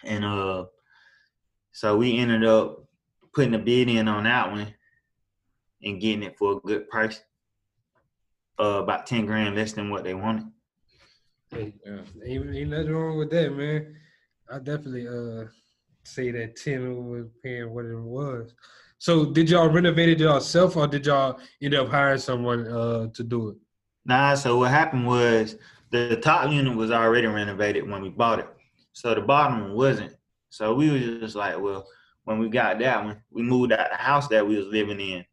and 0.04 0.24
uh, 0.24 0.64
so 1.72 1.96
we 1.96 2.18
ended 2.18 2.44
up 2.44 2.84
putting 3.34 3.54
a 3.54 3.58
bid 3.58 3.88
in 3.88 4.08
on 4.08 4.24
that 4.24 4.50
one 4.50 4.74
and 5.82 6.00
getting 6.00 6.22
it 6.22 6.36
for 6.38 6.52
a 6.52 6.60
good 6.60 6.88
price. 6.88 7.22
Uh, 8.58 8.80
about 8.82 9.06
ten 9.06 9.26
grand 9.26 9.56
less 9.56 9.72
than 9.72 9.90
what 9.90 10.04
they 10.04 10.14
wanted. 10.14 10.44
Hey, 11.50 11.74
ain't, 12.24 12.54
ain't 12.54 12.70
nothing 12.70 12.92
wrong 12.92 13.18
with 13.18 13.30
that, 13.30 13.54
man. 13.54 13.96
I 14.50 14.58
definitely 14.58 15.08
uh 15.08 15.48
say 16.04 16.30
that 16.32 16.56
ten 16.56 17.08
was 17.08 17.26
paying 17.42 17.70
what 17.70 17.86
it 17.86 17.98
was. 17.98 18.54
So 18.98 19.32
did 19.32 19.50
y'all 19.50 19.68
renovate 19.68 20.10
it 20.10 20.20
yourself 20.20 20.76
or 20.76 20.86
did 20.86 21.06
y'all 21.06 21.40
end 21.60 21.74
up 21.74 21.88
hiring 21.88 22.18
someone 22.18 22.66
uh 22.68 23.08
to 23.14 23.22
do 23.24 23.50
it? 23.50 23.56
Nah, 24.04 24.34
so 24.34 24.58
what 24.58 24.70
happened 24.70 25.06
was 25.06 25.56
the 25.90 26.16
top 26.16 26.50
unit 26.50 26.76
was 26.76 26.90
already 26.90 27.26
renovated 27.26 27.88
when 27.88 28.02
we 28.02 28.08
bought 28.10 28.40
it. 28.40 28.48
So 28.92 29.14
the 29.14 29.20
bottom 29.20 29.60
one 29.60 29.74
wasn't. 29.74 30.14
So 30.50 30.74
we 30.74 30.90
was 30.90 31.20
just 31.20 31.36
like, 31.36 31.58
well, 31.58 31.86
when 32.24 32.38
we 32.38 32.48
got 32.48 32.78
that 32.78 33.04
one, 33.04 33.22
we 33.30 33.42
moved 33.42 33.72
out 33.72 33.90
the 33.90 33.96
house 33.96 34.28
that 34.28 34.46
we 34.46 34.56
was 34.56 34.66
living 34.66 35.00
in 35.00 35.24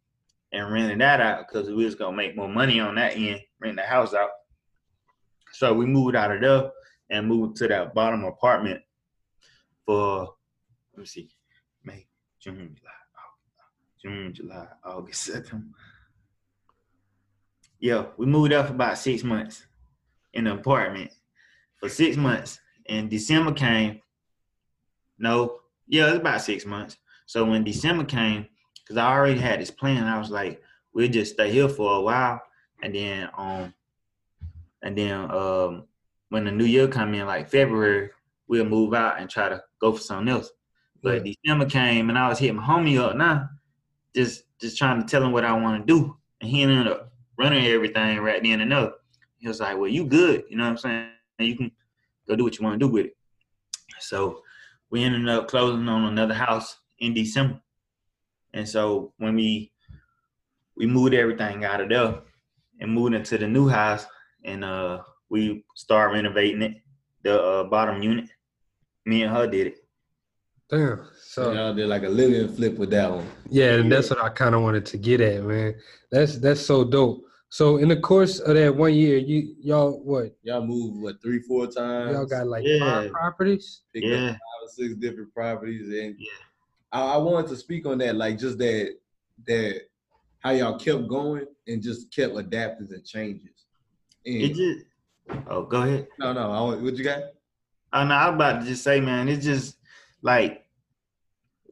and 0.51 0.71
renting 0.71 0.97
that 0.99 1.21
out 1.21 1.47
because 1.47 1.69
we 1.69 1.85
was 1.85 1.95
gonna 1.95 2.15
make 2.15 2.35
more 2.35 2.47
money 2.47 2.79
on 2.79 2.95
that 2.95 3.15
end, 3.15 3.41
rent 3.59 3.75
the 3.75 3.83
house 3.83 4.13
out. 4.13 4.31
So 5.53 5.73
we 5.73 5.85
moved 5.85 6.15
out 6.15 6.31
of 6.31 6.41
there 6.41 6.71
and 7.09 7.27
moved 7.27 7.57
to 7.57 7.67
that 7.67 7.93
bottom 7.93 8.23
apartment 8.23 8.81
for 9.85 10.33
let 10.93 10.99
me 10.99 11.05
see, 11.05 11.29
May, 11.83 12.05
June, 12.39 12.75
July, 12.77 12.91
August, 13.15 14.01
June, 14.01 14.33
July, 14.33 14.67
August, 14.83 15.21
September. 15.23 15.67
Yeah, 17.79 18.07
we 18.17 18.25
moved 18.25 18.51
up 18.51 18.67
for 18.67 18.73
about 18.73 18.97
six 18.97 19.23
months 19.23 19.65
in 20.33 20.43
the 20.43 20.53
apartment 20.53 21.11
for 21.79 21.89
six 21.89 22.17
months. 22.17 22.59
And 22.87 23.09
December 23.09 23.53
came. 23.53 24.01
No, 25.17 25.59
yeah, 25.87 26.07
it 26.07 26.11
was 26.11 26.19
about 26.19 26.41
six 26.41 26.65
months. 26.65 26.97
So 27.25 27.45
when 27.45 27.63
December 27.63 28.03
came, 28.03 28.47
because 28.89 28.99
I 28.99 29.11
already 29.15 29.39
had 29.39 29.61
this 29.61 29.69
plan, 29.69 30.05
I 30.05 30.17
was 30.17 30.31
like, 30.31 30.63
we'll 30.93 31.09
just 31.09 31.33
stay 31.33 31.51
here 31.51 31.69
for 31.69 31.97
a 31.97 32.01
while, 32.01 32.41
and 32.81 32.95
then 32.95 33.29
um, 33.37 33.71
and 34.81 34.97
then 34.97 35.29
um, 35.29 35.83
when 36.29 36.45
the 36.45 36.51
new 36.51 36.65
year 36.65 36.87
come 36.87 37.13
in, 37.13 37.27
like 37.27 37.49
February, 37.49 38.09
we'll 38.47 38.65
move 38.65 38.95
out 38.95 39.19
and 39.19 39.29
try 39.29 39.47
to 39.47 39.61
go 39.79 39.93
for 39.93 40.01
something 40.01 40.33
else. 40.33 40.49
But 41.03 41.23
December 41.23 41.67
came 41.67 42.09
and 42.09 42.17
I 42.17 42.29
was 42.29 42.39
hitting 42.39 42.55
my 42.55 42.63
homie 42.63 42.99
up 42.99 43.15
now, 43.15 43.47
just 44.15 44.43
just 44.59 44.77
trying 44.77 44.99
to 44.99 45.07
tell 45.07 45.23
him 45.23 45.33
what 45.33 45.45
I 45.45 45.53
want 45.53 45.85
to 45.85 45.93
do. 45.93 46.17
And 46.41 46.49
he 46.49 46.63
ended 46.63 46.87
up 46.87 47.11
running 47.37 47.67
everything 47.67 48.17
right 48.19 48.41
then 48.41 48.61
and 48.61 48.71
there. 48.71 48.93
He 49.37 49.47
was 49.47 49.59
like, 49.59 49.77
Well, 49.77 49.87
you 49.87 50.03
good, 50.05 50.45
you 50.49 50.57
know 50.57 50.63
what 50.63 50.71
I'm 50.71 50.77
saying? 50.77 51.09
You 51.37 51.55
can 51.55 51.71
go 52.27 52.35
do 52.35 52.43
what 52.43 52.57
you 52.57 52.65
want 52.65 52.79
to 52.79 52.85
do 52.85 52.91
with 52.91 53.05
it. 53.05 53.17
So 53.99 54.41
we 54.89 55.03
ended 55.03 55.29
up 55.29 55.47
closing 55.47 55.87
on 55.87 56.05
another 56.05 56.33
house 56.33 56.77
in 56.97 57.13
December. 57.13 57.61
And 58.53 58.67
so 58.67 59.13
when 59.17 59.35
we 59.35 59.71
we 60.75 60.85
moved 60.85 61.13
everything 61.13 61.65
out 61.65 61.81
of 61.81 61.89
there 61.89 62.21
and 62.79 62.91
moved 62.91 63.15
into 63.15 63.37
the 63.37 63.47
new 63.47 63.67
house 63.67 64.05
and 64.45 64.63
uh 64.63 65.01
we 65.29 65.63
started 65.75 66.13
renovating 66.13 66.61
it, 66.61 66.81
the 67.23 67.41
uh, 67.41 67.63
bottom 67.65 68.01
unit. 68.01 68.29
Me 69.05 69.23
and 69.23 69.35
her 69.35 69.47
did 69.47 69.67
it. 69.67 69.77
Damn. 70.69 71.07
So 71.21 71.51
y'all 71.51 71.73
did 71.73 71.87
like 71.87 72.03
a 72.03 72.09
living 72.09 72.53
flip 72.55 72.77
with 72.77 72.91
that 72.91 73.11
one. 73.11 73.27
Yeah, 73.49 73.75
and 73.75 73.91
that's 73.91 74.09
what 74.09 74.23
I 74.23 74.29
kind 74.29 74.53
of 74.53 74.61
wanted 74.61 74.85
to 74.87 74.97
get 74.97 75.21
at, 75.21 75.43
man. 75.43 75.75
That's 76.11 76.37
that's 76.37 76.61
so 76.61 76.83
dope. 76.83 77.23
So 77.49 77.77
in 77.77 77.89
the 77.89 77.97
course 77.97 78.39
of 78.39 78.55
that 78.55 78.75
one 78.75 78.93
year, 78.93 79.17
you 79.17 79.55
y'all 79.59 79.99
what? 80.03 80.35
Y'all 80.43 80.63
moved 80.63 81.01
what 81.01 81.21
three, 81.21 81.39
four 81.41 81.65
times. 81.65 82.11
Y'all 82.11 82.27
got 82.27 82.47
like 82.47 82.63
yeah. 82.65 82.79
five 82.79 83.11
properties. 83.11 83.81
Picked 83.93 84.05
yeah. 84.05 84.31
five 84.31 84.39
or 84.63 84.69
six 84.69 84.93
different 84.95 85.33
properties, 85.33 85.87
and 85.87 86.15
yeah. 86.19 86.27
I, 86.91 87.13
I 87.13 87.17
wanted 87.17 87.49
to 87.49 87.57
speak 87.57 87.85
on 87.85 87.97
that, 87.99 88.15
like 88.15 88.37
just 88.37 88.57
that 88.59 88.95
that 89.47 89.81
how 90.39 90.51
y'all 90.51 90.79
kept 90.79 91.07
going 91.07 91.45
and 91.67 91.81
just 91.81 92.13
kept 92.13 92.35
adapting 92.35 92.87
and 92.91 93.05
changes. 93.05 93.65
And 94.25 94.41
it 94.41 94.53
just 94.55 94.85
oh, 95.49 95.63
go 95.63 95.83
ahead. 95.83 96.07
No, 96.17 96.33
no, 96.33 96.51
I, 96.51 96.75
what 96.81 96.95
you 96.95 97.03
got? 97.03 97.23
Oh 97.93 98.05
no, 98.05 98.13
I'm 98.13 98.35
about 98.35 98.61
to 98.61 98.67
just 98.67 98.83
say, 98.83 98.99
man, 98.99 99.27
it's 99.27 99.45
just 99.45 99.77
like 100.21 100.65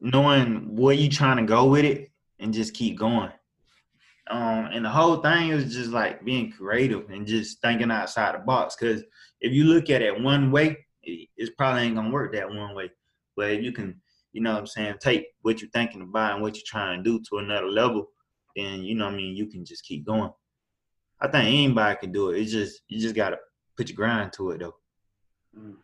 knowing 0.00 0.76
where 0.76 0.94
you 0.94 1.08
trying 1.08 1.38
to 1.38 1.44
go 1.44 1.66
with 1.66 1.84
it 1.84 2.10
and 2.38 2.52
just 2.52 2.74
keep 2.74 2.98
going. 2.98 3.32
Um, 4.30 4.68
and 4.72 4.84
the 4.84 4.90
whole 4.90 5.18
thing 5.18 5.50
is 5.50 5.72
just 5.72 5.90
like 5.90 6.24
being 6.24 6.52
creative 6.52 7.08
and 7.10 7.26
just 7.26 7.60
thinking 7.62 7.90
outside 7.90 8.34
the 8.34 8.40
box. 8.40 8.76
Because 8.76 9.02
if 9.40 9.52
you 9.52 9.64
look 9.64 9.90
at 9.90 10.02
it 10.02 10.20
one 10.20 10.50
way, 10.50 10.86
it, 11.02 11.56
probably 11.56 11.82
ain't 11.82 11.96
gonna 11.96 12.10
work 12.10 12.34
that 12.34 12.48
one 12.48 12.74
way. 12.74 12.90
But 13.36 13.52
if 13.52 13.62
you 13.62 13.72
can, 13.72 14.00
you 14.32 14.42
know 14.42 14.52
what 14.52 14.60
I'm 14.60 14.66
saying, 14.66 14.94
take 15.00 15.26
what 15.42 15.60
you're 15.60 15.70
thinking 15.70 16.02
about 16.02 16.34
and 16.34 16.42
what 16.42 16.54
you're 16.56 16.62
trying 16.66 17.02
to 17.02 17.10
do 17.10 17.20
to 17.30 17.38
another 17.38 17.68
level, 17.68 18.10
then 18.56 18.82
you 18.82 18.94
know 18.94 19.06
what 19.06 19.14
I 19.14 19.16
mean, 19.16 19.36
you 19.36 19.46
can 19.46 19.64
just 19.64 19.84
keep 19.84 20.06
going. 20.06 20.30
I 21.20 21.28
think 21.28 21.46
anybody 21.46 21.98
can 21.98 22.12
do 22.12 22.30
it. 22.30 22.40
It's 22.40 22.52
just 22.52 22.82
you 22.88 23.00
just 23.00 23.14
gotta 23.14 23.38
put 23.76 23.88
your 23.88 23.96
grind 23.96 24.32
to 24.34 24.50
it 24.50 24.60
though. 24.60 24.74
Mm. 25.56 25.76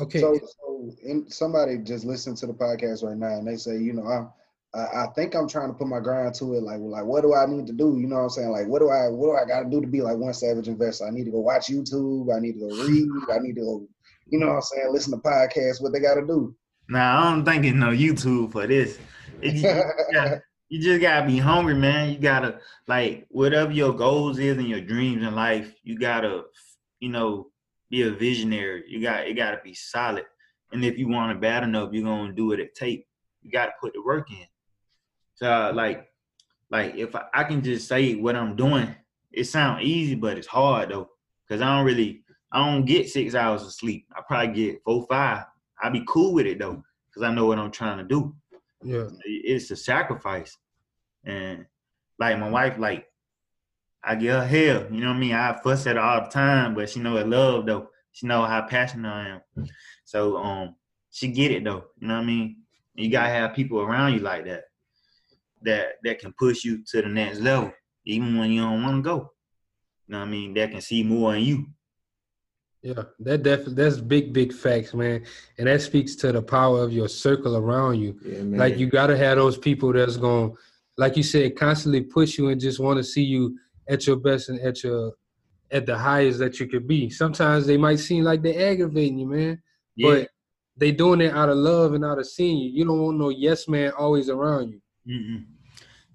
Okay. 0.00 0.20
So, 0.20 0.38
so 0.38 0.90
in, 1.04 1.30
somebody 1.30 1.78
just 1.78 2.04
listened 2.04 2.36
to 2.38 2.46
the 2.46 2.54
podcast 2.54 3.02
right 3.04 3.16
now, 3.16 3.38
and 3.38 3.46
they 3.46 3.56
say, 3.56 3.78
you 3.78 3.92
know, 3.92 4.06
I'm, 4.06 4.30
I, 4.74 5.04
I 5.04 5.06
think 5.14 5.34
I'm 5.34 5.48
trying 5.48 5.68
to 5.68 5.74
put 5.74 5.86
my 5.86 6.00
grind 6.00 6.34
to 6.36 6.54
it. 6.54 6.62
Like, 6.62 6.80
like, 6.80 7.04
what 7.04 7.22
do 7.22 7.34
I 7.34 7.46
need 7.46 7.66
to 7.66 7.72
do? 7.72 7.98
You 7.98 8.06
know 8.06 8.16
what 8.16 8.22
I'm 8.22 8.30
saying? 8.30 8.50
Like, 8.50 8.66
what 8.68 8.80
do 8.80 8.88
I, 8.88 9.08
what 9.08 9.26
do 9.26 9.36
I 9.36 9.44
got 9.46 9.64
to 9.64 9.70
do 9.70 9.80
to 9.80 9.86
be 9.86 10.00
like 10.00 10.16
one 10.16 10.32
savage 10.32 10.68
investor? 10.68 11.06
I 11.06 11.10
need 11.10 11.24
to 11.24 11.30
go 11.30 11.40
watch 11.40 11.68
YouTube. 11.68 12.34
I 12.34 12.40
need 12.40 12.54
to 12.54 12.60
go 12.60 12.84
read. 12.84 13.08
I 13.30 13.38
need 13.38 13.56
to 13.56 13.60
go, 13.60 13.88
you 14.26 14.38
know 14.38 14.48
what 14.48 14.56
I'm 14.56 14.62
saying? 14.62 14.88
Listen 14.90 15.12
to 15.12 15.18
podcasts. 15.18 15.82
What 15.82 15.92
they 15.92 16.00
got 16.00 16.14
to 16.14 16.26
do? 16.26 16.54
Nah, 16.92 17.20
I 17.20 17.30
don't 17.30 17.42
think 17.42 17.64
it's 17.64 17.74
no 17.74 17.86
YouTube 17.86 18.52
for 18.52 18.66
this. 18.66 18.98
It, 19.40 19.54
you, 19.54 19.62
gotta, 20.12 20.42
you 20.68 20.78
just 20.78 21.00
gotta 21.00 21.26
be 21.26 21.38
hungry, 21.38 21.74
man. 21.74 22.10
You 22.10 22.18
gotta 22.18 22.60
like 22.86 23.24
whatever 23.30 23.72
your 23.72 23.94
goals 23.94 24.38
is 24.38 24.58
and 24.58 24.68
your 24.68 24.82
dreams 24.82 25.22
in 25.22 25.34
life. 25.34 25.74
You 25.84 25.98
gotta, 25.98 26.42
you 27.00 27.08
know, 27.08 27.50
be 27.88 28.02
a 28.02 28.10
visionary. 28.10 28.84
You 28.86 29.00
got 29.00 29.26
it 29.26 29.32
got 29.32 29.52
to 29.52 29.60
be 29.64 29.72
solid. 29.72 30.24
And 30.70 30.84
if 30.84 30.98
you 30.98 31.08
want 31.08 31.32
it 31.32 31.40
bad 31.40 31.62
enough, 31.62 31.94
you're 31.94 32.04
gonna 32.04 32.34
do 32.34 32.52
it 32.52 32.60
at 32.60 32.74
tape. 32.74 33.06
You 33.40 33.50
got 33.50 33.66
to 33.66 33.72
put 33.80 33.94
the 33.94 34.02
work 34.02 34.30
in. 34.30 34.46
So 35.36 35.50
uh, 35.50 35.72
like, 35.74 36.06
like 36.70 36.94
if 36.94 37.16
I, 37.16 37.24
I, 37.32 37.44
can 37.44 37.62
just 37.62 37.88
say 37.88 38.16
what 38.16 38.36
I'm 38.36 38.54
doing, 38.54 38.94
it 39.32 39.44
sounds 39.44 39.82
easy, 39.82 40.14
but 40.14 40.36
it's 40.36 40.46
hard 40.46 40.90
though, 40.90 41.08
because 41.48 41.62
I 41.62 41.74
don't 41.74 41.86
really, 41.86 42.22
I 42.52 42.58
don't 42.70 42.84
get 42.84 43.08
six 43.08 43.34
hours 43.34 43.62
of 43.62 43.72
sleep. 43.72 44.08
I 44.14 44.20
probably 44.28 44.54
get 44.54 44.82
four, 44.84 45.06
five. 45.08 45.46
I 45.82 45.88
be 45.90 46.04
cool 46.06 46.34
with 46.34 46.46
it 46.46 46.58
though, 46.58 46.82
because 47.08 47.28
I 47.28 47.34
know 47.34 47.46
what 47.46 47.58
I'm 47.58 47.70
trying 47.70 47.98
to 47.98 48.04
do. 48.04 48.34
Yeah, 48.84 49.08
it's 49.24 49.70
a 49.70 49.76
sacrifice, 49.76 50.56
and 51.24 51.66
like 52.18 52.38
my 52.38 52.48
wife, 52.48 52.78
like 52.78 53.06
I 54.04 54.14
give 54.14 54.34
her 54.34 54.46
hell. 54.46 54.86
You 54.90 55.00
know 55.00 55.08
what 55.08 55.16
I 55.16 55.18
mean? 55.18 55.34
I 55.34 55.58
fuss 55.62 55.86
at 55.86 55.96
her 55.96 56.02
all 56.02 56.22
the 56.22 56.28
time, 56.30 56.74
but 56.74 56.90
she 56.90 57.00
know 57.00 57.16
it 57.16 57.28
love 57.28 57.66
though. 57.66 57.88
She 58.12 58.26
know 58.26 58.44
how 58.44 58.62
passionate 58.62 59.08
I 59.08 59.28
am. 59.28 59.66
So 60.04 60.36
um, 60.36 60.76
she 61.10 61.28
get 61.28 61.52
it 61.52 61.64
though. 61.64 61.84
You 61.98 62.08
know 62.08 62.14
what 62.14 62.22
I 62.22 62.26
mean? 62.26 62.56
You 62.94 63.10
gotta 63.10 63.30
have 63.30 63.54
people 63.54 63.80
around 63.80 64.14
you 64.14 64.20
like 64.20 64.44
that, 64.46 64.64
that 65.62 65.86
that 66.04 66.18
can 66.18 66.34
push 66.38 66.64
you 66.64 66.84
to 66.88 67.02
the 67.02 67.08
next 67.08 67.40
level, 67.40 67.72
even 68.04 68.36
when 68.36 68.50
you 68.50 68.62
don't 68.62 68.82
want 68.82 68.96
to 68.96 69.02
go. 69.02 69.32
You 70.06 70.12
know 70.12 70.18
what 70.20 70.28
I 70.28 70.30
mean? 70.30 70.54
That 70.54 70.72
can 70.72 70.80
see 70.80 71.02
more 71.02 71.34
in 71.34 71.42
you. 71.42 71.66
Yeah, 72.82 73.04
that 73.20 73.44
def- 73.44 73.66
that's 73.66 73.98
big, 73.98 74.32
big 74.32 74.52
facts, 74.52 74.92
man. 74.92 75.24
And 75.58 75.68
that 75.68 75.82
speaks 75.82 76.16
to 76.16 76.32
the 76.32 76.42
power 76.42 76.82
of 76.82 76.92
your 76.92 77.08
circle 77.08 77.56
around 77.56 78.00
you. 78.00 78.18
Yeah, 78.24 78.58
like 78.58 78.76
you 78.76 78.88
gotta 78.88 79.16
have 79.16 79.36
those 79.36 79.56
people 79.56 79.92
that's 79.92 80.16
gonna, 80.16 80.50
like 80.96 81.16
you 81.16 81.22
said, 81.22 81.56
constantly 81.56 82.02
push 82.02 82.38
you 82.38 82.48
and 82.48 82.60
just 82.60 82.80
want 82.80 82.96
to 82.96 83.04
see 83.04 83.22
you 83.22 83.56
at 83.88 84.06
your 84.06 84.16
best 84.16 84.48
and 84.48 84.60
at 84.60 84.82
your 84.82 85.12
at 85.70 85.86
the 85.86 85.96
highest 85.96 86.40
that 86.40 86.58
you 86.58 86.66
could 86.66 86.88
be. 86.88 87.08
Sometimes 87.08 87.66
they 87.66 87.76
might 87.76 88.00
seem 88.00 88.24
like 88.24 88.42
they're 88.42 88.70
aggravating 88.72 89.18
you, 89.18 89.26
man. 89.26 89.62
Yeah. 89.94 90.10
But 90.10 90.28
they 90.76 90.90
doing 90.90 91.20
it 91.20 91.32
out 91.32 91.48
of 91.48 91.56
love 91.56 91.94
and 91.94 92.04
out 92.04 92.18
of 92.18 92.26
seeing 92.26 92.58
you. 92.58 92.70
You 92.70 92.84
don't 92.84 93.00
want 93.00 93.18
no 93.18 93.28
yes 93.28 93.68
man 93.68 93.92
always 93.96 94.28
around 94.28 94.70
you. 94.70 94.80
Mm-hmm. 95.08 95.44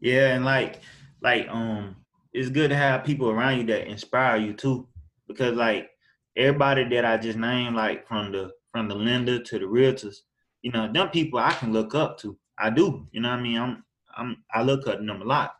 Yeah, 0.01 0.35
and 0.35 0.43
like 0.43 0.81
like 1.21 1.47
um 1.49 1.95
it's 2.33 2.49
good 2.49 2.69
to 2.71 2.75
have 2.75 3.05
people 3.05 3.29
around 3.29 3.57
you 3.57 3.63
that 3.67 3.87
inspire 3.87 4.37
you 4.37 4.53
too. 4.53 4.87
Because 5.27 5.55
like 5.55 5.89
everybody 6.37 6.87
that 6.89 7.03
I 7.03 7.17
just 7.17 7.37
named, 7.37 7.75
like 7.75 8.07
from 8.07 8.31
the 8.31 8.51
from 8.71 8.87
the 8.87 8.95
lender 8.95 9.41
to 9.41 9.59
the 9.59 9.65
realtors, 9.65 10.17
you 10.61 10.71
know, 10.71 10.91
them 10.91 11.09
people 11.09 11.39
I 11.39 11.51
can 11.51 11.73
look 11.73 11.95
up 11.95 12.19
to. 12.19 12.37
I 12.57 12.69
do. 12.69 13.07
You 13.11 13.21
know 13.21 13.29
what 13.29 13.39
I 13.39 13.41
mean? 13.41 13.57
I'm 13.57 13.83
I'm 14.15 14.43
I 14.53 14.61
look 14.61 14.87
up 14.87 14.99
to 14.99 15.05
them 15.05 15.21
a 15.21 15.25
lot. 15.25 15.55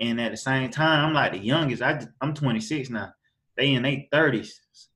And 0.00 0.20
at 0.20 0.30
the 0.30 0.36
same 0.36 0.70
time, 0.70 1.04
I'm 1.04 1.14
like 1.14 1.32
the 1.32 1.38
youngest. 1.38 1.82
I 1.82 2.06
I'm 2.20 2.34
26 2.34 2.90
now. 2.90 3.12
They 3.56 3.74
in 3.74 3.82
their 3.82 4.04
30s, 4.12 4.50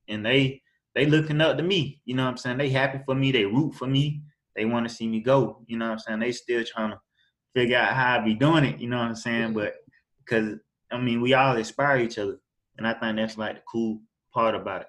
and 0.09 0.25
they 0.25 0.63
they 0.95 1.07
looking 1.07 1.41
up 1.41 1.57
to 1.59 1.63
me. 1.63 2.01
You 2.05 2.15
know 2.15 2.25
what 2.25 2.31
I'm 2.31 2.37
saying? 2.37 2.59
They 2.59 2.71
happy 2.71 3.01
for 3.05 3.15
me. 3.15 3.31
They 3.33 3.45
root 3.45 3.75
for 3.75 3.87
me. 3.87 4.23
They 4.57 4.65
want 4.65 4.89
to 4.89 4.95
see 4.95 5.07
me 5.07 5.21
go. 5.21 5.63
You 5.67 5.79
know 5.79 5.87
what 5.87 5.93
I'm 5.93 5.99
saying? 5.99 6.21
They 6.21 6.33
still 6.33 6.65
trying 6.65 6.91
to 6.91 7.01
figure 7.55 7.77
out 7.77 7.95
how 7.95 8.19
I 8.19 8.25
be 8.25 8.35
doing 8.35 8.65
it. 8.65 8.81
You 8.81 8.89
know 8.89 8.99
what 8.99 9.09
I'm 9.09 9.15
saying? 9.15 9.53
But 9.55 9.75
because 10.19 10.59
I 10.91 10.99
mean, 10.99 11.21
we 11.21 11.35
all 11.35 11.57
inspire 11.57 11.99
each 11.99 12.19
other, 12.19 12.39
and 12.77 12.87
I 12.87 12.95
think 12.95 13.17
that's 13.17 13.39
like 13.39 13.57
the 13.57 13.63
cool 13.71 14.01
part 14.33 14.55
about 14.55 14.83
it. 14.83 14.89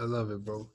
I 0.00 0.04
love 0.04 0.30
it, 0.30 0.44
bro. 0.44 0.68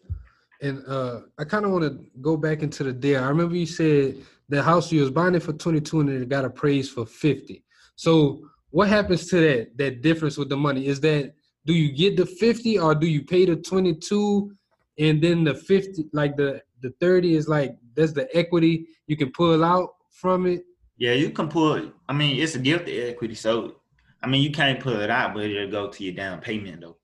And 0.62 0.84
uh, 0.88 1.22
I 1.38 1.46
kind 1.46 1.66
of 1.66 1.72
want 1.72 1.86
to 1.86 2.06
go 2.22 2.36
back 2.36 2.62
into 2.62 2.84
the 2.84 2.94
deal. 2.94 3.24
I 3.24 3.28
remember 3.28 3.56
you 3.56 3.66
said 3.66 4.18
the 4.50 4.62
house 4.62 4.92
you 4.92 5.02
was 5.02 5.12
buying 5.12 5.36
it 5.36 5.44
for 5.44 5.54
22 5.54 6.02
and 6.02 6.10
it 6.10 6.30
got 6.30 6.46
appraised 6.46 6.92
for 6.92 7.06
50. 7.06 7.64
So 7.96 8.50
what 8.72 8.88
happens 8.90 9.28
to 9.28 9.40
that 9.40 9.78
that 9.78 10.02
difference 10.02 10.38
with 10.38 10.50
the 10.50 10.58
money? 10.58 10.88
Is 10.88 11.00
that 11.02 11.34
do 11.66 11.74
you 11.74 11.92
get 11.92 12.18
the 12.18 12.26
50 12.26 12.80
or 12.80 12.96
do 12.96 13.08
you 13.08 13.24
pay 13.24 13.46
the 13.46 13.56
22 13.56 14.52
and 14.98 15.22
then 15.22 15.44
the 15.44 15.56
50 15.56 16.06
like 16.14 16.36
the 16.36 16.62
the 16.82 16.94
30 17.00 17.36
is 17.36 17.48
like 17.48 17.76
that's 17.96 18.14
the 18.14 18.28
equity 18.36 18.88
you 19.08 19.18
can 19.18 19.32
pull 19.32 19.64
out 19.64 19.96
from 20.12 20.46
it? 20.46 20.64
Yeah, 20.98 21.14
you 21.14 21.30
can 21.32 21.48
pull 21.48 21.92
I 22.08 22.14
mean 22.14 22.42
it's 22.42 22.56
a 22.56 22.60
gift 22.60 22.90
of 22.90 22.96
equity, 22.96 23.36
so 23.36 23.76
I 24.22 24.28
mean 24.28 24.42
you 24.42 24.52
can't 24.52 24.80
pull 24.80 25.00
it 25.00 25.10
out, 25.10 25.34
but 25.34 25.44
it'll 25.44 25.72
go 25.72 25.90
to 25.90 26.04
your 26.04 26.14
down 26.14 26.42
payment 26.42 26.82
though. 26.82 26.98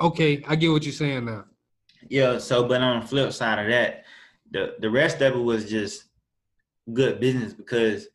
Okay, 0.00 0.44
I 0.46 0.56
get 0.56 0.70
what 0.70 0.84
you're 0.84 0.92
saying 0.92 1.24
now. 1.24 1.44
Yeah, 2.08 2.38
so 2.38 2.66
but 2.66 2.80
on 2.80 3.00
the 3.00 3.06
flip 3.06 3.32
side 3.32 3.58
of 3.58 3.70
that, 3.70 4.04
the 4.50 4.76
the 4.80 4.90
rest 4.90 5.20
of 5.20 5.34
it 5.34 5.38
was 5.38 5.68
just 5.68 6.04
good 6.92 7.20
business 7.20 7.52
because 7.52 8.08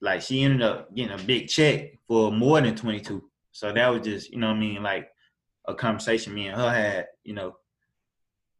like 0.00 0.22
she 0.22 0.42
ended 0.42 0.62
up 0.62 0.94
getting 0.94 1.18
a 1.18 1.22
big 1.22 1.48
check 1.48 1.98
for 2.06 2.32
more 2.32 2.60
than 2.60 2.74
22. 2.74 3.22
So 3.52 3.72
that 3.72 3.88
was 3.88 4.02
just, 4.02 4.30
you 4.30 4.38
know 4.38 4.48
I 4.48 4.54
mean, 4.54 4.82
like 4.82 5.08
a 5.66 5.74
conversation 5.74 6.34
me 6.34 6.48
and 6.48 6.56
her 6.56 6.70
had, 6.70 7.06
you 7.24 7.34
know, 7.34 7.56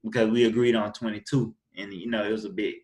because 0.02 0.30
we 0.30 0.44
agreed 0.44 0.74
on 0.74 0.92
22 0.92 1.54
and, 1.76 1.92
you 1.92 2.10
know, 2.10 2.24
it 2.24 2.32
was 2.32 2.44
a 2.44 2.50
big 2.50 2.74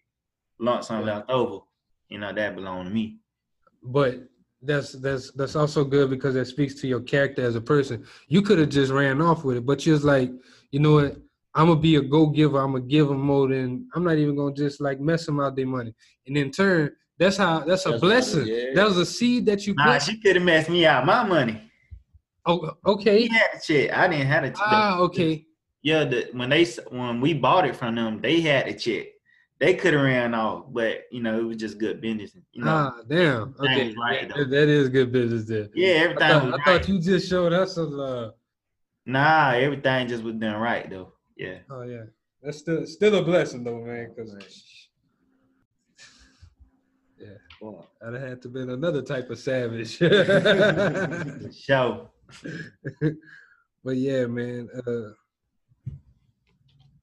lump 0.59 0.85
sum 0.85 1.05
left 1.05 1.31
over, 1.31 1.61
you 2.09 2.18
know, 2.18 2.33
that 2.33 2.55
belonged 2.55 2.88
to 2.88 2.94
me. 2.94 3.18
But 3.83 4.28
that's 4.64 4.92
that's 4.92 5.33
that's 5.33 5.57
also 5.57 5.85
good 5.85 6.09
because 6.09 6.35
that 6.35 6.46
speaks 6.46 6.74
to 6.76 6.87
your 6.87 7.00
character 7.00 7.44
as 7.44 7.57
a 7.57 7.61
person. 7.61 8.05
You 8.28 8.42
could 8.42 8.61
have 8.61 8.68
just 8.68 8.92
ran 8.92 9.20
off 9.20 9.44
with 9.44 9.57
it, 9.57 9.66
but 9.66 9.85
you're 9.85 9.98
like, 9.98 10.31
you 10.70 10.78
know 10.78 10.92
what? 10.94 11.16
I'm 11.55 11.69
gonna 11.69 11.81
be 11.81 11.97
a 11.97 12.01
go 12.01 12.27
giver. 12.27 12.59
I'm 12.59 12.73
gonna 12.73 12.85
give 12.85 13.09
them 13.09 13.21
more 13.21 13.49
than 13.49 13.88
I'm 13.95 14.05
not 14.05 14.17
even 14.17 14.37
gonna 14.37 14.55
just 14.55 14.81
like 14.81 15.01
mess 15.01 15.27
them 15.27 15.41
out 15.41 15.55
their 15.55 15.67
money. 15.67 15.95
And 16.27 16.37
in 16.37 16.51
turn, 16.51 16.93
that's 17.19 17.37
how 17.37 17.61
that's 17.61 17.85
a 17.87 17.91
that's 17.91 18.01
blessing. 18.01 18.47
Yeah. 18.47 18.75
That 18.75 18.88
was 18.88 18.97
a 18.99 19.07
seed 19.07 19.47
that 19.47 19.67
you. 19.67 19.75
Nah, 19.75 19.99
she 19.99 20.19
could 20.21 20.37
have 20.37 20.45
messed 20.45 20.71
me 20.71 20.87
out 20.87 21.05
my 21.05 21.25
money. 21.25 21.71
Oh, 22.47 22.73
okay. 22.87 23.23
He 23.23 23.29
had 23.29 23.51
the 23.55 23.61
check. 23.61 23.97
I 23.97 24.09
didn't 24.09 24.27
have 24.27 24.43
the 24.45 24.49
check. 24.51 24.59
Ah, 24.61 24.99
okay. 25.01 25.47
Yeah, 25.83 26.05
the, 26.05 26.29
when 26.33 26.49
they 26.49 26.65
when 26.91 27.21
we 27.21 27.35
bought 27.35 27.67
it 27.67 27.77
from 27.77 27.97
them, 27.97 28.21
they 28.21 28.41
had 28.41 28.67
the 28.67 28.75
check. 28.75 29.07
they 29.61 29.75
could 29.75 29.95
have 29.95 30.03
ran 30.03 30.35
off, 30.35 30.65
but 30.71 31.03
you 31.12 31.23
know 31.23 31.38
it 31.38 31.45
was 31.45 31.57
just 31.57 31.79
good 31.79 32.01
business. 32.01 32.33
You 32.53 32.65
know, 32.65 32.71
ah, 32.71 33.03
damn. 33.09 33.55
Okay, 33.61 33.95
right, 33.95 34.29
that, 34.29 34.51
that 34.51 34.69
is 34.69 34.88
good 34.88 35.12
business 35.12 35.45
there. 35.45 35.69
Yeah, 35.75 35.95
everything 36.05 36.23
I 36.23 36.31
thought, 36.31 36.45
was 36.47 36.55
I 36.55 36.65
thought 36.65 36.88
you 36.88 36.99
just 37.01 37.29
showed 37.29 37.53
us 37.53 37.75
some 37.77 37.93
love. 37.93 38.35
Nah, 39.07 39.51
everything 39.51 40.09
just 40.09 40.25
was 40.25 40.35
done 40.35 40.61
right 40.61 40.88
though. 40.91 41.12
Yeah. 41.37 41.59
Oh 41.71 41.83
yeah, 41.83 42.05
that's 42.42 42.59
still 42.59 42.87
still 42.87 43.16
a 43.16 43.23
blessing 43.23 43.64
though, 43.64 43.81
man. 43.81 44.12
Because 44.14 44.35
yeah, 47.18 47.29
well, 47.61 47.90
I'd 48.05 48.14
have 48.14 48.23
had 48.23 48.42
to 48.42 48.49
been 48.49 48.71
another 48.71 49.03
type 49.03 49.31
of 49.31 49.38
savage. 49.38 49.97
Show. 51.57 52.11
but 53.85 53.97
yeah, 53.97 54.27
man. 54.27 54.68
Uh, 54.87 55.11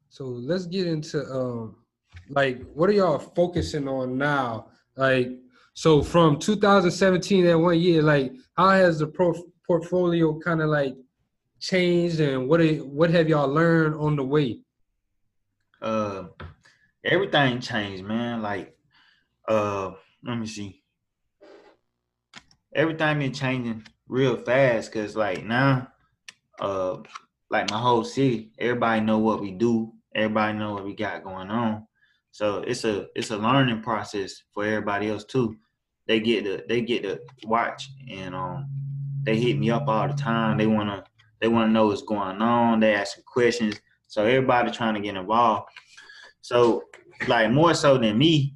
so 0.10 0.26
let's 0.26 0.66
get 0.66 0.88
into 0.88 1.24
um, 1.32 1.76
like 2.30 2.62
what 2.74 2.90
are 2.90 2.94
y'all 2.94 3.20
focusing 3.20 3.88
on 3.88 4.18
now? 4.18 4.68
Like, 4.96 5.30
so 5.74 6.02
from 6.02 6.40
2017 6.40 7.46
that 7.46 7.58
one 7.58 7.80
year, 7.80 8.02
like 8.02 8.34
how 8.58 8.70
has 8.72 9.00
the 9.00 9.08
pro- 9.08 9.52
portfolio 9.66 10.38
kind 10.40 10.62
of 10.62 10.70
like 10.70 10.96
changed, 11.60 12.20
and 12.20 12.48
what 12.48 12.62
are, 12.62 12.76
what 12.78 13.10
have 13.12 13.30
y'all 13.30 13.48
learned 13.48 13.96
on 13.96 14.16
the 14.16 14.24
way? 14.24 14.60
uh 15.82 16.26
everything 17.04 17.60
changed, 17.60 18.04
man. 18.04 18.42
Like 18.42 18.78
uh 19.48 19.92
let 20.24 20.38
me 20.38 20.48
see. 20.48 20.84
Everything 22.76 23.20
been 23.20 23.34
changing 23.34 23.88
real 24.08 24.38
fast 24.38 24.92
cause 24.92 25.16
like 25.16 25.44
now 25.44 25.88
uh 26.60 26.98
like 27.50 27.70
my 27.72 27.80
whole 27.80 28.04
city, 28.04 28.52
everybody 28.60 29.02
know 29.02 29.18
what 29.18 29.42
we 29.42 29.52
do, 29.52 29.94
everybody 30.14 30.58
know 30.58 30.74
what 30.74 30.86
we 30.86 30.94
got 30.94 31.24
going 31.24 31.50
on. 31.50 31.88
So 32.32 32.60
it's 32.60 32.84
a 32.84 33.08
it's 33.16 33.32
a 33.32 33.38
learning 33.38 33.82
process 33.82 34.44
for 34.54 34.66
everybody 34.66 35.10
else 35.10 35.24
too. 35.24 35.56
They 36.08 36.20
get 36.20 36.44
to 36.44 36.64
they 36.68 36.82
get 36.82 37.04
to 37.04 37.20
watch 37.46 37.90
and 38.12 38.36
um 38.36 38.68
they 39.24 39.38
hit 39.38 39.58
me 39.58 39.70
up 39.72 39.88
all 39.88 40.08
the 40.08 40.14
time. 40.14 40.58
They 40.58 40.68
wanna 40.68 41.04
they 41.42 41.48
wanna 41.48 41.72
know 41.72 41.88
what's 41.88 42.02
going 42.02 42.42
on. 42.42 42.80
They 42.80 42.94
asking 42.94 43.24
questions. 43.26 43.80
So 44.08 44.26
everybody 44.26 44.72
trying 44.72 44.96
to 44.96 45.00
get 45.02 45.16
involved. 45.16 45.70
So 46.42 46.84
like 47.28 47.52
more 47.52 47.74
so 47.74 47.98
than 47.98 48.18
me, 48.18 48.56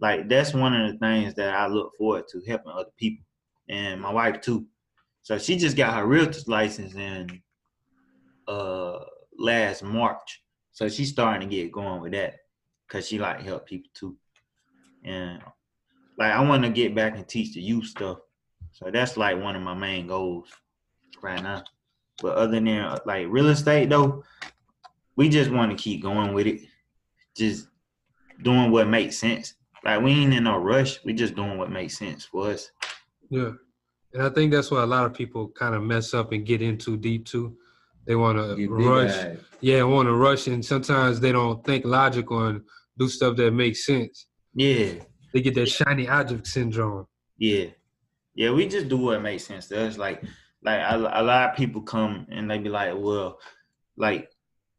like 0.00 0.28
that's 0.28 0.52
one 0.54 0.74
of 0.74 0.92
the 0.92 0.98
things 0.98 1.34
that 1.34 1.54
I 1.54 1.66
look 1.66 1.92
forward 1.96 2.24
to 2.28 2.42
helping 2.46 2.72
other 2.72 2.90
people 2.96 3.24
and 3.68 4.00
my 4.00 4.12
wife 4.12 4.40
too. 4.40 4.66
So 5.22 5.38
she 5.38 5.56
just 5.56 5.76
got 5.76 5.94
her 5.94 6.06
realtor's 6.06 6.48
license 6.48 6.94
in 6.94 7.42
uh 8.48 8.98
last 9.38 9.82
March. 9.82 10.42
So 10.72 10.88
she's 10.88 11.10
starting 11.10 11.48
to 11.48 11.54
get 11.54 11.72
going 11.72 12.00
with 12.02 12.12
that 12.12 12.34
because 12.86 13.06
she 13.06 13.18
like 13.18 13.42
help 13.42 13.66
people 13.66 13.90
too. 13.94 14.16
And 15.04 15.40
like 16.18 16.32
I 16.32 16.40
want 16.40 16.64
to 16.64 16.70
get 16.70 16.94
back 16.94 17.16
and 17.16 17.26
teach 17.26 17.54
the 17.54 17.60
youth 17.60 17.86
stuff. 17.86 18.18
So 18.72 18.90
that's 18.90 19.16
like 19.16 19.40
one 19.40 19.56
of 19.56 19.62
my 19.62 19.74
main 19.74 20.06
goals 20.06 20.48
right 21.22 21.42
now. 21.42 21.62
But 22.20 22.36
other 22.36 22.52
than 22.52 22.68
uh, 22.68 22.98
like 23.06 23.26
real 23.28 23.48
estate 23.48 23.88
though, 23.88 24.24
we 25.16 25.28
just 25.28 25.50
want 25.50 25.70
to 25.70 25.82
keep 25.82 26.02
going 26.02 26.34
with 26.34 26.46
it. 26.46 26.60
Just 27.36 27.68
doing 28.42 28.70
what 28.70 28.88
makes 28.88 29.18
sense. 29.18 29.54
Like 29.84 30.02
we 30.02 30.12
ain't 30.12 30.34
in 30.34 30.44
no 30.44 30.58
rush. 30.58 31.04
We 31.04 31.12
just 31.12 31.34
doing 31.34 31.58
what 31.58 31.70
makes 31.70 31.98
sense 31.98 32.24
for 32.24 32.50
us. 32.50 32.70
Yeah. 33.30 33.52
And 34.14 34.22
I 34.22 34.28
think 34.28 34.52
that's 34.52 34.70
what 34.70 34.84
a 34.84 34.86
lot 34.86 35.06
of 35.06 35.14
people 35.14 35.48
kind 35.48 35.74
of 35.74 35.82
mess 35.82 36.12
up 36.12 36.32
and 36.32 36.44
get 36.44 36.60
into 36.60 36.96
deep 36.96 37.26
too. 37.26 37.56
They 38.06 38.14
want 38.14 38.36
to 38.36 38.68
rush. 38.68 39.12
eyed. 39.12 39.40
Yeah, 39.60 39.84
want 39.84 40.08
to 40.08 40.14
rush, 40.14 40.48
and 40.48 40.64
sometimes 40.64 41.20
they 41.20 41.30
don't 41.30 41.64
think 41.64 41.84
logical 41.84 42.46
and 42.46 42.62
do 42.98 43.08
stuff 43.08 43.36
that 43.36 43.52
makes 43.52 43.86
sense. 43.86 44.26
Yeah. 44.54 44.94
They 45.32 45.40
get 45.40 45.54
that 45.54 45.66
shiny 45.66 46.08
object 46.08 46.46
syndrome. 46.46 47.06
Yeah, 47.38 47.66
yeah. 48.34 48.50
We 48.50 48.66
just 48.68 48.88
do 48.88 48.96
what 48.98 49.22
makes 49.22 49.44
sense 49.44 49.68
to 49.68 49.86
us. 49.86 49.98
Like, 49.98 50.22
like 50.64 50.80
a, 50.80 50.96
a 50.96 51.22
lot 51.22 51.50
of 51.50 51.56
people 51.56 51.82
come 51.82 52.26
and 52.30 52.50
they 52.50 52.58
be 52.58 52.68
like, 52.68 52.94
well, 52.96 53.38
like 53.96 54.30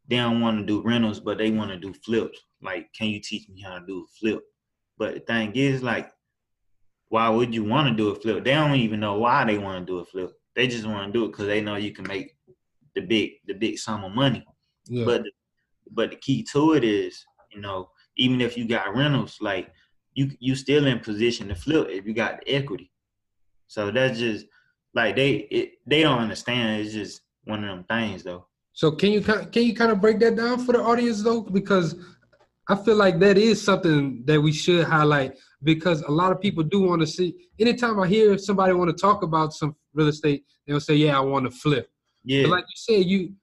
they 0.08 0.18
don't 0.18 0.42
want 0.42 0.60
to 0.60 0.66
do 0.66 0.82
rentals, 0.82 1.20
but 1.20 1.38
they 1.38 1.52
want 1.52 1.72
to 1.72 1.78
do 1.78 1.94
flips. 1.94 2.40
Like, 2.62 2.92
can 2.94 3.08
you 3.08 3.20
teach 3.20 3.50
me 3.50 3.62
how 3.62 3.80
to 3.80 3.86
do 3.86 4.04
a 4.04 4.08
flip? 4.20 4.44
But 4.98 5.14
the 5.14 5.20
thing 5.22 5.52
is, 5.56 5.84
like, 5.84 6.12
why 7.10 7.30
would 7.30 7.54
you 7.54 7.64
want 7.64 7.90
to 7.90 7.96
do 7.96 8.10
a 8.10 8.16
flip? 8.16 8.44
They 8.44 8.54
don't 8.54 8.76
even 8.76 9.00
know 9.00 9.18
why 9.18 9.46
they 9.46 9.58
want 9.58 9.86
to 9.86 9.92
do 9.92 10.00
a 10.00 10.06
flip. 10.06 10.32
They 10.56 10.68
just 10.68 10.86
want 10.86 11.12
to 11.12 11.18
do 11.18 11.26
it 11.26 11.30
because 11.30 11.48
they 11.48 11.62
know 11.62 11.76
you 11.76 11.92
can 11.92 12.08
make 12.08 12.36
the 12.96 13.02
big 13.02 13.32
the 13.46 13.54
big 13.54 13.78
sum 13.78 14.04
of 14.04 14.14
money. 14.14 14.46
Yeah. 14.86 15.06
But 15.06 15.24
but 15.92 16.12
the 16.12 16.16
key 16.18 16.44
to 16.54 16.74
it 16.74 16.84
is, 16.84 17.24
you 17.52 17.62
know, 17.62 17.90
even 18.18 18.42
if 18.42 18.58
you 18.58 18.68
got 18.68 18.96
rentals, 18.96 19.38
like 19.42 19.72
you 20.14 20.32
you 20.40 20.56
still 20.56 20.88
in 20.88 21.00
position 21.00 21.48
to 21.50 21.56
flip 21.56 21.88
if 21.90 22.06
you 22.06 22.14
got 22.14 22.40
the 22.40 22.56
equity. 22.56 22.92
So 23.68 23.92
that's 23.92 24.20
just 24.20 24.46
like 24.94 25.16
they 25.16 25.32
it, 25.32 25.74
they 25.86 26.02
don't 26.02 26.20
understand. 26.20 26.82
It's 26.82 26.94
just 26.94 27.22
one 27.46 27.64
of 27.64 27.70
them 27.70 27.86
things 27.90 28.24
though. 28.24 28.46
So 28.74 28.92
can 28.92 29.12
you 29.12 29.22
can 29.22 29.64
you 29.64 29.76
kind 29.76 29.92
of 29.92 30.02
break 30.02 30.20
that 30.20 30.36
down 30.36 30.66
for 30.66 30.72
the 30.74 30.82
audience 30.82 31.22
though? 31.24 31.42
Because 31.42 31.96
I 32.70 32.76
feel 32.76 32.96
like 32.96 33.20
that 33.20 33.38
is 33.38 33.62
something 33.62 34.24
that 34.26 34.42
we 34.42 34.52
should 34.54 34.86
highlight 34.86 35.36
because 35.64 36.02
a 36.04 36.12
lot 36.12 36.32
of 36.32 36.40
people 36.40 36.64
do 36.64 36.82
want 36.82 37.02
to 37.02 37.08
see. 37.08 37.36
Anytime 37.60 38.00
I 38.00 38.08
hear 38.08 38.38
somebody 38.38 38.74
want 38.74 38.96
to 38.96 39.00
talk 39.00 39.24
about 39.24 39.54
some 39.54 39.76
real 39.94 40.08
estate, 40.08 40.46
they'll 40.66 40.80
say, 40.80 40.96
"Yeah, 40.96 41.18
I 41.18 41.22
want 41.22 41.46
to 41.46 41.52
flip." 41.52 41.90
Yeah. 42.24 42.44
But 42.44 42.52
like 42.52 42.64
you 42.64 42.96
said, 42.96 43.06
you 43.06 43.34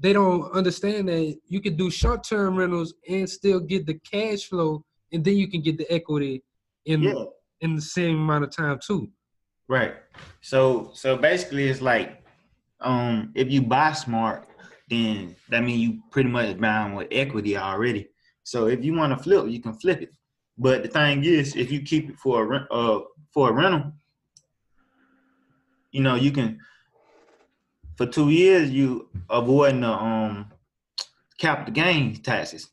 they 0.00 0.12
don't 0.12 0.52
understand 0.52 1.08
that 1.08 1.36
you 1.48 1.60
can 1.60 1.76
do 1.76 1.90
short 1.90 2.22
term 2.22 2.56
rentals 2.56 2.94
and 3.08 3.28
still 3.28 3.58
get 3.58 3.86
the 3.86 3.94
cash 3.94 4.44
flow, 4.44 4.84
and 5.12 5.24
then 5.24 5.36
you 5.36 5.48
can 5.48 5.62
get 5.62 5.78
the 5.78 5.90
equity 5.92 6.44
in 6.84 7.02
Yeah. 7.02 7.24
in 7.62 7.74
the 7.74 7.82
same 7.82 8.16
amount 8.20 8.44
of 8.44 8.50
time 8.50 8.78
too. 8.84 9.10
Right. 9.68 9.94
So 10.40 10.90
so 10.94 11.16
basically 11.16 11.68
it's 11.68 11.82
like 11.82 12.22
um 12.80 13.32
if 13.34 13.50
you 13.50 13.62
buy 13.62 13.92
smart, 13.92 14.48
then 14.88 15.36
that 15.50 15.62
means 15.62 15.80
you 15.80 16.02
pretty 16.10 16.30
much 16.30 16.58
buying 16.58 16.94
with 16.94 17.08
equity 17.10 17.56
already. 17.56 18.08
So 18.44 18.66
if 18.66 18.82
you 18.82 18.94
want 18.94 19.16
to 19.16 19.22
flip, 19.22 19.46
you 19.48 19.60
can 19.60 19.74
flip 19.74 20.00
it. 20.00 20.10
But 20.56 20.82
the 20.82 20.88
thing 20.88 21.22
is, 21.24 21.54
if 21.54 21.70
you 21.70 21.82
keep 21.82 22.08
it 22.10 22.18
for 22.18 22.42
a 22.42 22.46
rent, 22.46 22.66
uh 22.70 23.00
for 23.32 23.50
a 23.50 23.52
rental, 23.52 23.92
you 25.92 26.00
know 26.00 26.14
you 26.14 26.32
can 26.32 26.58
for 27.96 28.06
two 28.06 28.30
years 28.30 28.70
you 28.70 29.08
avoiding 29.28 29.82
the 29.82 29.92
um 29.92 30.50
capital 31.38 31.74
gains 31.74 32.20
taxes. 32.20 32.70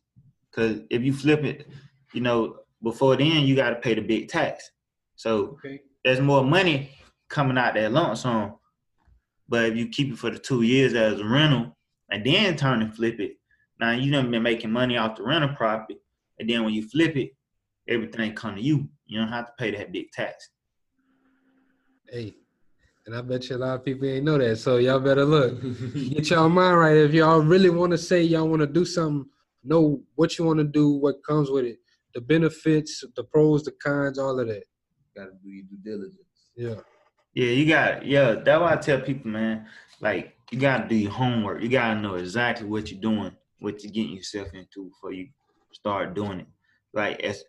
Cause 0.51 0.79
if 0.89 1.01
you 1.03 1.11
flip 1.11 1.43
it, 1.43 1.67
you 2.13 2.21
know 2.21 2.59
before 2.81 3.17
then 3.17 3.43
you 3.43 3.55
got 3.55 3.71
to 3.71 3.75
pay 3.75 3.95
the 3.95 4.01
big 4.01 4.29
tax. 4.29 4.71
So 5.15 5.57
Okay. 5.57 5.81
There's 6.05 6.21
more 6.21 6.43
money 6.43 6.91
coming 7.29 7.57
out 7.57 7.73
that 7.73 7.91
lump 7.91 8.15
sum. 8.15 8.53
But 9.49 9.65
if 9.65 9.75
you 9.75 9.89
keep 9.89 10.13
it 10.13 10.19
for 10.19 10.29
the 10.29 10.37
two 10.37 10.61
years 10.61 10.93
as 10.93 11.19
a 11.19 11.25
rental 11.25 11.75
and 12.11 12.23
then 12.23 12.55
turn 12.55 12.83
and 12.83 12.95
flip 12.95 13.19
it, 13.19 13.33
now 13.79 13.91
you 13.91 14.11
done 14.11 14.29
been 14.29 14.43
making 14.43 14.71
money 14.71 14.97
off 14.97 15.17
the 15.17 15.23
rental 15.23 15.55
property. 15.55 15.97
And 16.39 16.47
then 16.47 16.63
when 16.63 16.75
you 16.75 16.87
flip 16.87 17.17
it, 17.17 17.31
everything 17.89 18.33
come 18.33 18.55
to 18.55 18.61
you. 18.61 18.87
You 19.07 19.19
don't 19.19 19.29
have 19.29 19.47
to 19.47 19.53
pay 19.57 19.71
that 19.71 19.91
big 19.91 20.11
tax. 20.11 20.49
Hey, 22.07 22.35
and 23.07 23.15
I 23.15 23.21
bet 23.21 23.49
you 23.49 23.55
a 23.55 23.57
lot 23.57 23.75
of 23.75 23.83
people 23.83 24.07
ain't 24.07 24.25
know 24.25 24.37
that. 24.37 24.57
So 24.57 24.77
y'all 24.77 24.99
better 24.99 25.25
look. 25.25 25.59
Get 25.93 26.29
y'all 26.29 26.49
mind 26.49 26.79
right. 26.79 26.97
If 26.97 27.13
y'all 27.13 27.39
really 27.39 27.71
want 27.71 27.91
to 27.91 27.97
say 27.97 28.21
y'all 28.21 28.47
want 28.47 28.61
to 28.61 28.67
do 28.67 28.85
something, 28.85 29.27
know 29.63 30.03
what 30.13 30.37
you 30.37 30.45
want 30.45 30.59
to 30.59 30.65
do, 30.65 30.91
what 30.91 31.23
comes 31.27 31.49
with 31.49 31.65
it, 31.65 31.79
the 32.13 32.21
benefits, 32.21 33.03
the 33.15 33.23
pros, 33.23 33.63
the 33.63 33.71
cons, 33.83 34.19
all 34.19 34.39
of 34.39 34.47
that. 34.47 34.63
Got 35.15 35.25
to 35.25 35.31
do 35.43 35.49
your 35.49 35.65
due 35.69 35.77
diligence. 35.83 36.51
Yeah. 36.55 36.75
Yeah, 37.35 37.47
you 37.47 37.67
got 37.67 38.05
yeah, 38.05 38.35
that's 38.35 38.61
why 38.61 38.73
I 38.73 38.77
tell 38.77 39.01
people, 39.01 39.29
man, 39.29 39.67
like 39.99 40.37
you 40.51 40.57
gotta 40.57 40.87
do 40.87 40.95
your 40.95 41.11
homework. 41.11 41.61
You 41.61 41.67
gotta 41.67 41.99
know 41.99 42.15
exactly 42.15 42.65
what 42.65 42.89
you're 42.89 43.01
doing, 43.01 43.35
what 43.59 43.83
you're 43.83 43.91
getting 43.91 44.15
yourself 44.15 44.53
into 44.53 44.85
before 44.85 45.11
you 45.11 45.27
start 45.73 46.13
doing 46.13 46.39
it. 46.39 46.47
Like 46.93 47.19
as 47.19 47.43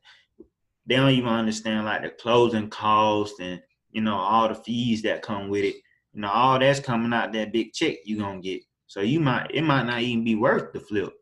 they 0.87 0.97
don't 0.97 1.11
even 1.11 1.29
understand 1.29 1.85
like 1.85 2.03
the 2.03 2.11
closing 2.11 2.69
costs 2.69 3.39
and 3.41 3.63
you 3.93 4.01
know 4.01 4.17
all 4.17 4.49
the 4.49 4.57
fees 4.57 5.03
that 5.03 5.23
come 5.23 5.49
with 5.49 5.65
it. 5.65 5.77
You 6.13 6.23
know, 6.23 6.31
all 6.31 6.59
that's 6.59 6.81
coming 6.81 7.13
out 7.13 7.33
that 7.33 7.53
big 7.53 7.73
check 7.73 7.99
you 8.05 8.19
gonna 8.19 8.41
get. 8.41 8.63
So 8.89 9.01
you 9.03 9.21
might 9.21 9.53
it 9.55 9.63
might 9.63 9.87
not 9.87 10.01
even 10.01 10.25
be 10.25 10.35
worth 10.35 10.73
the 10.73 10.81
flip. 10.81 11.13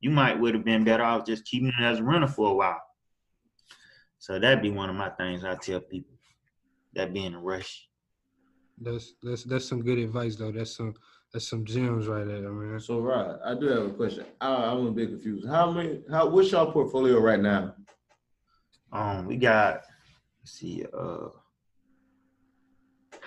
You 0.00 0.08
might 0.08 0.40
would 0.40 0.54
have 0.54 0.64
been 0.64 0.84
better 0.84 1.04
off 1.04 1.26
just 1.26 1.44
keeping 1.44 1.68
it 1.78 1.82
as 1.82 1.98
a 1.98 2.02
rental 2.02 2.28
for 2.28 2.52
a 2.52 2.54
while. 2.54 2.80
So 4.26 4.40
that'd 4.40 4.60
be 4.60 4.70
one 4.70 4.90
of 4.90 4.96
my 4.96 5.10
things 5.10 5.44
I 5.44 5.54
tell 5.54 5.78
people. 5.78 6.16
That 6.94 7.14
being 7.14 7.34
a 7.34 7.38
rush. 7.38 7.86
That's 8.76 9.14
that's 9.22 9.44
that's 9.44 9.68
some 9.68 9.84
good 9.84 9.98
advice 9.98 10.34
though. 10.34 10.50
That's 10.50 10.76
some 10.76 10.94
that's 11.32 11.46
some 11.46 11.64
gems 11.64 12.08
right 12.08 12.26
there, 12.26 12.50
man. 12.50 12.80
So 12.80 12.98
Rod, 12.98 13.38
I 13.44 13.54
do 13.54 13.68
have 13.68 13.84
a 13.84 13.90
question. 13.90 14.24
I, 14.40 14.52
I'm 14.52 14.84
a 14.84 14.90
bit 14.90 15.10
confused. 15.10 15.46
How 15.46 15.70
many? 15.70 16.02
How 16.10 16.26
what's 16.26 16.50
your 16.50 16.72
portfolio 16.72 17.20
right 17.20 17.38
now? 17.38 17.76
Um, 18.92 19.26
we 19.26 19.36
got 19.36 19.82
let's 20.42 20.58
see, 20.58 20.84
uh 20.92 21.28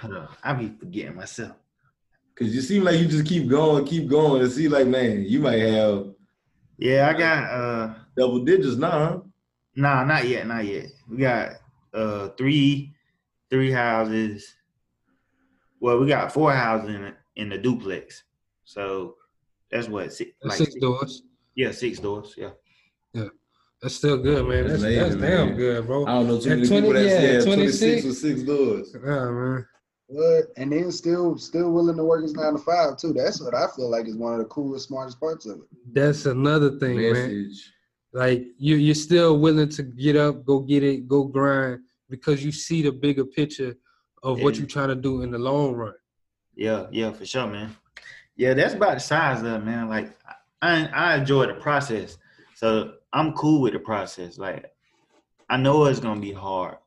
hold 0.01 0.15
on, 0.15 0.27
I 0.43 0.51
be 0.51 0.67
forgetting 0.67 1.15
myself. 1.15 1.55
Cause 2.35 2.49
you 2.49 2.59
seem 2.59 2.83
like 2.83 2.99
you 2.99 3.07
just 3.07 3.25
keep 3.25 3.47
going, 3.47 3.85
keep 3.85 4.09
going, 4.09 4.41
and 4.41 4.51
see 4.51 4.67
like 4.67 4.88
man, 4.88 5.23
you 5.23 5.39
might 5.39 5.59
have 5.59 6.09
Yeah, 6.77 7.07
I 7.07 7.17
got 7.17 7.43
uh 7.49 7.93
double 8.17 8.43
digits 8.43 8.75
now. 8.75 9.28
Huh? 9.79 9.81
Nah, 9.81 10.03
not 10.03 10.27
yet, 10.27 10.47
not 10.47 10.65
yet. 10.65 10.87
We 11.09 11.17
got 11.17 11.53
uh 11.93 12.29
three 12.29 12.93
three 13.49 13.71
houses. 13.71 14.55
Well, 15.79 15.99
we 15.99 16.07
got 16.07 16.31
four 16.31 16.53
houses 16.53 16.95
in 16.95 17.13
in 17.35 17.49
the 17.49 17.57
duplex. 17.57 18.23
So 18.65 19.15
that's 19.71 19.87
what 19.87 20.13
six, 20.13 20.31
That's 20.41 20.57
six 20.57 20.75
doors. 20.75 21.23
Yeah, 21.55 21.71
six 21.71 21.99
doors. 21.99 22.35
Yeah. 22.37 22.51
Yeah. 23.13 23.29
That's 23.81 23.95
still 23.95 24.17
good, 24.17 24.45
man. 24.45 24.67
That's, 24.67 24.81
That's 24.81 24.95
that's, 24.95 25.15
amazing, 25.15 25.21
damn 25.21 25.47
man. 25.47 25.55
good, 25.57 25.87
bro. 25.87 26.05
I 26.05 26.11
don't 26.11 26.27
know 26.27 26.39
too 26.39 26.51
At 26.51 26.57
many 26.57 26.69
people 26.69 26.93
that 26.93 27.05
yeah, 27.05 27.39
said 27.39 27.45
26 27.45 27.79
26 27.79 28.05
with 28.05 28.17
six 28.17 28.41
doors. 28.43 28.91
Yeah, 28.93 29.29
man. 29.31 29.65
What? 30.11 30.45
and 30.57 30.71
then 30.71 30.91
still 30.91 31.37
still 31.37 31.71
willing 31.71 31.95
to 31.95 32.03
work 32.03 32.23
his 32.23 32.33
nine 32.33 32.53
to 32.53 32.59
five 32.59 32.97
too. 32.97 33.13
That's 33.13 33.39
what 33.39 33.53
I 33.53 33.67
feel 33.75 33.89
like 33.89 34.07
is 34.07 34.15
one 34.15 34.33
of 34.33 34.39
the 34.39 34.45
coolest, 34.45 34.87
smartest 34.87 35.19
parts 35.19 35.45
of 35.45 35.59
it. 35.59 35.67
That's 35.93 36.25
another 36.25 36.79
thing, 36.79 36.97
man. 36.97 37.53
Like 38.12 38.48
you, 38.58 38.76
you're 38.76 38.95
still 38.95 39.39
willing 39.39 39.69
to 39.69 39.84
get 39.84 40.15
up, 40.15 40.45
go 40.45 40.60
get 40.60 40.84
it, 40.84 41.08
go 41.08 41.24
grind 41.24 41.82
because 42.10 42.43
you 42.43 42.52
see 42.52 42.82
the 42.82 42.91
bigger 42.91 43.26
picture 43.26 43.76
of 44.24 44.41
what 44.41 44.58
you're 44.58 44.67
trying 44.67 44.89
to 44.89 44.95
do 44.95 45.22
in 45.22 45.32
the 45.32 45.38
long 45.38 45.74
run. 45.74 45.93
Yeah, 46.56 46.88
yeah, 46.91 47.12
for 47.12 47.26
sure, 47.26 47.48
man. 47.48 47.76
Yeah, 48.36 48.54
that's 48.54 48.74
about 48.74 48.95
the 48.95 49.00
size 49.00 49.41
of 49.41 49.48
it, 49.48 49.65
man. 49.65 49.89
Like 49.89 50.17
I 50.62 50.88
I 50.88 51.15
enjoy 51.15 51.45
the 51.48 51.54
process. 51.54 52.17
So 52.56 52.93
I'm 53.13 53.34
cool 53.34 53.62
with 53.62 53.74
the 53.74 53.80
process. 53.80 54.38
Like 54.38 54.72
I 55.50 55.58
know 55.58 55.86
it's 55.86 56.00
gonna 56.00 56.19
be 56.19 56.34
hard. 56.34 56.78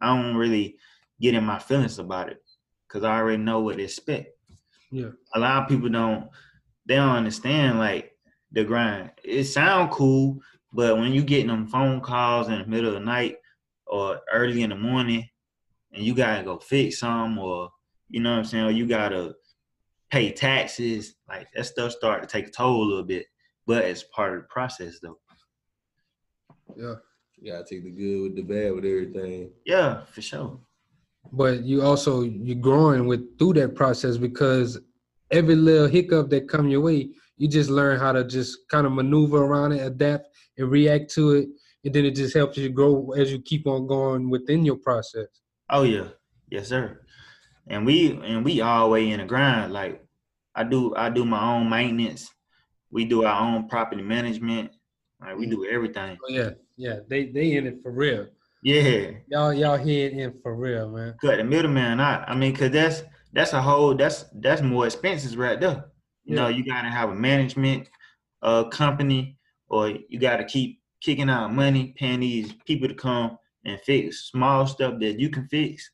I 0.00 0.16
don't 0.16 0.36
really 0.36 0.76
get 1.20 1.34
in 1.34 1.44
my 1.44 1.58
feelings 1.58 1.98
about 1.98 2.30
it 2.30 2.42
because 2.86 3.04
I 3.04 3.16
already 3.18 3.42
know 3.42 3.60
what 3.60 3.76
to 3.76 3.84
expect. 3.84 4.36
Yeah. 4.90 5.10
A 5.34 5.40
lot 5.40 5.62
of 5.62 5.68
people 5.68 5.88
don't 5.88 6.28
they 6.86 6.96
don't 6.96 7.16
understand 7.16 7.78
like 7.78 8.11
the 8.52 8.64
grind. 8.64 9.10
It 9.24 9.44
sound 9.44 9.90
cool, 9.90 10.40
but 10.72 10.96
when 10.96 11.12
you 11.12 11.22
getting 11.22 11.48
them 11.48 11.66
phone 11.66 12.00
calls 12.00 12.48
in 12.48 12.58
the 12.58 12.66
middle 12.66 12.88
of 12.88 12.94
the 12.94 13.00
night 13.00 13.36
or 13.86 14.20
early 14.32 14.62
in 14.62 14.70
the 14.70 14.76
morning 14.76 15.28
and 15.92 16.04
you 16.04 16.14
gotta 16.14 16.42
go 16.44 16.58
fix 16.58 17.00
some 17.00 17.38
or 17.38 17.70
you 18.08 18.20
know 18.20 18.30
what 18.32 18.38
I'm 18.38 18.44
saying, 18.44 18.64
or 18.64 18.70
you 18.70 18.86
gotta 18.86 19.34
pay 20.10 20.30
taxes, 20.32 21.14
like 21.28 21.48
that 21.54 21.64
stuff 21.64 21.92
start 21.92 22.22
to 22.22 22.28
take 22.28 22.48
a 22.48 22.50
toll 22.50 22.84
a 22.84 22.88
little 22.88 23.04
bit. 23.04 23.26
But 23.66 23.84
it's 23.84 24.04
part 24.04 24.34
of 24.34 24.42
the 24.42 24.48
process 24.48 24.98
though. 25.02 25.18
Yeah. 26.76 26.94
You 27.38 27.52
gotta 27.52 27.64
take 27.64 27.84
the 27.84 27.90
good 27.90 28.22
with 28.22 28.36
the 28.36 28.42
bad 28.42 28.74
with 28.74 28.84
everything. 28.84 29.50
Yeah, 29.64 30.04
for 30.04 30.20
sure. 30.20 30.60
But 31.32 31.62
you 31.62 31.82
also 31.82 32.22
you're 32.22 32.56
growing 32.56 33.06
with 33.06 33.38
through 33.38 33.54
that 33.54 33.74
process 33.74 34.16
because 34.16 34.78
every 35.30 35.56
little 35.56 35.88
hiccup 35.88 36.28
that 36.30 36.48
come 36.48 36.68
your 36.68 36.82
way, 36.82 37.10
you 37.36 37.48
just 37.48 37.70
learn 37.70 37.98
how 37.98 38.12
to 38.12 38.24
just 38.24 38.68
kind 38.70 38.86
of 38.86 38.92
maneuver 38.92 39.44
around 39.44 39.72
it, 39.72 39.84
adapt 39.84 40.28
and 40.58 40.70
react 40.70 41.10
to 41.14 41.32
it, 41.32 41.48
and 41.84 41.94
then 41.94 42.04
it 42.04 42.14
just 42.14 42.34
helps 42.34 42.56
you 42.56 42.68
grow 42.68 43.10
as 43.16 43.32
you 43.32 43.40
keep 43.40 43.66
on 43.66 43.86
going 43.86 44.30
within 44.30 44.64
your 44.64 44.76
process. 44.76 45.26
Oh 45.70 45.82
yeah, 45.82 46.08
yes 46.50 46.68
sir. 46.68 47.00
And 47.66 47.86
we 47.86 48.12
and 48.24 48.44
we 48.44 48.60
all 48.60 48.90
way 48.90 49.10
in 49.10 49.20
the 49.20 49.26
grind. 49.26 49.72
Like 49.72 50.04
I 50.54 50.64
do, 50.64 50.94
I 50.96 51.10
do 51.10 51.24
my 51.24 51.42
own 51.54 51.68
maintenance. 51.68 52.30
We 52.90 53.04
do 53.04 53.24
our 53.24 53.40
own 53.40 53.68
property 53.68 54.02
management. 54.02 54.72
Like 55.20 55.36
we 55.36 55.46
do 55.46 55.58
mm-hmm. 55.58 55.74
everything. 55.74 56.18
Oh 56.22 56.30
yeah, 56.30 56.50
yeah, 56.76 56.96
they 57.08 57.26
they 57.26 57.52
in 57.56 57.66
it 57.66 57.78
for 57.82 57.92
real. 57.92 58.26
Yeah, 58.62 59.10
Y'all 59.28 59.52
y'all 59.52 59.76
head 59.76 60.12
in 60.12 60.34
for 60.42 60.54
real, 60.54 60.88
man. 60.88 61.16
cut 61.20 61.38
the 61.38 61.44
middleman 61.44 61.98
out. 61.98 62.28
I 62.28 62.34
mean, 62.36 62.54
cause 62.54 62.70
that's 62.70 63.02
that's 63.32 63.52
a 63.54 63.62
whole 63.62 63.94
that's 63.94 64.26
that's 64.34 64.62
more 64.62 64.86
expenses 64.86 65.36
right 65.36 65.60
there. 65.60 65.86
You 66.24 66.34
know, 66.36 66.48
you 66.48 66.64
gotta 66.64 66.88
have 66.88 67.10
a 67.10 67.14
management 67.14 67.88
uh 68.42 68.64
company, 68.64 69.38
or 69.68 69.90
you 70.08 70.18
gotta 70.18 70.44
keep 70.44 70.80
kicking 71.00 71.28
out 71.30 71.52
money, 71.52 71.94
paying 71.96 72.20
these 72.20 72.52
people 72.66 72.88
to 72.88 72.94
come 72.94 73.38
and 73.64 73.80
fix 73.80 74.30
small 74.30 74.66
stuff 74.66 75.00
that 75.00 75.18
you 75.18 75.28
can 75.30 75.48
fix. 75.48 75.90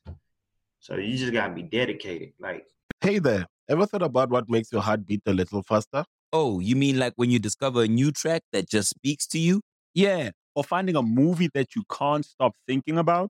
So 0.79 0.95
you 0.97 1.17
just 1.17 1.33
gotta 1.33 1.53
be 1.53 1.63
dedicated. 1.63 2.33
Like 2.39 2.65
Hey 3.01 3.19
there, 3.19 3.45
ever 3.69 3.85
thought 3.85 4.01
about 4.03 4.29
what 4.29 4.49
makes 4.49 4.71
your 4.71 4.81
heart 4.81 5.05
beat 5.05 5.21
a 5.25 5.33
little 5.33 5.63
faster? 5.63 6.05
Oh, 6.31 6.59
you 6.59 6.75
mean 6.75 6.99
like 6.99 7.13
when 7.15 7.31
you 7.31 7.39
discover 7.39 7.83
a 7.83 7.87
new 7.87 8.11
track 8.11 8.43
that 8.51 8.69
just 8.69 8.89
speaks 8.89 9.25
to 9.27 9.39
you? 9.39 9.61
Yeah, 9.93 10.31
or 10.55 10.63
finding 10.63 10.95
a 10.95 11.01
movie 11.01 11.49
that 11.53 11.75
you 11.75 11.83
can't 11.91 12.25
stop 12.25 12.53
thinking 12.67 12.97
about. 12.97 13.29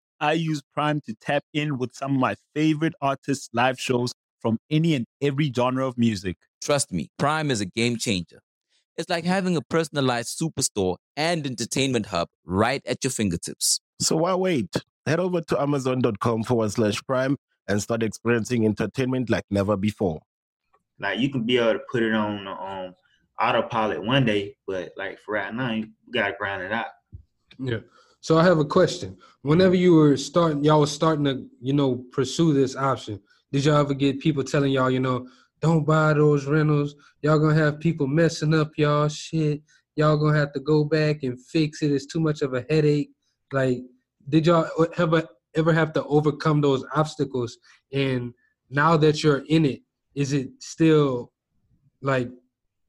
I 0.21 0.33
use 0.33 0.61
Prime 0.73 1.01
to 1.07 1.15
tap 1.19 1.43
in 1.53 1.77
with 1.77 1.93
some 1.95 2.13
of 2.13 2.19
my 2.19 2.35
favorite 2.55 2.93
artists' 3.01 3.49
live 3.53 3.79
shows 3.79 4.13
from 4.39 4.59
any 4.69 4.93
and 4.95 5.05
every 5.21 5.51
genre 5.53 5.85
of 5.87 5.97
music. 5.97 6.37
Trust 6.63 6.91
me, 6.93 7.09
Prime 7.17 7.51
is 7.51 7.59
a 7.59 7.65
game 7.65 7.97
changer. 7.97 8.39
It's 8.97 9.09
like 9.09 9.25
having 9.25 9.57
a 9.57 9.61
personalized 9.61 10.39
superstore 10.39 10.97
and 11.17 11.45
entertainment 11.45 12.07
hub 12.07 12.27
right 12.45 12.81
at 12.85 13.03
your 13.03 13.11
fingertips. 13.11 13.79
So 13.99 14.15
why 14.17 14.35
wait? 14.35 14.69
Head 15.07 15.19
over 15.19 15.41
to 15.41 15.59
amazon.com 15.59 16.43
forward 16.43 16.71
slash 16.71 17.01
prime 17.07 17.37
and 17.67 17.81
start 17.81 18.03
experiencing 18.03 18.65
entertainment 18.65 19.29
like 19.29 19.45
never 19.49 19.75
before. 19.75 20.21
like 20.99 21.17
you 21.19 21.29
can 21.29 21.43
be 21.43 21.57
able 21.57 21.73
to 21.73 21.81
put 21.91 22.03
it 22.03 22.13
on 22.13 22.47
um 22.47 22.93
autopilot 23.39 24.03
one 24.03 24.23
day, 24.25 24.55
but 24.67 24.91
like 24.97 25.17
for 25.25 25.33
right 25.33 25.53
now, 25.53 25.71
you 25.71 25.87
gotta 26.13 26.35
grind 26.37 26.61
it 26.61 26.71
out. 26.71 26.87
Yeah. 27.57 27.79
So 28.21 28.37
I 28.37 28.43
have 28.43 28.59
a 28.59 28.65
question. 28.65 29.17
Whenever 29.41 29.75
you 29.75 29.95
were 29.95 30.15
starting, 30.15 30.63
y'all 30.63 30.79
was 30.79 30.91
starting 30.91 31.25
to, 31.25 31.47
you 31.59 31.73
know, 31.73 32.05
pursue 32.11 32.53
this 32.53 32.75
option. 32.75 33.19
Did 33.51 33.65
y'all 33.65 33.77
ever 33.77 33.95
get 33.95 34.19
people 34.19 34.43
telling 34.43 34.71
y'all, 34.71 34.91
you 34.91 34.99
know, 34.99 35.27
don't 35.59 35.85
buy 35.85 36.13
those 36.13 36.45
rentals. 36.45 36.95
Y'all 37.21 37.39
gonna 37.39 37.55
have 37.55 37.79
people 37.79 38.07
messing 38.07 38.53
up 38.53 38.71
y'all 38.77 39.07
shit. 39.07 39.61
Y'all 39.95 40.17
gonna 40.17 40.37
have 40.37 40.53
to 40.53 40.59
go 40.59 40.83
back 40.83 41.23
and 41.23 41.39
fix 41.39 41.81
it. 41.81 41.91
It's 41.91 42.05
too 42.05 42.19
much 42.19 42.41
of 42.41 42.53
a 42.53 42.65
headache. 42.69 43.09
Like, 43.51 43.79
did 44.29 44.45
y'all 44.47 44.69
ever 44.97 45.27
ever 45.55 45.73
have 45.73 45.91
to 45.93 46.03
overcome 46.05 46.61
those 46.61 46.85
obstacles? 46.95 47.57
And 47.91 48.33
now 48.69 48.97
that 48.97 49.23
you're 49.23 49.43
in 49.49 49.65
it, 49.65 49.81
is 50.15 50.33
it 50.33 50.49
still 50.59 51.31
like 52.01 52.29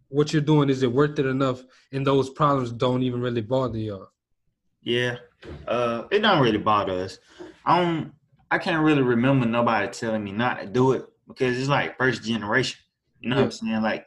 what 0.08 0.32
you're 0.32 0.42
doing? 0.42 0.70
Is 0.70 0.82
it 0.82 0.92
worth 0.92 1.18
it 1.18 1.26
enough? 1.26 1.62
And 1.92 2.06
those 2.06 2.30
problems 2.30 2.70
don't 2.72 3.02
even 3.02 3.20
really 3.20 3.40
bother 3.40 3.78
y'all. 3.78 4.11
Yeah, 4.82 5.16
uh, 5.66 6.04
it 6.10 6.20
don't 6.20 6.42
really 6.42 6.58
bother 6.58 6.92
us. 6.92 7.18
I 7.64 7.80
don't. 7.80 8.12
I 8.50 8.58
can't 8.58 8.84
really 8.84 9.02
remember 9.02 9.46
nobody 9.46 9.88
telling 9.88 10.22
me 10.22 10.32
not 10.32 10.60
to 10.60 10.66
do 10.66 10.92
it 10.92 11.06
because 11.26 11.58
it's 11.58 11.68
like 11.68 11.96
first 11.96 12.22
generation. 12.22 12.80
You 13.20 13.30
know 13.30 13.36
what 13.36 13.44
I'm 13.44 13.50
saying? 13.52 13.82
Like, 13.82 14.06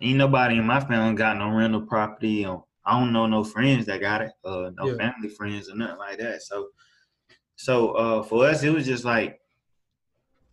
ain't 0.00 0.16
nobody 0.18 0.56
in 0.56 0.64
my 0.66 0.80
family 0.80 1.14
got 1.14 1.36
no 1.36 1.50
rental 1.50 1.82
property. 1.82 2.46
Or 2.46 2.64
I 2.86 2.98
don't 2.98 3.12
know 3.12 3.26
no 3.26 3.44
friends 3.44 3.86
that 3.86 4.00
got 4.00 4.22
it. 4.22 4.32
Uh, 4.44 4.70
no 4.76 4.86
Yeah. 4.86 4.96
family 4.96 5.28
friends 5.28 5.68
or 5.68 5.74
nothing 5.74 5.98
like 5.98 6.18
that. 6.18 6.42
So, 6.42 6.68
so 7.56 7.90
uh, 7.90 8.22
for 8.22 8.46
us, 8.46 8.62
it 8.62 8.70
was 8.72 8.86
just 8.86 9.04
like 9.04 9.40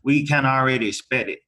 we 0.03 0.25
kind 0.25 0.45
of 0.45 0.51
already 0.51 0.87
expected 0.87 1.39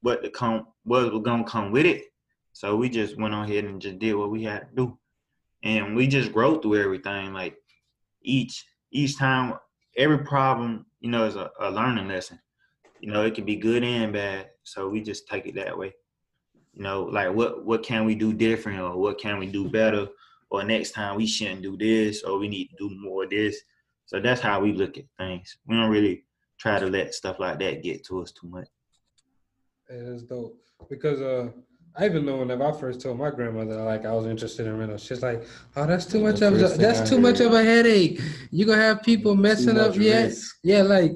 what 0.00 0.22
to 0.22 0.30
come, 0.30 0.68
what 0.84 1.12
was 1.12 1.22
gonna 1.24 1.44
come 1.44 1.72
with 1.72 1.86
it. 1.86 2.04
So 2.52 2.76
we 2.76 2.88
just 2.88 3.18
went 3.18 3.34
on 3.34 3.44
ahead 3.44 3.64
and 3.64 3.82
just 3.82 3.98
did 3.98 4.14
what 4.14 4.30
we 4.30 4.44
had 4.44 4.60
to 4.60 4.74
do 4.74 4.98
and 5.62 5.96
we 5.96 6.06
just 6.06 6.32
grow 6.32 6.58
through 6.58 6.82
everything. 6.82 7.32
Like 7.32 7.56
each 8.22 8.64
each 8.90 9.18
time, 9.18 9.54
every 9.96 10.18
problem, 10.18 10.86
you 11.00 11.10
know, 11.10 11.24
is 11.24 11.36
a, 11.36 11.50
a 11.60 11.70
learning 11.70 12.08
lesson. 12.08 12.38
You 13.00 13.12
know, 13.12 13.24
it 13.24 13.34
can 13.34 13.44
be 13.44 13.56
good 13.56 13.84
and 13.84 14.12
bad. 14.12 14.50
So 14.64 14.88
we 14.88 15.02
just 15.02 15.28
take 15.28 15.46
it 15.46 15.54
that 15.54 15.76
way. 15.76 15.94
You 16.74 16.82
know, 16.82 17.04
like 17.04 17.32
what 17.34 17.64
what 17.64 17.82
can 17.82 18.04
we 18.04 18.14
do 18.14 18.32
different, 18.32 18.80
or 18.80 18.96
what 18.96 19.18
can 19.18 19.38
we 19.38 19.46
do 19.46 19.68
better, 19.68 20.08
or 20.50 20.64
next 20.64 20.92
time 20.92 21.16
we 21.16 21.26
shouldn't 21.26 21.62
do 21.62 21.76
this, 21.76 22.22
or 22.22 22.38
we 22.38 22.48
need 22.48 22.68
to 22.68 22.88
do 22.88 22.94
more 23.00 23.24
of 23.24 23.30
this. 23.30 23.60
So 24.06 24.20
that's 24.20 24.40
how 24.40 24.60
we 24.60 24.72
look 24.72 24.96
at 24.96 25.04
things. 25.18 25.58
We 25.66 25.76
don't 25.76 25.90
really 25.90 26.24
try 26.58 26.78
to 26.78 26.86
let 26.86 27.14
stuff 27.14 27.38
like 27.38 27.58
that 27.60 27.82
get 27.82 28.04
to 28.06 28.22
us 28.22 28.32
too 28.32 28.48
much. 28.48 28.68
Yeah, 29.90 30.02
that's 30.04 30.22
dope. 30.22 30.58
Because 30.88 31.20
uh, 31.20 31.50
I 31.96 32.06
even 32.06 32.24
know 32.24 32.36
whenever 32.36 32.64
I 32.64 32.72
first 32.72 33.00
told 33.00 33.18
my 33.18 33.30
grandmother 33.30 33.82
like 33.82 34.06
I 34.06 34.12
was 34.12 34.26
interested 34.26 34.66
in 34.66 34.78
rentals, 34.78 35.02
she's 35.02 35.22
like, 35.22 35.44
"Oh, 35.76 35.86
that's 35.86 36.06
too 36.06 36.20
much 36.20 36.40
of 36.42 36.54
a, 36.54 36.58
that's 36.76 37.00
I 37.00 37.04
too 37.04 37.20
much 37.20 37.40
of 37.40 37.52
a 37.52 37.62
headache. 37.62 38.20
You 38.50 38.66
gonna 38.66 38.80
have 38.82 39.02
people 39.02 39.34
messing 39.34 39.78
up. 39.78 39.96
much 39.96 40.32
Yeah. 40.62 40.82
Like 40.82 41.12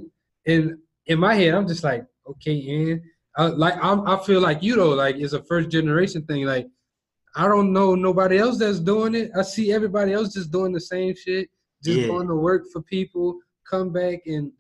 in 0.47 0.79
in 1.07 1.19
my 1.19 1.35
head, 1.35 1.55
I'm 1.55 1.69
just 1.69 1.85
like, 1.85 2.05
okay, 2.27 2.91
and 2.91 3.01
I, 3.37 3.45
uh, 3.45 3.53
like 3.57 3.75
I'm, 3.83 4.07
I 4.07 4.17
feel 4.25 4.41
like 4.41 4.63
you 4.63 4.77
though, 4.77 4.91
like 4.91 5.17
it's 5.17 5.33
a 5.35 5.43
first 5.45 5.69
generation 5.71 6.25
thing. 6.25 6.45
Like 6.45 6.67
I 7.37 7.47
don't 7.49 7.73
know 7.73 7.95
nobody 7.95 8.39
else 8.39 8.59
that's 8.59 8.81
doing 8.81 9.15
it. 9.15 9.31
I 9.37 9.43
see 9.43 9.73
everybody 9.73 10.13
else 10.13 10.35
just 10.35 10.51
doing 10.53 10.73
the 10.73 10.81
same 10.81 11.15
shit, 11.15 11.49
just 11.83 12.01
Yeah. 12.01 12.09
going 12.09 12.29
to 12.29 12.35
work 12.35 12.65
for 12.73 12.83
people, 12.83 13.39
come 13.69 13.93
back 13.93 14.21
and 14.27 14.53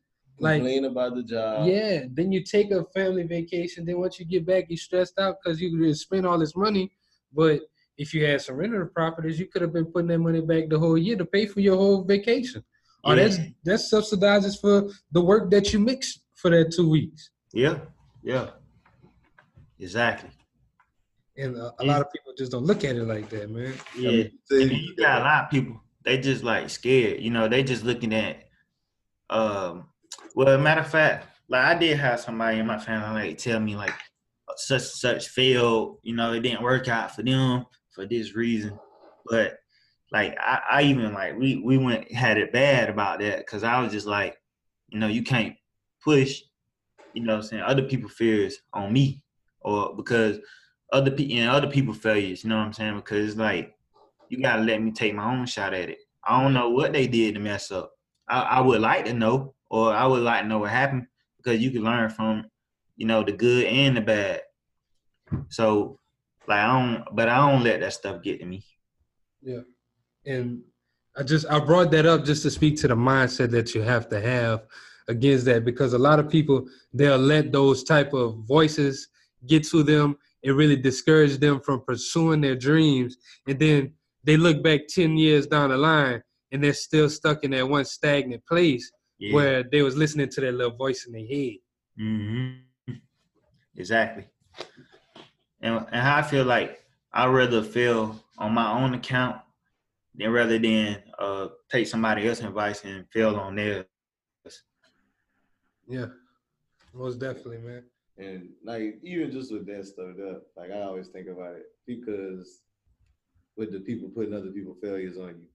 like 0.42 0.56
Complain 0.56 0.84
about 0.86 1.14
the 1.14 1.22
job. 1.22 1.68
yeah, 1.68 2.02
then 2.10 2.32
you 2.32 2.42
take 2.42 2.70
a 2.72 2.84
family 2.94 3.22
vacation. 3.22 3.84
Then 3.84 4.00
once 4.00 4.18
you 4.18 4.24
get 4.26 4.44
back, 4.44 4.64
you're 4.68 4.76
stressed 4.76 5.18
out 5.18 5.36
because 5.42 5.60
you 5.60 5.86
just 5.86 6.02
spend 6.02 6.26
all 6.26 6.38
this 6.38 6.56
money. 6.56 6.92
But 7.32 7.60
if 7.96 8.12
you 8.12 8.26
had 8.26 8.40
some 8.40 8.56
rental 8.56 8.86
properties, 8.86 9.38
you 9.38 9.46
could 9.46 9.62
have 9.62 9.72
been 9.72 9.86
putting 9.86 10.08
that 10.08 10.18
money 10.18 10.40
back 10.40 10.68
the 10.68 10.78
whole 10.78 10.98
year 10.98 11.16
to 11.16 11.24
pay 11.24 11.46
for 11.46 11.60
your 11.60 11.76
whole 11.76 12.02
vacation. 12.02 12.64
Or 13.04 13.14
that's 13.14 13.36
that 13.64 13.80
subsidizes 13.80 14.60
for 14.60 14.90
the 15.12 15.20
work 15.20 15.50
that 15.50 15.72
you 15.72 15.78
mix 15.78 16.20
for 16.34 16.50
that 16.50 16.72
two 16.72 16.88
weeks. 16.88 17.30
Yeah, 17.52 17.78
yeah, 18.22 18.50
exactly. 19.78 20.30
And 21.36 21.56
a, 21.56 21.72
a 21.80 21.84
lot 21.84 22.00
of 22.00 22.12
people 22.12 22.32
just 22.36 22.52
don't 22.52 22.64
look 22.64 22.84
at 22.84 22.96
it 22.96 23.04
like 23.04 23.28
that, 23.30 23.50
man. 23.50 23.74
Yeah, 23.96 24.10
and 24.10 24.30
then 24.50 24.70
you 24.70 24.96
got 24.96 25.20
a 25.22 25.24
lot 25.24 25.44
of 25.44 25.50
people. 25.50 25.80
They 26.04 26.18
just 26.18 26.42
like 26.42 26.68
scared. 26.68 27.20
You 27.20 27.30
know, 27.30 27.46
they 27.48 27.62
just 27.62 27.84
looking 27.84 28.12
at. 28.12 28.48
Um, 29.30 29.86
well, 30.34 30.58
matter 30.58 30.80
of 30.80 30.88
fact, 30.88 31.26
like 31.48 31.64
I 31.64 31.74
did 31.78 31.98
have 31.98 32.20
somebody 32.20 32.58
in 32.58 32.66
my 32.66 32.78
family 32.78 33.28
like 33.28 33.38
tell 33.38 33.60
me 33.60 33.76
like 33.76 33.94
such 34.56 34.82
such 34.82 35.28
failed. 35.28 35.98
You 36.02 36.14
know, 36.14 36.32
it 36.32 36.40
didn't 36.40 36.62
work 36.62 36.88
out 36.88 37.14
for 37.14 37.22
them 37.22 37.66
for 37.94 38.06
this 38.06 38.34
reason. 38.34 38.78
But 39.26 39.58
like 40.12 40.36
I, 40.40 40.60
I 40.70 40.82
even 40.82 41.12
like 41.12 41.38
we 41.38 41.56
we 41.56 41.78
went 41.78 42.10
had 42.12 42.38
it 42.38 42.52
bad 42.52 42.88
about 42.88 43.20
that 43.20 43.38
because 43.38 43.64
I 43.64 43.80
was 43.80 43.92
just 43.92 44.06
like, 44.06 44.36
you 44.88 44.98
know, 44.98 45.08
you 45.08 45.22
can't 45.22 45.54
push. 46.02 46.42
You 47.14 47.22
know, 47.22 47.36
I'm 47.36 47.42
saying 47.42 47.62
other 47.62 47.82
people 47.82 48.08
fears 48.08 48.58
on 48.72 48.92
me 48.92 49.22
or 49.60 49.94
because 49.94 50.38
other 50.92 51.10
people 51.10 51.36
and 51.38 51.50
other 51.50 51.68
people 51.68 51.94
failures. 51.94 52.44
You 52.44 52.50
know 52.50 52.58
what 52.58 52.66
I'm 52.66 52.72
saying? 52.72 52.96
Because 52.96 53.30
it's 53.30 53.38
like 53.38 53.74
you 54.28 54.40
gotta 54.40 54.62
let 54.62 54.82
me 54.82 54.90
take 54.90 55.14
my 55.14 55.30
own 55.30 55.46
shot 55.46 55.74
at 55.74 55.90
it. 55.90 55.98
I 56.24 56.40
don't 56.40 56.54
know 56.54 56.70
what 56.70 56.92
they 56.92 57.06
did 57.06 57.34
to 57.34 57.40
mess 57.40 57.70
up. 57.70 57.92
I, 58.28 58.40
I 58.40 58.60
would 58.60 58.80
like 58.80 59.04
to 59.06 59.12
know, 59.12 59.54
or 59.72 59.94
I 59.94 60.06
would 60.06 60.22
like 60.22 60.42
to 60.42 60.48
know 60.48 60.58
what 60.58 60.70
happened 60.70 61.06
because 61.38 61.60
you 61.60 61.70
can 61.70 61.82
learn 61.82 62.10
from, 62.10 62.44
you 62.96 63.06
know, 63.06 63.24
the 63.24 63.32
good 63.32 63.64
and 63.64 63.96
the 63.96 64.02
bad. 64.02 64.42
So, 65.48 65.98
like 66.46 66.60
I 66.60 66.66
don't, 66.66 67.04
but 67.16 67.30
I 67.30 67.50
don't 67.50 67.64
let 67.64 67.80
that 67.80 67.94
stuff 67.94 68.22
get 68.22 68.38
to 68.40 68.46
me. 68.46 68.62
Yeah. 69.40 69.62
And 70.26 70.60
I 71.16 71.22
just 71.22 71.46
I 71.46 71.58
brought 71.58 71.90
that 71.92 72.04
up 72.04 72.24
just 72.24 72.42
to 72.42 72.50
speak 72.50 72.76
to 72.80 72.88
the 72.88 72.94
mindset 72.94 73.50
that 73.52 73.74
you 73.74 73.80
have 73.80 74.10
to 74.10 74.20
have 74.20 74.66
against 75.08 75.46
that 75.46 75.64
because 75.64 75.94
a 75.94 75.98
lot 75.98 76.18
of 76.18 76.30
people 76.30 76.66
they'll 76.92 77.16
let 77.16 77.50
those 77.50 77.82
type 77.82 78.12
of 78.12 78.36
voices 78.46 79.08
get 79.46 79.64
to 79.64 79.82
them 79.82 80.16
and 80.44 80.56
really 80.56 80.76
discourage 80.76 81.38
them 81.38 81.60
from 81.60 81.80
pursuing 81.80 82.40
their 82.40 82.54
dreams 82.54 83.16
and 83.48 83.58
then 83.58 83.92
they 84.22 84.36
look 84.36 84.62
back 84.62 84.86
10 84.88 85.16
years 85.16 85.46
down 85.48 85.70
the 85.70 85.76
line 85.76 86.22
and 86.52 86.62
they're 86.62 86.72
still 86.72 87.10
stuck 87.10 87.42
in 87.42 87.50
that 87.50 87.68
one 87.68 87.84
stagnant 87.84 88.46
place 88.46 88.92
Yeah. 89.22 89.34
where 89.34 89.62
they 89.62 89.82
was 89.82 89.96
listening 89.96 90.28
to 90.30 90.40
that 90.40 90.52
little 90.52 90.76
voice 90.76 91.06
in 91.06 91.12
their 91.12 91.24
head. 91.26 91.58
Mm-hmm. 92.00 92.92
Exactly. 93.76 94.26
And 95.62 95.86
and 95.92 96.02
how 96.02 96.16
I 96.18 96.22
feel 96.22 96.44
like 96.44 96.84
I'd 97.12 97.28
rather 97.28 97.62
fail 97.62 98.20
on 98.36 98.52
my 98.52 98.70
own 98.82 98.92
account 98.94 99.36
than 100.14 100.30
rather 100.30 100.58
than 100.58 100.98
uh 101.18 101.48
take 101.70 101.86
somebody 101.86 102.28
else's 102.28 102.44
advice 102.44 102.84
and 102.84 103.06
fail 103.10 103.36
on 103.36 103.54
theirs. 103.54 103.86
Yeah. 105.88 106.06
Most 106.92 107.18
definitely, 107.20 107.58
man. 107.58 107.84
And 108.18 108.50
like 108.64 108.98
even 109.04 109.30
just 109.30 109.52
with 109.52 109.66
that 109.68 109.86
stuff 109.86 110.16
up, 110.30 110.42
like 110.56 110.70
I 110.70 110.82
always 110.82 111.08
think 111.08 111.28
about 111.28 111.54
it 111.54 111.66
because 111.86 112.60
with 113.56 113.72
the 113.72 113.80
people 113.80 114.08
putting 114.10 114.34
other 114.34 114.50
people 114.50 114.76
failures 114.82 115.16
on 115.16 115.28
you, 115.28 115.46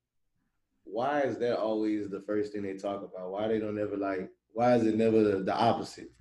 why 0.92 1.22
is 1.22 1.38
that 1.40 1.58
always 1.58 2.10
the 2.10 2.22
first 2.22 2.54
thing 2.54 2.64
they 2.64 2.76
talk 2.76 2.98
about? 2.98 3.32
Why 3.32 3.48
they 3.48 3.60
don't 3.60 3.80
ever 3.80 3.98
like? 3.98 4.30
Why 4.54 4.76
is 4.76 4.86
it 4.86 4.96
never 4.96 5.24
the, 5.24 5.44
the 5.44 5.56
opposite 5.56 6.12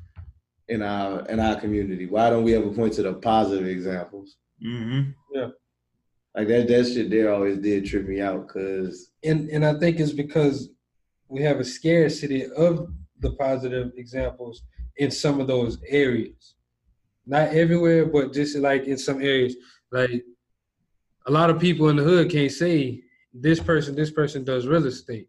in 0.68 0.82
our 0.82 1.26
in 1.26 1.40
our 1.40 1.56
community? 1.56 2.06
Why 2.06 2.30
don't 2.30 2.44
we 2.44 2.54
ever 2.54 2.70
point 2.70 2.94
to 2.94 3.02
the 3.02 3.14
positive 3.14 3.66
examples? 3.66 4.36
Mm-hmm. 4.64 5.10
Yeah. 5.34 5.48
Like 6.34 6.48
that 6.48 6.68
that 6.68 6.86
shit 6.86 7.10
there 7.10 7.32
always 7.32 7.58
did 7.58 7.86
trip 7.86 8.06
me 8.06 8.20
out 8.20 8.46
because 8.46 9.10
and 9.24 9.48
and 9.50 9.64
I 9.64 9.78
think 9.78 9.98
it's 10.00 10.12
because 10.12 10.70
we 11.28 11.42
have 11.42 11.58
a 11.58 11.64
scarcity 11.64 12.46
of 12.46 12.88
the 13.20 13.32
positive 13.32 13.92
examples 13.96 14.62
in 14.96 15.10
some 15.10 15.40
of 15.40 15.46
those 15.46 15.78
areas. 15.88 16.54
Not 17.26 17.48
everywhere, 17.48 18.06
but 18.06 18.32
just 18.32 18.56
like 18.56 18.84
in 18.84 18.98
some 18.98 19.20
areas. 19.20 19.56
Like 19.90 20.22
a 21.26 21.30
lot 21.30 21.50
of 21.50 21.60
people 21.60 21.88
in 21.88 21.96
the 21.96 22.02
hood 22.02 22.30
can't 22.30 22.52
say 22.52 23.02
this 23.41 23.61
person, 23.61 23.95
this 23.95 24.11
person 24.11 24.45
does 24.45 24.66
real 24.66 24.87
estate. 24.87 25.28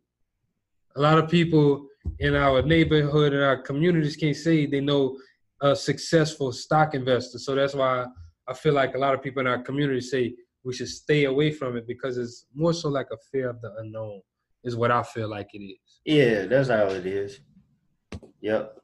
A 0.95 1.01
lot 1.01 1.17
of 1.17 1.29
people 1.29 1.87
in 2.19 2.35
our 2.35 2.61
neighborhood 2.61 3.33
and 3.33 3.43
our 3.43 3.61
communities 3.61 4.15
can't 4.15 4.35
say 4.35 4.65
they 4.65 4.81
know 4.81 5.17
a 5.61 5.75
successful 5.75 6.51
stock 6.51 6.93
investor. 6.93 7.39
So 7.39 7.55
that's 7.55 7.73
why 7.73 8.05
I 8.47 8.53
feel 8.53 8.73
like 8.73 8.95
a 8.95 8.97
lot 8.97 9.13
of 9.13 9.21
people 9.21 9.41
in 9.41 9.47
our 9.47 9.61
community 9.61 10.01
say 10.01 10.35
we 10.63 10.73
should 10.73 10.89
stay 10.89 11.25
away 11.25 11.51
from 11.51 11.77
it 11.77 11.87
because 11.87 12.17
it's 12.17 12.45
more 12.53 12.73
so 12.73 12.89
like 12.89 13.07
a 13.11 13.17
fear 13.31 13.49
of 13.49 13.61
the 13.61 13.73
unknown, 13.79 14.21
is 14.63 14.75
what 14.75 14.91
I 14.91 15.03
feel 15.03 15.29
like 15.29 15.49
it 15.53 15.59
is. 15.59 16.01
Yeah, 16.05 16.45
that's 16.45 16.69
how 16.69 16.87
it 16.87 17.05
is. 17.05 17.39
Yep. 18.41 18.77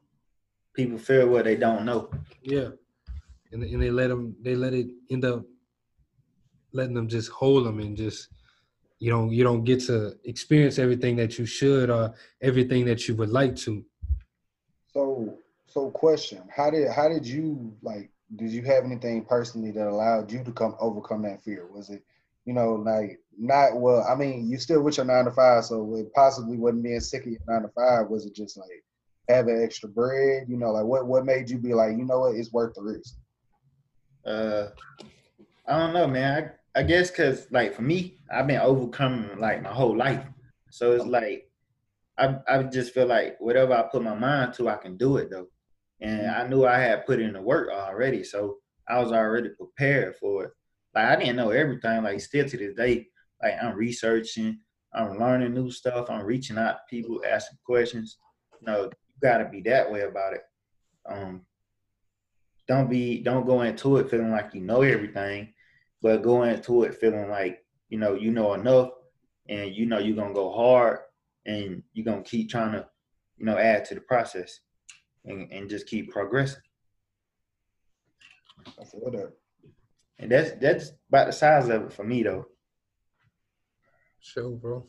People 0.76 0.98
fear 0.98 1.28
what 1.28 1.46
they 1.46 1.56
don't 1.56 1.86
know. 1.86 2.10
Yeah, 2.42 2.70
and 3.52 3.64
and 3.64 3.82
they 3.82 3.92
let 3.92 4.08
them 4.08 4.36
they 4.42 4.56
let 4.56 4.74
it 4.74 4.88
end 5.12 5.24
up 5.24 5.44
letting 6.74 6.96
them 6.96 7.08
just 7.08 7.30
hold 7.30 7.66
them 7.66 7.80
and 7.80 7.96
just 7.96 8.28
you 9.04 9.10
don't 9.10 9.32
you 9.34 9.44
don't 9.44 9.66
get 9.66 9.82
to 9.82 10.18
experience 10.24 10.80
everything 10.80 11.18
that 11.18 11.38
you 11.38 11.46
should 11.46 11.90
or 11.90 12.14
everything 12.42 12.86
that 12.86 13.06
you 13.06 13.14
would 13.16 13.28
like 13.28 13.54
to. 13.58 13.84
So, 14.94 15.38
so 15.68 15.92
question: 15.92 16.42
How 16.56 16.70
did 16.70 16.90
how 16.90 17.10
did 17.10 17.28
you 17.28 17.76
like? 17.82 18.12
Did 18.38 18.52
you 18.52 18.64
have 18.64 18.86
anything 18.86 19.26
personally 19.26 19.72
that 19.72 19.88
allowed 19.88 20.32
you 20.32 20.42
to 20.46 20.52
come 20.54 20.78
overcome 20.80 21.24
that 21.24 21.44
fear? 21.44 21.68
Was 21.70 21.90
it, 21.90 22.02
you 22.46 22.54
know, 22.54 22.76
like 22.76 23.20
not 23.38 23.76
well? 23.76 24.08
I 24.10 24.16
mean, 24.16 24.50
you 24.50 24.58
still 24.58 24.82
with 24.82 24.96
your 24.96 25.06
nine 25.06 25.26
to 25.26 25.32
five, 25.32 25.66
so 25.66 25.96
it 25.98 26.14
possibly 26.14 26.56
wasn't 26.56 26.84
being 26.84 27.02
sick 27.02 27.26
of 27.26 27.32
your 27.34 27.42
nine 27.46 27.64
to 27.64 27.70
five. 27.76 28.08
Was 28.08 28.26
it 28.26 28.34
just 28.34 28.56
like 28.56 28.86
having 29.28 29.62
extra 29.62 29.90
bread? 29.90 30.46
You 30.48 30.56
know, 30.56 30.72
like 30.72 30.86
what 30.86 31.08
what 31.08 31.26
made 31.26 31.50
you 31.50 31.58
be 31.58 31.74
like, 31.74 31.98
you 31.98 32.06
know 32.06 32.22
what, 32.22 32.36
it's 32.36 32.54
worth 32.54 32.74
the 32.76 32.82
risk? 32.82 33.16
Uh, 34.26 34.68
I 35.68 35.78
don't 35.78 35.94
know, 35.94 36.08
man. 36.08 36.44
I, 36.44 36.52
I 36.76 36.84
guess 36.84 37.12
because 37.12 37.48
like 37.52 37.74
for 37.74 37.84
me, 37.84 38.18
I've 38.32 38.48
been 38.48 38.60
overcoming 38.60 39.40
like 39.40 39.62
my 39.62 39.72
whole 39.72 39.96
life, 39.96 40.26
so 40.72 40.94
it's 40.94 41.06
like 41.06 41.50
I 42.18 42.38
I 42.48 42.64
just 42.64 42.94
feel 42.94 43.08
like 43.08 43.38
whatever 43.40 43.74
I 43.74 43.84
put 43.84 44.04
my 44.04 44.16
mind 44.16 44.54
to, 44.56 44.70
I 44.70 44.78
can 44.78 44.98
do 44.98 45.18
it 45.18 45.30
though. 45.30 45.48
And 46.02 46.28
I 46.28 46.48
knew 46.48 46.66
I 46.66 46.80
had 46.80 47.06
put 47.06 47.22
in 47.22 47.34
the 47.34 47.42
work 47.42 47.70
already, 47.72 48.24
so 48.24 48.58
I 48.90 49.00
was 49.00 49.12
already 49.12 49.50
prepared 49.50 50.16
for 50.18 50.46
it. 50.46 50.52
Like 50.96 51.06
I 51.06 51.16
didn't 51.16 51.36
know 51.36 51.52
everything. 51.52 52.04
Like 52.04 52.20
still 52.22 52.48
to 52.48 52.58
this 52.58 52.76
day, 52.76 53.08
like 53.42 53.54
I'm 53.62 53.76
researching, 53.76 54.60
I'm 54.94 55.20
learning 55.20 55.54
new 55.54 55.72
stuff, 55.72 56.10
I'm 56.10 56.26
reaching 56.26 56.58
out 56.58 56.74
to 56.74 56.80
people, 56.90 57.22
asking 57.28 57.60
questions. 57.66 58.18
You 58.62 58.68
know, 58.68 58.84
you 58.84 58.92
gotta 59.22 59.46
be 59.46 59.62
that 59.62 59.92
way 59.92 60.02
about 60.02 60.34
it. 60.34 60.42
Um, 61.08 61.42
don't 62.68 62.90
be 62.90 63.22
don't 63.22 63.46
go 63.46 63.62
into 63.62 63.98
it 63.98 64.10
feeling 64.10 64.32
like 64.32 64.54
you 64.54 64.62
know 64.62 64.82
everything, 64.82 65.54
but 66.04 66.22
go 66.22 66.44
into 66.44 66.84
it 66.84 66.94
feeling 66.96 67.30
like 67.30 67.66
you 67.90 67.98
know 67.98 68.14
you 68.14 68.30
know 68.30 68.54
enough, 68.54 68.90
and 69.50 69.74
you 69.74 69.88
know 69.88 69.98
you're 69.98 70.16
gonna 70.16 70.34
go 70.34 70.52
hard, 70.52 71.00
and 71.46 71.82
you're 71.94 72.06
gonna 72.06 72.22
keep 72.22 72.50
trying 72.50 72.74
to, 72.74 72.86
you 73.38 73.46
know, 73.46 73.58
add 73.58 73.86
to 73.86 73.96
the 73.96 74.02
process, 74.02 74.60
and 75.26 75.52
and 75.52 75.70
just 75.70 75.88
keep 75.88 76.12
progressing. 76.12 76.62
I 78.80 78.84
feel 78.84 79.10
that. 79.12 79.32
And 80.20 80.30
that's 80.30 80.52
that's 80.60 80.92
about 81.10 81.28
the 81.28 81.34
size 81.34 81.70
of 81.70 81.84
it 81.84 81.94
for 81.94 82.04
me 82.04 82.22
though. 82.22 82.46
Sure, 84.20 84.52
bro. 84.52 84.86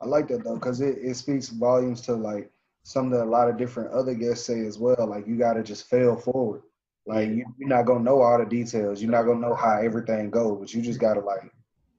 I 0.00 0.06
like 0.06 0.28
that 0.28 0.44
though, 0.44 0.54
because 0.54 0.80
it, 0.80 0.98
it 1.00 1.16
speaks 1.16 1.48
volumes 1.48 2.02
to 2.02 2.14
like 2.14 2.50
something 2.82 3.10
that 3.12 3.24
a 3.24 3.30
lot 3.30 3.48
of 3.48 3.56
different 3.56 3.90
other 3.92 4.14
guests 4.14 4.46
say 4.46 4.60
as 4.66 4.78
well. 4.78 5.06
Like 5.08 5.26
you 5.26 5.36
gotta 5.38 5.62
just 5.62 5.88
fail 5.88 6.16
forward. 6.16 6.62
Like 7.06 7.28
you, 7.28 7.44
you're 7.58 7.68
not 7.68 7.86
gonna 7.86 8.04
know 8.04 8.22
all 8.22 8.38
the 8.38 8.46
details. 8.46 9.02
You're 9.02 9.10
not 9.10 9.24
gonna 9.24 9.40
know 9.40 9.54
how 9.54 9.78
everything 9.80 10.30
goes, 10.30 10.58
but 10.58 10.74
you 10.74 10.82
just 10.82 11.00
gotta 11.00 11.20
like 11.20 11.50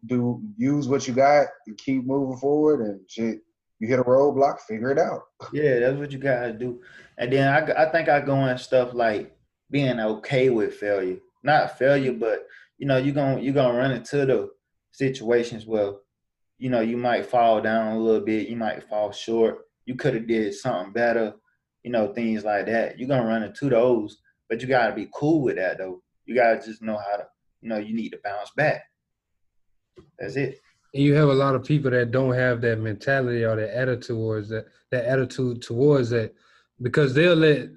do 0.05 0.41
use 0.57 0.87
what 0.87 1.07
you 1.07 1.13
got 1.13 1.47
and 1.67 1.77
keep 1.77 2.05
moving 2.05 2.37
forward 2.37 2.81
and 2.81 2.99
shit. 3.07 3.41
You 3.79 3.87
hit 3.87 3.99
a 3.99 4.03
roadblock, 4.03 4.61
figure 4.61 4.91
it 4.91 4.99
out. 4.99 5.23
Yeah, 5.53 5.79
that's 5.79 5.97
what 5.97 6.11
you 6.11 6.17
gotta 6.17 6.53
do. 6.53 6.81
And 7.17 7.31
then 7.31 7.47
I, 7.47 7.83
I 7.83 7.91
think 7.91 8.09
I 8.09 8.19
go 8.19 8.45
in 8.45 8.57
stuff 8.57 8.93
like 8.93 9.35
being 9.69 9.99
okay 9.99 10.49
with 10.49 10.75
failure, 10.75 11.17
not 11.43 11.77
failure, 11.77 12.13
but 12.13 12.47
you 12.77 12.87
know, 12.87 12.97
you're 12.97 13.15
gonna 13.15 13.41
you're 13.41 13.53
gonna 13.53 13.77
run 13.77 13.91
into 13.91 14.25
the 14.25 14.49
situations 14.91 15.65
where 15.65 15.93
you 16.57 16.69
know 16.69 16.81
you 16.81 16.97
might 16.97 17.25
fall 17.25 17.61
down 17.61 17.95
a 17.95 17.99
little 17.99 18.25
bit, 18.25 18.47
you 18.47 18.55
might 18.55 18.87
fall 18.89 19.11
short, 19.11 19.59
you 19.85 19.95
could 19.95 20.13
have 20.15 20.27
did 20.27 20.53
something 20.53 20.93
better, 20.93 21.33
you 21.83 21.91
know, 21.91 22.13
things 22.13 22.43
like 22.43 22.65
that. 22.65 22.97
You're 22.97 23.07
gonna 23.07 23.27
run 23.27 23.43
into 23.43 23.69
those, 23.69 24.17
but 24.49 24.61
you 24.61 24.67
gotta 24.67 24.93
be 24.93 25.09
cool 25.13 25.41
with 25.41 25.55
that 25.57 25.77
though. 25.77 26.01
You 26.25 26.35
gotta 26.35 26.63
just 26.63 26.81
know 26.81 26.97
how 26.97 27.17
to, 27.17 27.27
you 27.61 27.69
know, 27.69 27.77
you 27.77 27.95
need 27.95 28.09
to 28.09 28.19
bounce 28.23 28.51
back. 28.55 28.83
That's 30.19 30.35
it. 30.35 30.59
And 30.93 31.03
you 31.03 31.13
have 31.15 31.29
a 31.29 31.33
lot 31.33 31.55
of 31.55 31.63
people 31.63 31.91
that 31.91 32.11
don't 32.11 32.33
have 32.33 32.61
that 32.61 32.79
mentality 32.79 33.43
or 33.43 33.55
that 33.55 33.75
attitude 33.75 34.07
towards 34.07 34.49
that 34.49 34.65
that 34.91 35.05
attitude 35.05 35.61
towards 35.61 36.09
that 36.11 36.33
because 36.81 37.13
they'll 37.13 37.35
let 37.35 37.69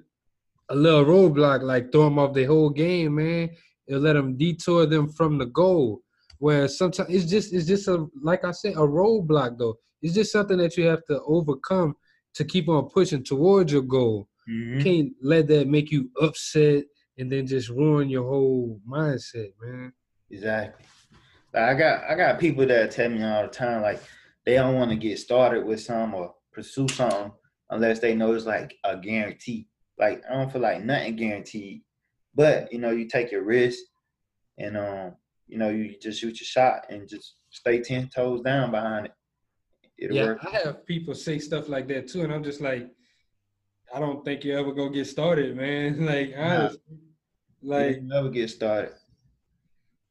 a 0.69 0.75
little 0.75 1.05
roadblock 1.05 1.63
like 1.63 1.91
throw 1.91 2.05
them 2.05 2.19
off 2.19 2.33
their 2.33 2.47
whole 2.47 2.69
game, 2.69 3.15
man. 3.15 3.49
It'll 3.87 4.01
let 4.01 4.13
them 4.13 4.37
detour 4.37 4.85
them 4.85 5.09
from 5.09 5.37
the 5.37 5.47
goal. 5.47 6.01
Where 6.37 6.67
sometimes 6.67 7.09
it's 7.09 7.29
just 7.29 7.53
it's 7.53 7.67
just 7.67 7.87
a 7.87 8.07
like 8.21 8.45
I 8.45 8.51
said 8.51 8.73
a 8.73 8.87
roadblock 8.87 9.57
though. 9.57 9.77
It's 10.01 10.13
just 10.13 10.31
something 10.31 10.57
that 10.57 10.77
you 10.77 10.85
have 10.85 11.03
to 11.05 11.21
overcome 11.23 11.95
to 12.35 12.45
keep 12.45 12.69
on 12.69 12.89
pushing 12.89 13.23
towards 13.23 13.73
your 13.73 13.81
goal. 13.81 14.29
Mm-hmm. 14.49 14.77
You 14.77 14.83
can't 14.83 15.13
let 15.21 15.47
that 15.47 15.67
make 15.67 15.91
you 15.91 16.09
upset 16.19 16.85
and 17.17 17.31
then 17.31 17.45
just 17.45 17.69
ruin 17.69 18.09
your 18.09 18.27
whole 18.27 18.79
mindset, 18.89 19.51
man. 19.61 19.93
Exactly. 20.31 20.85
I 21.53 21.73
got 21.73 22.03
I 22.09 22.15
got 22.15 22.39
people 22.39 22.65
that 22.67 22.91
tell 22.91 23.09
me 23.09 23.23
all 23.23 23.43
the 23.43 23.49
time 23.49 23.81
like 23.81 24.01
they 24.45 24.55
don't 24.55 24.75
want 24.75 24.91
to 24.91 24.97
get 24.97 25.19
started 25.19 25.65
with 25.65 25.81
some 25.81 26.13
or 26.13 26.33
pursue 26.51 26.87
something 26.87 27.31
unless 27.69 27.99
they 27.99 28.15
know 28.15 28.33
it's 28.33 28.45
like 28.45 28.75
a 28.83 28.97
guarantee. 28.97 29.67
Like 29.97 30.23
I 30.29 30.35
don't 30.35 30.51
feel 30.51 30.61
like 30.61 30.83
nothing 30.83 31.15
guaranteed, 31.15 31.81
but 32.35 32.71
you 32.71 32.79
know 32.79 32.91
you 32.91 33.07
take 33.07 33.31
your 33.31 33.43
risk 33.43 33.79
and 34.57 34.77
um 34.77 35.15
you 35.47 35.57
know 35.57 35.69
you 35.69 35.95
just 35.99 36.21
shoot 36.21 36.39
your 36.39 36.45
shot 36.45 36.85
and 36.89 37.09
just 37.09 37.35
stay 37.49 37.81
ten 37.81 38.09
toes 38.09 38.41
down 38.41 38.71
behind 38.71 39.07
it. 39.07 39.13
It'll 39.97 40.15
yeah, 40.15 40.25
work. 40.25 40.45
I 40.45 40.57
have 40.57 40.85
people 40.85 41.15
say 41.15 41.39
stuff 41.39 41.67
like 41.67 41.87
that 41.89 42.07
too, 42.07 42.21
and 42.21 42.31
I'm 42.31 42.43
just 42.43 42.61
like, 42.61 42.89
I 43.93 43.99
don't 43.99 44.23
think 44.23 44.43
you 44.43 44.57
ever 44.57 44.71
gonna 44.71 44.91
get 44.91 45.07
started, 45.07 45.55
man. 45.55 46.05
like, 46.05 46.33
honestly, 46.37 46.79
like 47.61 47.95
you 47.97 48.01
never 48.01 48.29
get 48.29 48.49
started. 48.49 48.93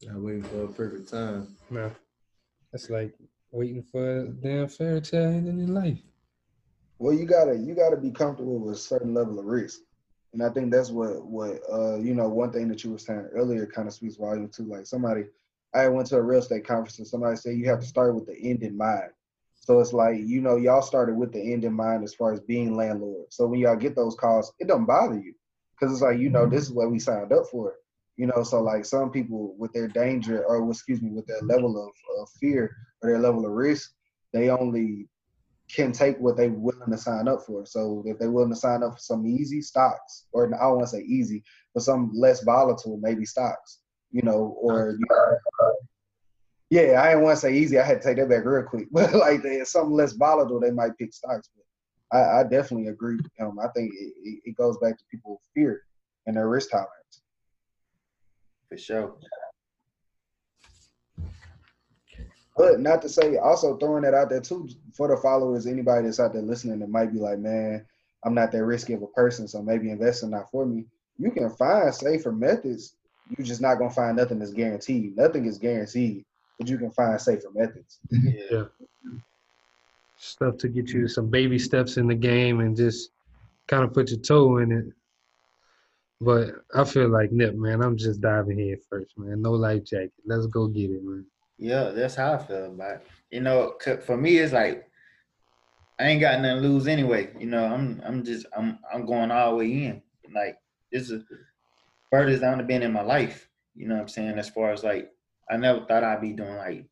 I'm 0.08 0.22
waiting 0.22 0.42
for 0.42 0.64
a 0.64 0.68
perfect 0.68 1.10
time. 1.10 1.56
No, 1.70 1.90
that's 2.72 2.90
like 2.90 3.14
waiting 3.50 3.82
for 3.82 4.20
a 4.20 4.28
damn 4.28 4.68
fairy 4.68 5.00
tale 5.00 5.28
ending 5.28 5.60
in 5.60 5.74
life. 5.74 6.00
Well, 6.98 7.14
you 7.14 7.26
gotta 7.26 7.56
you 7.56 7.74
gotta 7.74 7.96
be 7.96 8.10
comfortable 8.10 8.58
with 8.58 8.74
a 8.74 8.78
certain 8.78 9.14
level 9.14 9.38
of 9.38 9.44
risk, 9.44 9.80
and 10.32 10.42
I 10.42 10.50
think 10.50 10.72
that's 10.72 10.90
what 10.90 11.24
what 11.24 11.60
uh 11.72 11.96
you 11.96 12.14
know 12.14 12.28
one 12.28 12.52
thing 12.52 12.68
that 12.68 12.82
you 12.82 12.90
were 12.92 12.98
saying 12.98 13.28
earlier 13.32 13.66
kind 13.66 13.86
of 13.86 13.94
speaks 13.94 14.16
volume 14.16 14.48
too. 14.48 14.64
Like 14.64 14.86
somebody, 14.86 15.24
I 15.74 15.88
went 15.88 16.08
to 16.08 16.16
a 16.16 16.22
real 16.22 16.40
estate 16.40 16.66
conference 16.66 16.98
and 16.98 17.06
somebody 17.06 17.36
said 17.36 17.56
you 17.56 17.68
have 17.68 17.80
to 17.80 17.86
start 17.86 18.14
with 18.14 18.26
the 18.26 18.36
end 18.36 18.62
in 18.62 18.76
mind. 18.76 19.10
So 19.68 19.80
it's 19.80 19.92
like 19.92 20.16
you 20.24 20.40
know 20.40 20.56
y'all 20.56 20.80
started 20.80 21.14
with 21.14 21.30
the 21.30 21.52
end 21.52 21.62
in 21.62 21.74
mind 21.74 22.02
as 22.02 22.14
far 22.14 22.32
as 22.32 22.40
being 22.40 22.74
landlord. 22.74 23.26
So 23.28 23.46
when 23.46 23.60
y'all 23.60 23.76
get 23.76 23.94
those 23.94 24.14
calls, 24.14 24.50
it 24.58 24.66
don't 24.66 24.86
bother 24.86 25.20
you 25.20 25.34
because 25.72 25.92
it's 25.92 26.00
like 26.00 26.18
you 26.18 26.30
know 26.30 26.44
mm-hmm. 26.46 26.54
this 26.54 26.62
is 26.64 26.72
what 26.72 26.90
we 26.90 26.98
signed 26.98 27.34
up 27.34 27.44
for. 27.50 27.74
You 28.16 28.28
know, 28.28 28.42
so 28.44 28.62
like 28.62 28.86
some 28.86 29.10
people 29.10 29.54
with 29.58 29.70
their 29.74 29.86
danger 29.86 30.42
or 30.46 30.66
excuse 30.70 31.02
me 31.02 31.10
with 31.10 31.26
their 31.26 31.42
level 31.42 31.86
of, 31.86 31.90
of 32.18 32.30
fear 32.40 32.74
or 33.02 33.10
their 33.10 33.18
level 33.18 33.44
of 33.44 33.52
risk, 33.52 33.92
they 34.32 34.48
only 34.48 35.06
can 35.70 35.92
take 35.92 36.16
what 36.18 36.38
they're 36.38 36.48
willing 36.48 36.90
to 36.90 36.96
sign 36.96 37.28
up 37.28 37.42
for. 37.42 37.66
So 37.66 38.02
if 38.06 38.18
they're 38.18 38.30
willing 38.30 38.48
to 38.48 38.56
sign 38.56 38.82
up 38.82 38.94
for 38.94 39.00
some 39.00 39.26
easy 39.26 39.60
stocks, 39.60 40.24
or 40.32 40.46
I 40.46 40.64
don't 40.64 40.76
want 40.76 40.88
to 40.88 40.96
say 40.96 41.02
easy, 41.02 41.44
but 41.74 41.82
some 41.82 42.10
less 42.14 42.42
volatile, 42.42 42.98
maybe 43.02 43.26
stocks, 43.26 43.80
you 44.12 44.22
know, 44.22 44.56
or 44.62 44.96
you 44.98 45.04
know, 45.10 45.76
yeah, 46.70 47.00
I 47.02 47.08
didn't 47.10 47.24
want 47.24 47.36
to 47.36 47.40
say 47.40 47.54
easy. 47.54 47.78
I 47.78 47.84
had 47.84 48.02
to 48.02 48.06
take 48.06 48.18
that 48.18 48.28
back 48.28 48.44
real 48.44 48.62
quick. 48.62 48.88
But 48.92 49.14
like 49.14 49.42
something 49.64 49.94
less 49.94 50.12
volatile, 50.12 50.60
they 50.60 50.70
might 50.70 50.96
pick 50.98 51.12
stocks. 51.12 51.48
But 51.56 52.18
I, 52.18 52.40
I 52.40 52.42
definitely 52.42 52.88
agree. 52.88 53.18
Um, 53.40 53.58
I 53.58 53.68
think 53.68 53.92
it, 53.94 54.12
it, 54.22 54.40
it 54.44 54.56
goes 54.56 54.76
back 54.78 54.98
to 54.98 55.04
people's 55.10 55.40
fear 55.54 55.82
and 56.26 56.36
their 56.36 56.48
risk 56.48 56.70
tolerance. 56.70 57.22
For 58.68 58.76
sure. 58.76 59.14
But 62.56 62.80
not 62.80 63.00
to 63.02 63.08
say, 63.08 63.36
also 63.36 63.76
throwing 63.76 64.02
that 64.02 64.14
out 64.14 64.30
there 64.30 64.40
too 64.40 64.68
for 64.92 65.08
the 65.08 65.16
followers, 65.16 65.66
anybody 65.66 66.04
that's 66.06 66.18
out 66.18 66.32
there 66.32 66.42
listening 66.42 66.80
that 66.80 66.90
might 66.90 67.12
be 67.12 67.20
like, 67.20 67.38
man, 67.38 67.86
I'm 68.24 68.34
not 68.34 68.50
that 68.50 68.64
risky 68.64 68.94
of 68.94 69.02
a 69.02 69.06
person, 69.06 69.46
so 69.46 69.62
maybe 69.62 69.90
investing 69.90 70.30
not 70.30 70.50
for 70.50 70.66
me. 70.66 70.84
You 71.18 71.30
can 71.30 71.50
find 71.50 71.94
safer 71.94 72.32
methods. 72.32 72.94
You're 73.36 73.46
just 73.46 73.60
not 73.60 73.76
gonna 73.78 73.90
find 73.90 74.16
nothing 74.16 74.40
that's 74.40 74.52
guaranteed. 74.52 75.16
Nothing 75.16 75.46
is 75.46 75.56
guaranteed, 75.56 76.24
but 76.59 76.68
you 76.68 76.78
can 76.78 76.90
find 76.90 77.20
safer 77.20 77.50
methods. 77.54 77.98
Yeah. 78.11 78.64
Stuff 80.16 80.56
to 80.59 80.68
get 80.68 80.90
you 80.90 81.06
some 81.06 81.30
baby 81.30 81.59
steps 81.59 81.96
in 81.96 82.09
the 82.09 82.14
game 82.14 82.61
and 82.61 82.76
just 82.76 83.11
kind 83.68 83.84
of 83.84 83.92
put 83.92 84.11
your 84.11 84.18
toe 84.18 84.59
in 84.59 84.72
it. 84.72 84.86
But 86.20 86.48
I 86.74 86.82
feel 86.82 87.09
like 87.09 87.30
Nip, 87.30 87.54
man, 87.54 87.80
I'm 87.80 87.96
just 87.96 88.20
diving 88.20 88.59
head 88.59 88.78
first, 88.90 89.16
man. 89.16 89.40
No 89.40 89.52
life 89.52 89.84
jacket. 89.84 90.12
Let's 90.26 90.46
go 90.46 90.66
get 90.66 90.90
it, 90.90 91.04
man. 91.04 91.24
Yeah, 91.59 91.90
that's 91.90 92.16
how 92.16 92.32
I 92.32 92.38
feel 92.38 92.66
about 92.66 92.96
it. 92.96 93.06
You 93.30 93.40
know, 93.40 93.74
for 94.04 94.16
me, 94.16 94.38
it's 94.38 94.52
like 94.52 94.88
I 96.00 96.04
ain't 96.04 96.20
got 96.20 96.40
nothing 96.40 96.62
to 96.62 96.68
lose 96.68 96.88
anyway. 96.88 97.30
You 97.38 97.46
know, 97.46 97.64
I'm 97.64 98.02
I'm 98.04 98.24
just 98.24 98.46
I'm 98.56 98.78
I'm 98.92 99.06
going 99.06 99.30
all 99.30 99.50
the 99.50 99.56
way 99.56 99.84
in. 99.84 100.02
Like 100.34 100.59
this 100.90 101.11
is 101.11 101.22
furthest 102.11 102.42
I've 102.42 102.66
been 102.66 102.82
in 102.82 102.92
my 102.92 103.02
life. 103.02 103.48
You 103.76 103.86
know 103.86 103.94
what 103.94 104.02
I'm 104.02 104.09
saying? 104.09 104.38
As 104.38 104.48
far 104.48 104.72
as 104.72 104.82
like 104.82 105.12
I 105.51 105.57
never 105.57 105.80
thought 105.86 106.05
I'd 106.05 106.20
be 106.20 106.32
doing 106.32 106.57
like 106.57 106.86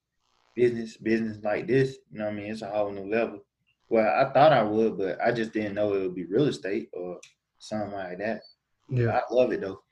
business, 0.54 0.96
business 0.96 1.38
like 1.42 1.66
this. 1.66 1.96
You 2.10 2.18
know 2.18 2.24
what 2.26 2.32
I 2.32 2.36
mean? 2.36 2.52
It's 2.52 2.62
a 2.62 2.70
whole 2.70 2.90
new 2.90 3.10
level. 3.10 3.44
Well, 3.88 4.06
I 4.06 4.32
thought 4.32 4.52
I 4.52 4.62
would, 4.62 4.98
but 4.98 5.20
I 5.20 5.30
just 5.30 5.52
didn't 5.52 5.74
know 5.74 5.94
it 5.94 6.02
would 6.02 6.14
be 6.14 6.24
real 6.24 6.48
estate 6.48 6.88
or 6.92 7.20
something 7.58 7.92
like 7.92 8.18
that. 8.18 8.42
Yeah. 8.88 9.18
I 9.18 9.34
love 9.34 9.52
it 9.52 9.60
though. 9.60 9.82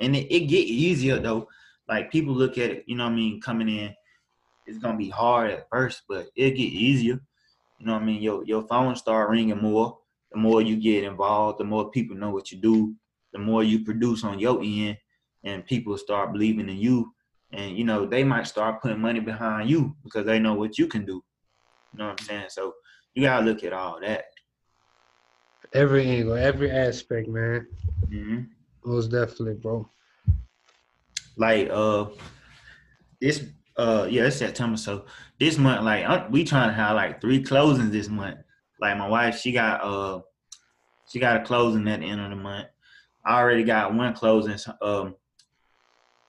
And 0.00 0.16
it, 0.16 0.32
it 0.34 0.46
get 0.48 0.66
easier 0.66 1.18
though. 1.18 1.48
Like 1.88 2.10
people 2.10 2.34
look 2.34 2.58
at 2.58 2.70
it, 2.70 2.84
you 2.86 2.96
know 2.96 3.04
what 3.04 3.12
I 3.12 3.16
mean, 3.16 3.40
coming 3.40 3.68
in, 3.68 3.94
it's 4.66 4.78
gonna 4.78 4.96
be 4.96 5.08
hard 5.08 5.50
at 5.50 5.68
first, 5.68 6.02
but 6.08 6.28
it 6.36 6.50
get 6.50 6.60
easier. 6.60 7.20
You 7.78 7.86
know 7.86 7.94
what 7.94 8.02
I 8.02 8.04
mean? 8.04 8.22
Your 8.22 8.44
your 8.44 8.62
phone 8.62 8.94
start 8.94 9.30
ringing 9.30 9.60
more. 9.60 9.98
The 10.32 10.38
more 10.38 10.62
you 10.62 10.76
get 10.76 11.04
involved, 11.04 11.58
the 11.58 11.64
more 11.64 11.90
people 11.90 12.16
know 12.16 12.30
what 12.30 12.52
you 12.52 12.58
do, 12.58 12.94
the 13.32 13.38
more 13.38 13.64
you 13.64 13.84
produce 13.84 14.22
on 14.22 14.38
your 14.38 14.62
end, 14.62 14.96
and 15.42 15.66
people 15.66 15.98
start 15.98 16.32
believing 16.32 16.68
in 16.68 16.76
you. 16.76 17.12
And 17.52 17.76
you 17.76 17.84
know, 17.84 18.06
they 18.06 18.24
might 18.24 18.46
start 18.46 18.80
putting 18.82 19.00
money 19.00 19.20
behind 19.20 19.68
you 19.70 19.96
because 20.04 20.24
they 20.26 20.38
know 20.38 20.54
what 20.54 20.78
you 20.78 20.86
can 20.86 21.04
do. 21.04 21.22
You 21.92 21.98
know 21.98 22.08
what 22.08 22.20
I'm 22.20 22.26
saying? 22.26 22.46
So 22.50 22.74
you 23.14 23.22
gotta 23.24 23.44
look 23.44 23.64
at 23.64 23.72
all 23.72 24.00
that. 24.00 24.24
Every 25.72 26.06
angle, 26.06 26.34
every 26.34 26.70
aspect, 26.70 27.28
man. 27.28 27.66
hmm 28.08 28.40
Most 28.84 29.08
definitely, 29.08 29.54
bro. 29.54 29.88
like 31.36 31.68
uh 31.70 32.06
this 33.20 33.44
uh 33.76 34.06
yeah 34.10 34.24
it's 34.26 34.36
September 34.36 34.76
so 34.76 35.06
this 35.38 35.58
month 35.58 35.84
like 35.84 36.04
uh, 36.04 36.26
we 36.30 36.44
trying 36.44 36.68
to 36.68 36.74
have 36.74 36.96
like 36.96 37.20
three 37.20 37.42
closings 37.42 37.90
this 37.90 38.08
month 38.08 38.38
like 38.80 38.96
my 38.96 39.08
wife 39.08 39.38
she 39.38 39.52
got 39.52 39.82
uh 39.82 40.20
she 41.06 41.18
got 41.18 41.40
a 41.40 41.44
closing 41.44 41.86
at 41.88 42.00
the 42.00 42.06
end 42.06 42.20
of 42.20 42.30
the 42.30 42.36
month 42.36 42.68
I 43.24 43.38
already 43.38 43.64
got 43.64 43.94
one 43.94 44.14
closing 44.14 44.58
um 44.82 45.16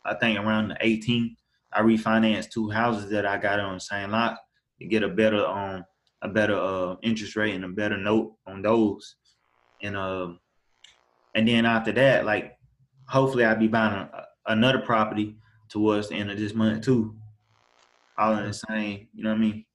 I 0.05 0.15
think 0.15 0.39
around 0.39 0.69
the 0.69 0.75
18th 0.75 1.35
I 1.73 1.81
refinanced 1.81 2.51
two 2.51 2.69
houses 2.69 3.09
that 3.11 3.25
I 3.25 3.37
got 3.37 3.59
on 3.59 3.75
the 3.75 3.79
same 3.79 4.11
lot 4.11 4.37
to 4.79 4.87
get 4.87 5.03
a 5.03 5.09
better 5.09 5.45
um 5.45 5.85
a 6.21 6.29
better 6.29 6.55
uh 6.55 6.95
interest 7.01 7.35
rate 7.35 7.55
and 7.55 7.65
a 7.65 7.69
better 7.69 7.97
note 7.97 8.33
on 8.45 8.61
those 8.61 9.15
and 9.81 9.95
um 9.95 10.39
and 11.35 11.47
then 11.47 11.65
after 11.65 11.91
that 11.93 12.25
like 12.25 12.57
hopefully 13.07 13.45
I'll 13.45 13.55
be 13.55 13.67
buying 13.67 13.93
a, 13.93 14.25
another 14.47 14.79
property 14.79 15.35
towards 15.69 16.09
the 16.09 16.15
end 16.15 16.31
of 16.31 16.37
this 16.37 16.53
month 16.53 16.85
too. 16.85 17.15
All 18.17 18.37
in 18.37 18.47
the 18.47 18.53
same, 18.53 19.07
you 19.13 19.23
know 19.23 19.29
what 19.29 19.37
I 19.37 19.39
mean? 19.39 19.65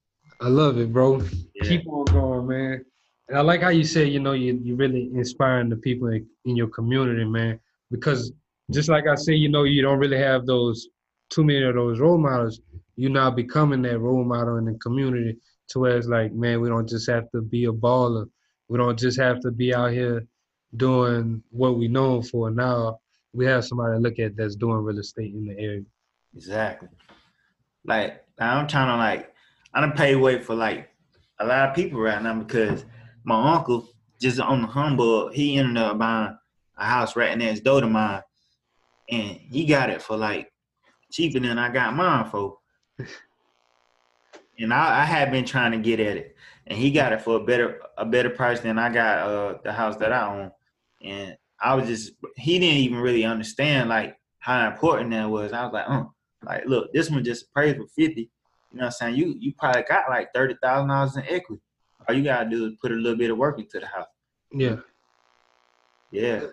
I 0.41 0.49
love 0.49 0.79
it, 0.79 0.93
bro. 0.93 1.23
Yeah. 1.55 1.69
Keep 1.69 1.89
on 1.89 2.05
going, 2.07 2.47
man. 2.47 2.85
And 3.29 3.39
I 3.39 3.41
like 3.41 3.63
how 3.63 3.71
you 3.71 3.85
say, 3.85 4.05
you 4.05 4.21
know, 4.21 4.33
you 4.33 4.61
you 4.63 4.77
really 4.77 5.11
inspiring 5.15 5.69
the 5.69 5.77
people 5.77 6.09
in, 6.09 6.27
in 6.45 6.57
your 6.57 6.69
community, 6.69 7.25
man. 7.25 7.59
Because 7.91 8.33
just 8.73 8.89
like 8.89 9.07
I 9.07 9.15
say, 9.15 9.35
you 9.35 9.49
know, 9.49 9.65
you 9.65 9.83
don't 9.83 9.99
really 9.99 10.19
have 10.19 10.47
those 10.47 10.89
too 11.31 11.45
many 11.45 11.63
of 11.63 11.75
those 11.75 12.01
role 12.01 12.19
models. 12.19 12.61
You're 12.97 13.11
now 13.11 13.31
becoming 13.31 13.83
that 13.83 13.99
role 13.99 14.25
model 14.25 14.57
in 14.57 14.65
the 14.65 14.75
community 14.75 15.37
to 15.69 15.79
where 15.79 15.97
it's 15.97 16.07
like, 16.07 16.33
man, 16.33 16.61
we 16.61 16.69
don't 16.69 16.89
just 16.89 17.09
have 17.11 17.31
to 17.33 17.43
be 17.43 17.65
a 17.65 17.73
baller. 17.73 18.27
We 18.69 18.79
don't 18.79 18.99
just 18.99 19.19
have 19.19 19.41
to 19.41 19.51
be 19.51 19.75
out 19.75 19.93
here 19.93 20.27
doing 20.77 21.43
what 21.51 21.79
we 21.79 21.89
known 21.89 22.23
for. 22.23 22.51
Now 22.51 22.99
we 23.33 23.47
have 23.47 23.65
somebody 23.65 23.97
to 23.97 24.01
look 24.01 24.19
at 24.19 24.37
that's 24.37 24.57
doing 24.57 24.79
real 24.79 24.99
estate 24.99 25.35
in 25.35 25.47
the 25.47 25.59
area. 25.59 25.83
Exactly. 26.35 26.89
Like 27.85 28.25
I'm 28.39 28.67
trying 28.67 28.89
to 28.89 28.97
like 28.97 29.33
I 29.75 29.81
don't 29.81 29.97
pay 29.97 30.17
way 30.17 30.41
for 30.41 30.55
like 30.55 30.91
a 31.39 31.47
lot 31.47 31.69
of 31.69 31.75
people 31.75 32.01
right 32.01 32.21
now 32.23 32.35
because 32.39 32.85
my 33.25 33.55
uncle 33.55 33.89
just 34.21 34.41
on 34.41 34.63
the 34.63 34.69
humble 34.69 35.31
he 35.31 35.59
ended 35.59 35.77
up 35.77 35.99
buying 35.99 36.37
a 36.79 36.85
house 36.85 37.15
right 37.15 37.37
next 37.37 37.61
door 37.61 37.81
to 37.81 37.87
mine 37.87 38.23
and 39.11 39.37
he 39.37 39.65
got 39.65 39.91
it 39.91 40.03
for 40.03 40.17
like 40.17 40.53
cheaper 41.11 41.41
than 41.41 41.59
I 41.59 41.73
got 41.73 41.95
mine 41.95 42.29
for. 42.31 42.59
and 44.59 44.73
I, 44.73 45.03
I 45.03 45.05
had 45.05 45.31
been 45.31 45.45
trying 45.45 45.73
to 45.73 45.79
get 45.79 46.01
at 46.01 46.17
it, 46.17 46.37
and 46.67 46.79
he 46.79 46.91
got 46.91 47.13
it 47.13 47.23
for 47.23 47.37
a 47.37 47.45
better 47.45 47.81
a 47.97 48.05
better 48.05 48.31
price 48.31 48.61
than 48.61 48.79
I 48.79 48.93
got 48.93 49.19
uh 49.19 49.59
the 49.65 49.73
house 49.73 49.97
that 49.97 50.13
I 50.13 50.27
own. 50.27 50.51
And 51.03 51.37
I 51.61 51.75
was 51.75 51.87
just 51.89 52.13
he 52.37 52.59
didn't 52.59 52.79
even 52.79 52.99
really 52.99 53.25
understand 53.25 53.89
like 53.89 54.17
how 54.39 54.69
important 54.69 55.11
that 55.11 55.29
was. 55.29 55.53
I 55.53 55.65
was 55.65 55.73
like, 55.73 55.87
oh, 55.89 56.13
like 56.45 56.65
look, 56.67 56.93
this 56.93 57.11
one 57.11 57.25
just 57.25 57.47
appraised 57.47 57.79
for 57.79 57.87
fifty. 57.89 58.23
You 58.23 58.29
You 58.73 58.79
know 58.79 58.85
what 58.85 58.87
I'm 58.87 58.93
saying? 58.93 59.17
You 59.17 59.35
you 59.39 59.53
probably 59.59 59.85
got 59.89 60.09
like 60.09 60.29
thirty 60.35 60.57
thousand 60.63 60.89
dollars 60.89 61.17
in 61.17 61.25
equity. 61.29 61.63
All 62.09 62.15
you 62.15 62.25
gotta 62.25 62.49
do 62.49 62.67
is 62.67 62.73
put 62.81 62.93
a 62.93 62.95
little 62.95 63.19
bit 63.19 63.31
of 63.31 63.39
work 63.39 63.59
into 63.59 63.81
the 63.81 63.87
house. 63.87 64.07
Yeah. 64.53 64.77
Yeah. 66.11 66.47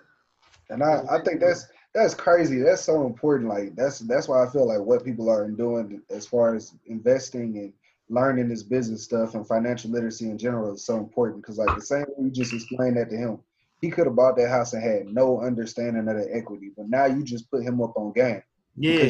And 0.69 0.83
I, 0.83 1.03
I 1.09 1.21
think 1.23 1.39
that's 1.39 1.67
that's 1.93 2.15
crazy. 2.15 2.59
That's 2.59 2.81
so 2.81 3.05
important. 3.05 3.49
Like 3.49 3.75
that's 3.75 3.99
that's 3.99 4.27
why 4.27 4.43
I 4.43 4.49
feel 4.49 4.67
like 4.67 4.79
what 4.79 5.05
people 5.05 5.29
are 5.29 5.47
doing 5.49 6.01
as 6.09 6.25
far 6.25 6.55
as 6.55 6.73
investing 6.85 7.57
and 7.57 7.73
learning 8.09 8.49
this 8.49 8.63
business 8.63 9.03
stuff 9.03 9.35
and 9.35 9.47
financial 9.47 9.91
literacy 9.91 10.29
in 10.29 10.37
general 10.37 10.73
is 10.73 10.85
so 10.85 10.97
important. 10.97 11.41
Because 11.41 11.57
like 11.57 11.75
the 11.75 11.81
same 11.81 12.05
way 12.07 12.25
you 12.25 12.31
just 12.31 12.53
explained 12.53 12.97
that 12.97 13.09
to 13.09 13.17
him, 13.17 13.39
he 13.79 13.89
could 13.89 14.07
have 14.07 14.15
bought 14.15 14.35
that 14.37 14.49
house 14.49 14.73
and 14.73 14.83
had 14.83 15.07
no 15.07 15.41
understanding 15.41 16.07
of 16.07 16.15
the 16.15 16.27
equity, 16.33 16.71
but 16.75 16.89
now 16.89 17.05
you 17.05 17.23
just 17.23 17.49
put 17.51 17.63
him 17.63 17.81
up 17.81 17.95
on 17.95 18.11
game. 18.13 18.41
Yeah. 18.75 19.09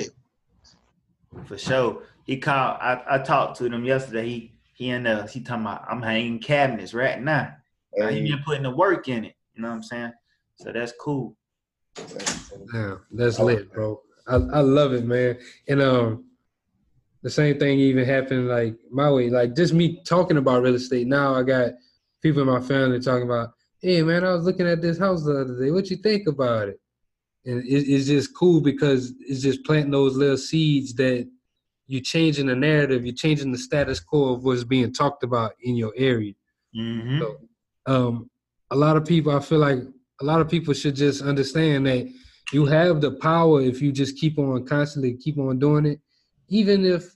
For 1.46 1.58
sure. 1.58 2.04
He 2.26 2.38
called 2.38 2.78
I, 2.82 3.02
I 3.08 3.18
talked 3.20 3.58
to 3.60 3.66
him 3.66 3.86
yesterday. 3.86 4.28
He 4.28 4.54
he 4.74 4.90
and 4.90 5.08
uh 5.08 5.26
he 5.28 5.42
talking 5.42 5.64
about 5.64 5.86
I'm 5.90 6.02
hanging 6.02 6.40
cabinets 6.40 6.94
right 6.94 7.22
now. 7.22 7.56
Now, 7.96 8.08
he 8.08 8.30
been 8.30 8.44
putting 8.44 8.64
the 8.64 8.72
work 8.72 9.08
in 9.08 9.26
it. 9.26 9.36
You 9.56 9.62
know 9.62 9.70
what 9.70 9.76
I'm 9.76 9.84
saying? 9.84 10.14
So 10.56 10.72
that's 10.72 10.94
cool. 11.00 11.38
Yeah, 12.74 12.96
that's 13.12 13.40
lit, 13.40 13.72
bro. 13.72 14.02
I, 14.28 14.36
I 14.36 14.60
love 14.60 14.94
it, 14.94 15.06
man. 15.06 15.38
And 15.68 15.82
um, 15.82 16.26
the 17.22 17.30
same 17.30 17.60
thing 17.60 17.80
even 17.80 18.06
happened 18.06 18.48
like 18.48 18.76
my 18.92 19.12
way. 19.12 19.30
Like 19.30 19.56
just 19.56 19.74
me 19.74 20.02
talking 20.04 20.38
about 20.38 20.64
real 20.64 20.76
estate. 20.76 21.08
Now 21.08 21.36
I 21.36 21.44
got 21.44 21.72
people 22.22 22.42
in 22.42 22.48
my 22.48 22.62
family 22.62 23.00
talking 23.00 23.24
about, 23.24 23.54
hey 23.82 24.02
man, 24.02 24.24
I 24.24 24.34
was 24.34 24.46
looking 24.46 24.68
at 24.68 24.82
this 24.82 24.98
house 24.98 25.24
the 25.24 25.42
other 25.42 25.60
day. 25.60 25.72
What 25.72 25.90
you 25.90 25.98
think 25.98 26.28
about 26.28 26.70
it? 26.70 26.80
And 27.46 27.64
it, 27.64 27.90
it's 27.90 28.08
just 28.08 28.36
cool 28.36 28.62
because 28.62 29.14
it's 29.20 29.42
just 29.42 29.66
planting 29.66 29.92
those 29.92 30.16
little 30.16 30.38
seeds 30.38 30.94
that 30.96 31.30
you're 31.88 32.02
changing 32.02 32.48
the 32.48 32.56
narrative, 32.56 33.06
you're 33.06 33.14
changing 33.14 33.52
the 33.52 33.58
status 33.58 34.00
quo 34.00 34.34
of 34.34 34.44
what's 34.44 34.64
being 34.64 34.94
talked 34.94 35.24
about 35.24 35.54
in 35.62 35.76
your 35.76 35.94
area. 35.98 36.34
Mm-hmm. 36.76 37.20
So, 37.20 37.38
um, 37.86 38.30
a 38.72 38.76
lot 38.76 38.96
of 38.96 39.06
people, 39.06 39.36
I 39.36 39.42
feel 39.42 39.60
like 39.60 39.80
a 40.24 40.26
lot 40.26 40.40
of 40.40 40.50
people 40.50 40.74
should 40.74 40.96
just 40.96 41.22
understand 41.22 41.86
that 41.86 42.10
you 42.54 42.66
have 42.66 43.02
the 43.02 43.12
power 43.12 43.62
if 43.62 43.82
you 43.82 43.92
just 43.92 44.18
keep 44.18 44.40
on 44.40 44.66
constantly 44.66 45.18
keep 45.18 45.38
on 45.38 45.60
doing 45.60 45.86
it, 45.86 46.00
even 46.48 46.86
if 46.86 47.14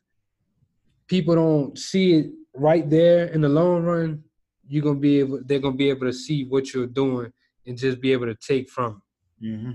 people 1.07 1.35
don't 1.35 1.77
see 1.77 2.15
it 2.15 2.31
right 2.53 2.89
there 2.89 3.27
in 3.27 3.41
the 3.41 3.49
long 3.49 3.83
run. 3.83 4.23
You're 4.67 4.83
gonna 4.83 4.99
be 4.99 5.19
able, 5.19 5.39
they're 5.45 5.59
gonna 5.59 5.77
be 5.77 5.89
able 5.89 6.07
to 6.07 6.11
see 6.11 6.43
what 6.43 6.73
you're 6.73 6.87
doing 6.87 7.31
and 7.65 7.77
just 7.77 8.01
be 8.01 8.11
able 8.11 8.25
to 8.25 8.35
take 8.35 8.69
from 8.69 9.01
it. 9.41 9.45
Mm-hmm. 9.45 9.71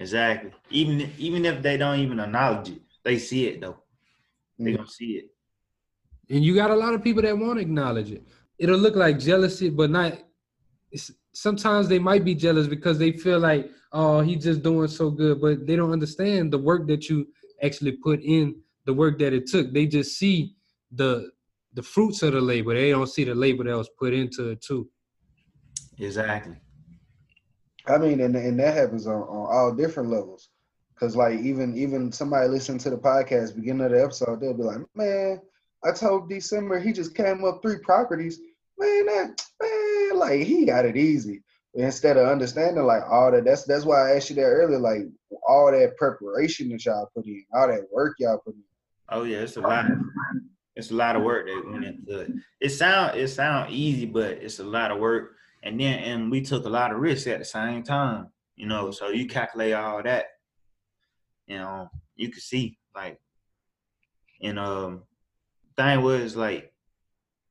Exactly. 0.00 0.50
Even 0.70 1.12
even 1.18 1.44
if 1.44 1.62
they 1.62 1.76
don't 1.76 2.00
even 2.00 2.18
acknowledge 2.18 2.70
it, 2.70 2.82
they 3.04 3.16
see 3.18 3.46
it 3.46 3.60
though. 3.60 3.76
They 4.58 4.72
gonna 4.72 4.88
see 4.88 5.12
it. 5.20 5.26
And 6.28 6.44
you 6.44 6.56
got 6.56 6.72
a 6.72 6.74
lot 6.74 6.94
of 6.94 7.04
people 7.04 7.22
that 7.22 7.38
won't 7.38 7.60
acknowledge 7.60 8.10
it. 8.10 8.24
It'll 8.58 8.76
look 8.76 8.96
like 8.96 9.20
jealousy, 9.20 9.70
but 9.70 9.90
not. 9.90 10.18
It's, 10.90 11.12
sometimes 11.40 11.88
they 11.88 11.98
might 11.98 12.22
be 12.22 12.34
jealous 12.34 12.66
because 12.66 12.98
they 12.98 13.12
feel 13.12 13.38
like, 13.38 13.70
oh, 13.92 14.20
he's 14.20 14.44
just 14.44 14.62
doing 14.62 14.88
so 14.88 15.10
good, 15.10 15.40
but 15.40 15.66
they 15.66 15.74
don't 15.74 15.90
understand 15.90 16.52
the 16.52 16.58
work 16.58 16.86
that 16.88 17.08
you 17.08 17.26
actually 17.62 17.92
put 17.92 18.20
in, 18.20 18.56
the 18.84 18.92
work 18.92 19.18
that 19.18 19.32
it 19.32 19.46
took. 19.46 19.72
They 19.72 19.86
just 19.86 20.18
see 20.18 20.54
the 20.92 21.30
the 21.72 21.82
fruits 21.82 22.22
of 22.22 22.32
the 22.32 22.40
labor. 22.40 22.74
They 22.74 22.90
don't 22.90 23.06
see 23.06 23.24
the 23.24 23.34
labor 23.34 23.64
that 23.64 23.76
was 23.76 23.88
put 23.98 24.12
into 24.12 24.50
it 24.50 24.60
too. 24.60 24.90
Exactly. 25.98 26.56
I 27.86 27.96
mean, 27.96 28.20
and 28.20 28.36
and 28.36 28.60
that 28.60 28.74
happens 28.74 29.06
on, 29.06 29.22
on 29.22 29.46
all 29.50 29.74
different 29.74 30.10
levels. 30.10 30.50
Cause 30.98 31.16
like 31.16 31.40
even 31.40 31.74
even 31.74 32.12
somebody 32.12 32.48
listening 32.48 32.80
to 32.80 32.90
the 32.90 32.98
podcast, 32.98 33.56
beginning 33.56 33.86
of 33.86 33.92
the 33.92 34.04
episode, 34.04 34.40
they'll 34.40 34.52
be 34.52 34.64
like, 34.64 34.80
"Man, 34.94 35.40
I 35.82 35.92
told 35.92 36.28
December 36.28 36.78
he 36.78 36.92
just 36.92 37.14
came 37.14 37.42
up 37.46 37.62
three 37.62 37.78
properties. 37.78 38.38
Man, 38.78 39.06
that 39.06 39.26
man, 39.26 39.36
like 40.20 40.42
he 40.42 40.64
got 40.64 40.84
it 40.84 40.96
easy." 40.96 41.42
Instead 41.74 42.16
of 42.16 42.26
understanding 42.26 42.84
like 42.84 43.02
all 43.08 43.30
that, 43.30 43.44
that's 43.44 43.64
that's 43.64 43.84
why 43.84 44.10
I 44.10 44.16
asked 44.16 44.30
you 44.30 44.36
that 44.36 44.42
earlier, 44.42 44.78
like 44.78 45.02
all 45.46 45.70
that 45.70 45.96
preparation 45.96 46.68
that 46.70 46.84
y'all 46.84 47.10
put 47.14 47.26
in, 47.26 47.44
all 47.54 47.68
that 47.68 47.86
work 47.92 48.16
y'all 48.18 48.38
put 48.38 48.54
in. 48.54 48.62
Oh 49.08 49.24
yeah, 49.24 49.38
it's 49.38 49.56
a 49.56 49.60
lot. 49.60 49.86
It's 50.76 50.90
a 50.90 50.94
lot 50.94 51.16
of 51.16 51.22
work 51.22 51.46
that 51.46 51.70
went 51.70 51.84
into 51.84 52.20
it. 52.20 52.30
It 52.60 52.70
sound 52.70 53.18
it 53.18 53.28
sound 53.28 53.70
easy, 53.72 54.06
but 54.06 54.32
it's 54.32 54.60
a 54.60 54.64
lot 54.64 54.90
of 54.90 54.98
work. 54.98 55.32
And 55.62 55.78
then 55.78 55.98
and 55.98 56.30
we 56.30 56.40
took 56.40 56.64
a 56.64 56.70
lot 56.70 56.92
of 56.92 56.98
risks 56.98 57.26
at 57.26 57.38
the 57.38 57.44
same 57.44 57.82
time, 57.82 58.28
you 58.56 58.66
know. 58.66 58.90
So 58.90 59.08
you 59.08 59.26
calculate 59.26 59.74
all 59.74 60.02
that, 60.02 60.26
you 61.46 61.58
know, 61.58 61.90
you 62.16 62.30
could 62.30 62.42
see 62.42 62.78
like, 62.94 63.20
and 64.42 64.58
um, 64.58 65.02
thing 65.76 66.02
was 66.02 66.36
like 66.36 66.69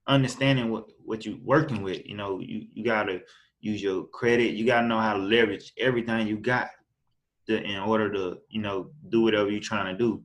understanding 0.09 0.69
what 0.69 0.85
what 1.05 1.25
you're 1.25 1.37
working 1.43 1.81
with. 1.81 2.05
You 2.05 2.17
know, 2.17 2.39
you 2.39 2.65
you 2.73 2.83
gotta 2.83 3.21
use 3.61 3.81
your 3.81 4.05
credit. 4.07 4.55
You 4.55 4.65
gotta 4.65 4.87
know 4.87 4.99
how 4.99 5.13
to 5.13 5.19
leverage 5.19 5.71
everything 5.77 6.27
you 6.27 6.37
got 6.37 6.69
to, 7.47 7.61
in 7.61 7.77
order 7.77 8.11
to 8.11 8.39
you 8.49 8.61
know 8.61 8.91
do 9.09 9.21
whatever 9.21 9.49
you're 9.49 9.59
trying 9.59 9.91
to 9.91 9.97
do 9.97 10.23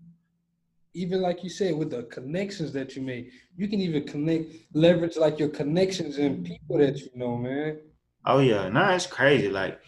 even 0.94 1.20
like 1.20 1.42
you 1.42 1.50
said 1.50 1.76
with 1.76 1.90
the 1.90 2.04
connections 2.04 2.72
that 2.72 2.94
you 2.94 3.02
make 3.02 3.30
you 3.56 3.66
can 3.66 3.80
even 3.80 4.06
connect 4.06 4.52
leverage 4.74 5.16
like 5.16 5.38
your 5.38 5.48
connections 5.48 6.18
and 6.18 6.44
people 6.44 6.78
that 6.78 6.96
you 6.98 7.10
know 7.14 7.36
man 7.36 7.78
oh 8.26 8.38
yeah 8.38 8.68
no 8.68 8.88
it's 8.90 9.06
crazy 9.06 9.48
like 9.48 9.80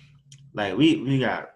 like 0.55 0.77
we 0.77 0.97
we 1.03 1.19
got 1.19 1.51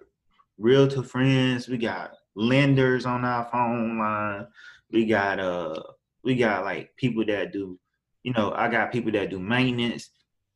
realtor 0.58 1.02
friends 1.02 1.68
we 1.68 1.76
got 1.76 2.12
lenders 2.36 3.06
on 3.06 3.24
our 3.24 3.44
phone 3.50 3.98
line 3.98 4.46
we 4.92 5.04
got 5.04 5.40
uh 5.40 5.82
we 6.22 6.36
got 6.36 6.64
like 6.64 6.94
people 6.96 7.24
that 7.26 7.52
do 7.52 7.78
you 8.22 8.32
know 8.32 8.52
i 8.56 8.68
got 8.68 8.92
people 8.92 9.12
that 9.12 9.30
do 9.30 9.38
maintenance 9.38 10.10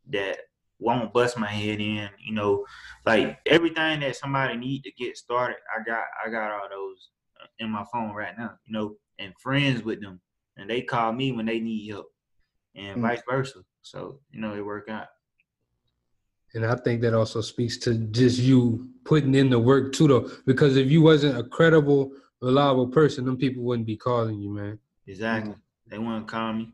that 0.09 0.39
won't 0.81 1.13
bust 1.13 1.39
my 1.39 1.47
head 1.47 1.81
in 1.81 2.09
you 2.19 2.35
know 2.35 2.65
like 3.07 3.39
everything 3.47 4.01
that 4.01 4.17
somebody 4.17 4.57
need 4.57 4.83
to 4.83 4.93
get 4.93 5.17
started 5.17 5.57
i 5.75 5.83
got 5.83 6.05
i 6.25 6.29
got 6.29 6.51
all 6.51 6.69
those 6.71 7.11
in 7.59 7.71
my 7.71 7.85
phone 7.93 8.15
right 8.15 8.37
now, 8.37 8.53
you 8.67 8.73
know, 8.73 8.97
and 9.19 9.33
friends 9.39 9.83
with 9.83 10.01
them, 10.01 10.21
and 10.57 10.69
they 10.69 10.83
call 10.83 11.13
me 11.13 11.33
when 11.33 11.47
they 11.47 11.61
need 11.61 11.89
help, 11.89 12.07
and 12.75 12.99
mm. 12.99 13.03
vice 13.03 13.23
versa. 13.29 13.61
So 13.83 14.21
you 14.31 14.41
know, 14.41 14.55
it 14.55 14.65
work 14.65 14.89
out. 14.89 15.07
And 16.55 16.65
I 16.65 16.77
think 16.77 17.01
that 17.03 17.15
also 17.15 17.41
speaks 17.41 17.77
to 17.79 17.95
just 17.95 18.39
you 18.39 18.89
putting 19.05 19.35
in 19.35 19.51
the 19.51 19.59
work 19.59 19.93
too, 19.93 20.07
though, 20.07 20.31
because 20.47 20.77
if 20.77 20.91
you 20.91 21.03
wasn't 21.03 21.39
a 21.39 21.43
credible, 21.43 22.13
reliable 22.41 22.87
person, 22.87 23.25
them 23.25 23.37
people 23.37 23.65
wouldn't 23.65 23.87
be 23.87 23.97
calling 23.97 24.41
you, 24.41 24.51
man. 24.51 24.79
Exactly. 25.07 25.55
Mm. 25.55 25.61
They 25.89 25.99
wouldn't 25.99 26.29
call 26.29 26.53
me, 26.53 26.73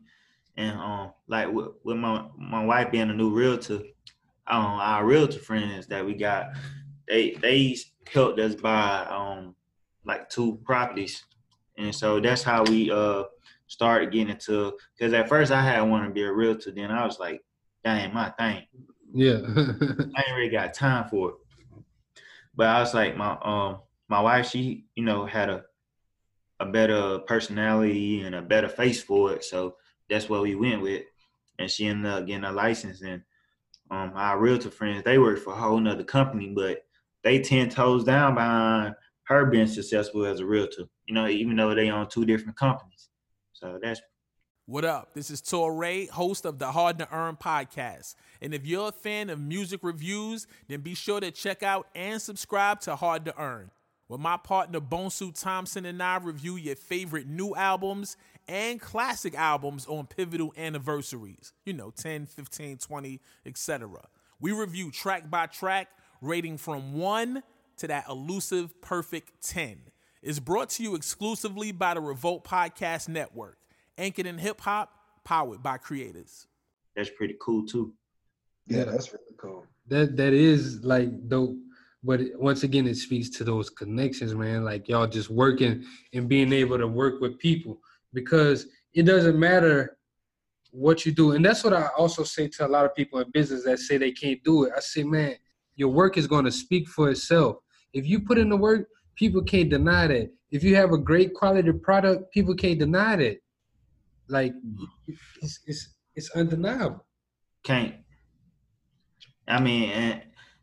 and 0.61 0.77
um, 0.79 1.11
like 1.27 1.51
with, 1.51 1.69
with 1.83 1.97
my 1.97 2.25
my 2.37 2.63
wife 2.63 2.91
being 2.91 3.09
a 3.09 3.13
new 3.13 3.31
realtor, 3.31 3.81
um, 4.47 4.65
our 4.65 5.03
realtor 5.03 5.39
friends 5.39 5.87
that 5.87 6.05
we 6.05 6.13
got, 6.13 6.51
they 7.07 7.31
they 7.41 7.75
helped 8.11 8.39
us 8.39 8.55
buy 8.55 9.05
um 9.09 9.55
like 10.05 10.29
two 10.29 10.59
properties, 10.63 11.23
and 11.77 11.93
so 11.93 12.19
that's 12.19 12.43
how 12.43 12.63
we 12.63 12.91
uh 12.91 13.23
started 13.67 14.11
getting 14.11 14.29
into. 14.29 14.73
Because 14.95 15.13
at 15.13 15.27
first 15.27 15.51
I 15.51 15.61
had 15.63 15.81
wanted 15.81 16.07
to 16.07 16.13
be 16.13 16.23
a 16.23 16.31
realtor, 16.31 16.71
then 16.71 16.91
I 16.91 17.05
was 17.05 17.19
like, 17.19 17.41
that 17.83 17.99
ain't 17.99 18.13
my 18.13 18.29
thing. 18.31 18.63
Yeah, 19.13 19.39
I 19.55 20.23
ain't 20.27 20.35
really 20.35 20.49
got 20.49 20.75
time 20.75 21.09
for 21.09 21.29
it. 21.29 21.35
But 22.55 22.67
I 22.67 22.79
was 22.81 22.93
like, 22.93 23.17
my 23.17 23.35
um 23.41 23.79
my 24.09 24.21
wife, 24.21 24.49
she 24.49 24.85
you 24.93 25.03
know 25.03 25.25
had 25.25 25.49
a 25.49 25.63
a 26.59 26.65
better 26.67 27.17
personality 27.25 28.21
and 28.21 28.35
a 28.35 28.41
better 28.43 28.69
face 28.69 29.01
for 29.01 29.33
it, 29.33 29.43
so 29.43 29.77
that's 30.11 30.29
what 30.29 30.43
we 30.43 30.53
went 30.53 30.81
with. 30.81 31.03
And 31.57 31.71
she 31.71 31.87
ended 31.87 32.11
up 32.11 32.27
getting 32.27 32.43
a 32.43 32.51
license. 32.51 33.01
And 33.01 33.23
um, 33.89 34.11
our 34.15 34.37
realtor 34.37 34.69
friends, 34.69 35.03
they 35.03 35.17
work 35.17 35.39
for 35.39 35.53
a 35.53 35.55
whole 35.55 35.79
nother 35.79 36.03
company, 36.03 36.53
but 36.55 36.83
they 37.23 37.39
ten 37.39 37.69
toes 37.69 38.03
down 38.03 38.35
behind 38.35 38.93
her 39.23 39.45
being 39.45 39.67
successful 39.67 40.25
as 40.25 40.39
a 40.39 40.45
realtor, 40.45 40.83
you 41.05 41.13
know, 41.13 41.27
even 41.27 41.55
though 41.55 41.73
they 41.73 41.89
own 41.89 42.07
two 42.09 42.25
different 42.25 42.57
companies. 42.57 43.09
So 43.53 43.79
that's 43.81 44.01
what 44.65 44.85
up? 44.85 45.13
This 45.13 45.29
is 45.29 45.41
Torae, 45.41 46.09
host 46.09 46.45
of 46.45 46.59
the 46.59 46.71
Hard 46.71 46.99
to 46.99 47.13
Earn 47.13 47.35
podcast. 47.35 48.15
And 48.41 48.53
if 48.53 48.65
you're 48.65 48.89
a 48.89 48.91
fan 48.91 49.29
of 49.29 49.39
music 49.39 49.81
reviews, 49.83 50.47
then 50.67 50.81
be 50.81 50.93
sure 50.93 51.19
to 51.19 51.31
check 51.31 51.61
out 51.61 51.87
and 51.93 52.21
subscribe 52.21 52.79
to 52.81 52.95
Hard 52.95 53.25
to 53.25 53.37
Earn, 53.37 53.71
where 54.07 54.19
my 54.19 54.37
partner 54.37 54.79
Bonsu 54.79 55.37
Thompson 55.37 55.85
and 55.85 56.01
I 56.01 56.17
review 56.17 56.55
your 56.55 56.75
favorite 56.75 57.27
new 57.27 57.53
albums 57.55 58.15
and 58.47 58.79
classic 58.81 59.35
albums 59.35 59.85
on 59.87 60.07
pivotal 60.07 60.53
anniversaries, 60.57 61.53
you 61.65 61.73
know, 61.73 61.91
10, 61.91 62.25
15, 62.25 62.77
20, 62.77 63.21
etc. 63.45 63.89
We 64.39 64.51
review 64.51 64.91
track 64.91 65.29
by 65.29 65.47
track, 65.47 65.89
rating 66.21 66.57
from 66.57 66.93
1 66.93 67.43
to 67.77 67.87
that 67.87 68.07
elusive 68.09 68.81
perfect 68.81 69.41
10 69.43 69.77
is 70.21 70.39
brought 70.39 70.69
to 70.69 70.83
you 70.83 70.95
exclusively 70.95 71.71
by 71.71 71.93
the 71.93 72.01
Revolt 72.01 72.43
Podcast 72.43 73.09
Network, 73.09 73.57
anchored 73.97 74.25
in 74.25 74.37
hip 74.37 74.61
hop, 74.61 74.91
powered 75.23 75.63
by 75.63 75.77
creators. 75.77 76.47
That's 76.95 77.09
pretty 77.09 77.35
cool 77.41 77.65
too. 77.65 77.93
Yeah, 78.67 78.83
that's 78.83 79.11
really 79.11 79.35
cool. 79.37 79.65
That 79.87 80.15
that 80.17 80.33
is 80.33 80.83
like 80.83 81.27
dope. 81.27 81.55
But 82.03 82.21
once 82.35 82.63
again, 82.63 82.87
it 82.87 82.95
speaks 82.95 83.29
to 83.37 83.43
those 83.43 83.69
connections, 83.69 84.33
man. 84.33 84.63
Like 84.63 84.87
y'all 84.87 85.07
just 85.07 85.29
working 85.29 85.83
and 86.13 86.27
being 86.27 86.51
able 86.51 86.77
to 86.77 86.87
work 86.87 87.21
with 87.21 87.37
people. 87.39 87.79
Because 88.13 88.67
it 88.93 89.03
doesn't 89.03 89.39
matter 89.39 89.97
what 90.71 91.05
you 91.05 91.11
do. 91.11 91.31
And 91.31 91.45
that's 91.45 91.63
what 91.63 91.73
I 91.73 91.87
also 91.97 92.23
say 92.23 92.47
to 92.47 92.65
a 92.65 92.69
lot 92.69 92.85
of 92.85 92.95
people 92.95 93.19
in 93.19 93.29
business 93.31 93.63
that 93.65 93.79
say 93.79 93.97
they 93.97 94.11
can't 94.11 94.43
do 94.43 94.65
it. 94.65 94.73
I 94.75 94.79
say, 94.79 95.03
man, 95.03 95.35
your 95.75 95.89
work 95.89 96.17
is 96.17 96.27
going 96.27 96.45
to 96.45 96.51
speak 96.51 96.87
for 96.87 97.09
itself. 97.09 97.57
If 97.93 98.07
you 98.07 98.21
put 98.21 98.37
in 98.37 98.49
the 98.49 98.57
work, 98.57 98.87
people 99.15 99.43
can't 99.43 99.69
deny 99.69 100.07
that. 100.07 100.31
If 100.51 100.63
you 100.63 100.75
have 100.75 100.91
a 100.91 100.97
great 100.97 101.33
quality 101.33 101.71
product, 101.71 102.31
people 102.31 102.55
can't 102.55 102.79
deny 102.79 103.15
that. 103.17 103.37
Like 104.27 104.53
it's 105.41 105.59
it's, 105.65 105.95
it's 106.15 106.31
undeniable. 106.31 107.05
Can't. 107.63 107.95
I 109.47 109.59
mean, 109.59 110.21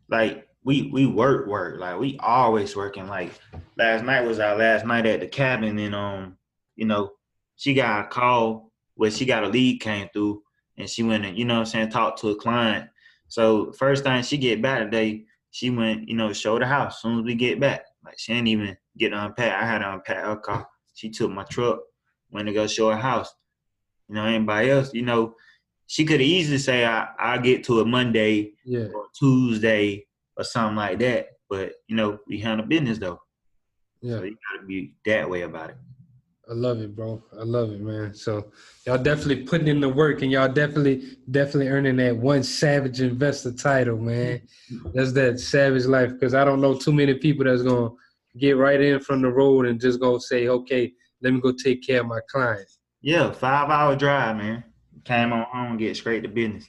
like 0.09 0.47
we 0.63 0.89
we 0.91 1.05
work 1.05 1.47
work 1.47 1.79
like 1.79 1.99
we 1.99 2.17
always 2.19 2.75
working. 2.75 3.07
Like 3.07 3.31
last 3.77 4.03
night 4.03 4.25
was 4.25 4.39
our 4.39 4.55
last 4.55 4.85
night 4.85 5.05
at 5.05 5.19
the 5.19 5.27
cabin, 5.27 5.77
and 5.77 5.95
um, 5.95 6.37
you 6.75 6.85
know, 6.85 7.11
she 7.59 7.73
got 7.73 8.05
a 8.05 8.07
call 8.07 8.71
where 8.95 9.11
she 9.11 9.25
got 9.25 9.43
a 9.43 9.49
lead 9.49 9.81
came 9.81 10.07
through, 10.13 10.41
and 10.77 10.89
she 10.89 11.03
went 11.03 11.25
and 11.25 11.37
you 11.37 11.43
know 11.43 11.55
what 11.55 11.59
I'm 11.59 11.65
saying 11.65 11.89
talked 11.89 12.21
to 12.21 12.29
a 12.29 12.35
client. 12.35 12.89
So 13.27 13.73
first 13.73 14.05
thing 14.05 14.23
she 14.23 14.37
get 14.37 14.61
back 14.61 14.79
today, 14.79 15.25
she 15.51 15.69
went 15.69 16.07
you 16.07 16.15
know 16.15 16.31
show 16.31 16.57
the 16.57 16.65
house. 16.65 16.95
As 16.95 17.01
soon 17.01 17.19
as 17.19 17.25
we 17.25 17.35
get 17.35 17.59
back, 17.59 17.83
like 18.05 18.17
she 18.17 18.33
didn't 18.33 18.47
even 18.47 18.77
get 18.97 19.09
to 19.09 19.25
unpack. 19.25 19.61
I 19.61 19.65
had 19.65 19.79
to 19.79 19.91
unpack 19.91 20.23
her 20.23 20.37
car. 20.37 20.67
She 20.93 21.09
took 21.09 21.31
my 21.31 21.43
truck, 21.43 21.79
went 22.31 22.47
to 22.47 22.53
go 22.53 22.65
show 22.65 22.91
her 22.91 22.97
house. 22.97 23.33
You 24.07 24.15
know, 24.15 24.23
anybody 24.23 24.71
else, 24.71 24.93
you 24.93 25.01
know, 25.01 25.35
she 25.87 26.05
could 26.05 26.21
easily 26.21 26.59
say 26.59 26.85
I 26.85 27.09
I 27.19 27.39
get 27.39 27.65
to 27.65 27.81
it 27.81 27.87
Monday 27.87 28.53
yeah. 28.63 28.87
or 28.95 29.07
Tuesday 29.13 30.07
or 30.37 30.45
something 30.45 30.77
like 30.77 30.99
that. 30.99 31.31
But 31.49 31.73
you 31.89 31.97
know, 31.97 32.19
we 32.25 32.39
handle 32.39 32.65
business 32.65 32.99
though. 32.99 33.19
Yeah. 34.01 34.19
So 34.19 34.23
you 34.23 34.37
gotta 34.49 34.65
be 34.65 34.93
that 35.05 35.29
way 35.29 35.41
about 35.41 35.71
it. 35.71 35.77
I 36.49 36.53
love 36.53 36.81
it, 36.81 36.95
bro. 36.95 37.23
I 37.39 37.43
love 37.43 37.71
it, 37.71 37.79
man. 37.79 38.15
So 38.15 38.51
y'all 38.87 38.97
definitely 38.97 39.43
putting 39.43 39.67
in 39.67 39.79
the 39.79 39.89
work, 39.89 40.23
and 40.23 40.31
y'all 40.31 40.51
definitely, 40.51 41.17
definitely 41.29 41.67
earning 41.67 41.97
that 41.97 42.17
one 42.17 42.41
savage 42.41 43.01
investor 43.01 43.51
title, 43.51 43.97
man. 43.97 44.41
That's 44.95 45.11
that 45.13 45.39
savage 45.39 45.85
life. 45.85 46.11
Because 46.13 46.33
I 46.33 46.43
don't 46.43 46.59
know 46.59 46.73
too 46.73 46.91
many 46.91 47.13
people 47.13 47.45
that's 47.45 47.61
gonna 47.61 47.91
get 48.39 48.57
right 48.57 48.81
in 48.81 48.99
from 48.99 49.21
the 49.21 49.29
road 49.29 49.67
and 49.67 49.79
just 49.79 49.99
gonna 49.99 50.19
say, 50.19 50.47
okay, 50.47 50.91
let 51.21 51.33
me 51.33 51.39
go 51.39 51.51
take 51.51 51.85
care 51.85 52.01
of 52.01 52.07
my 52.07 52.19
clients. 52.31 52.79
Yeah, 53.01 53.31
five 53.31 53.69
hour 53.69 53.95
drive, 53.95 54.37
man. 54.37 54.63
Came 55.05 55.31
on 55.31 55.45
home, 55.51 55.77
get 55.77 55.95
straight 55.97 56.23
to 56.23 56.29
business. 56.29 56.65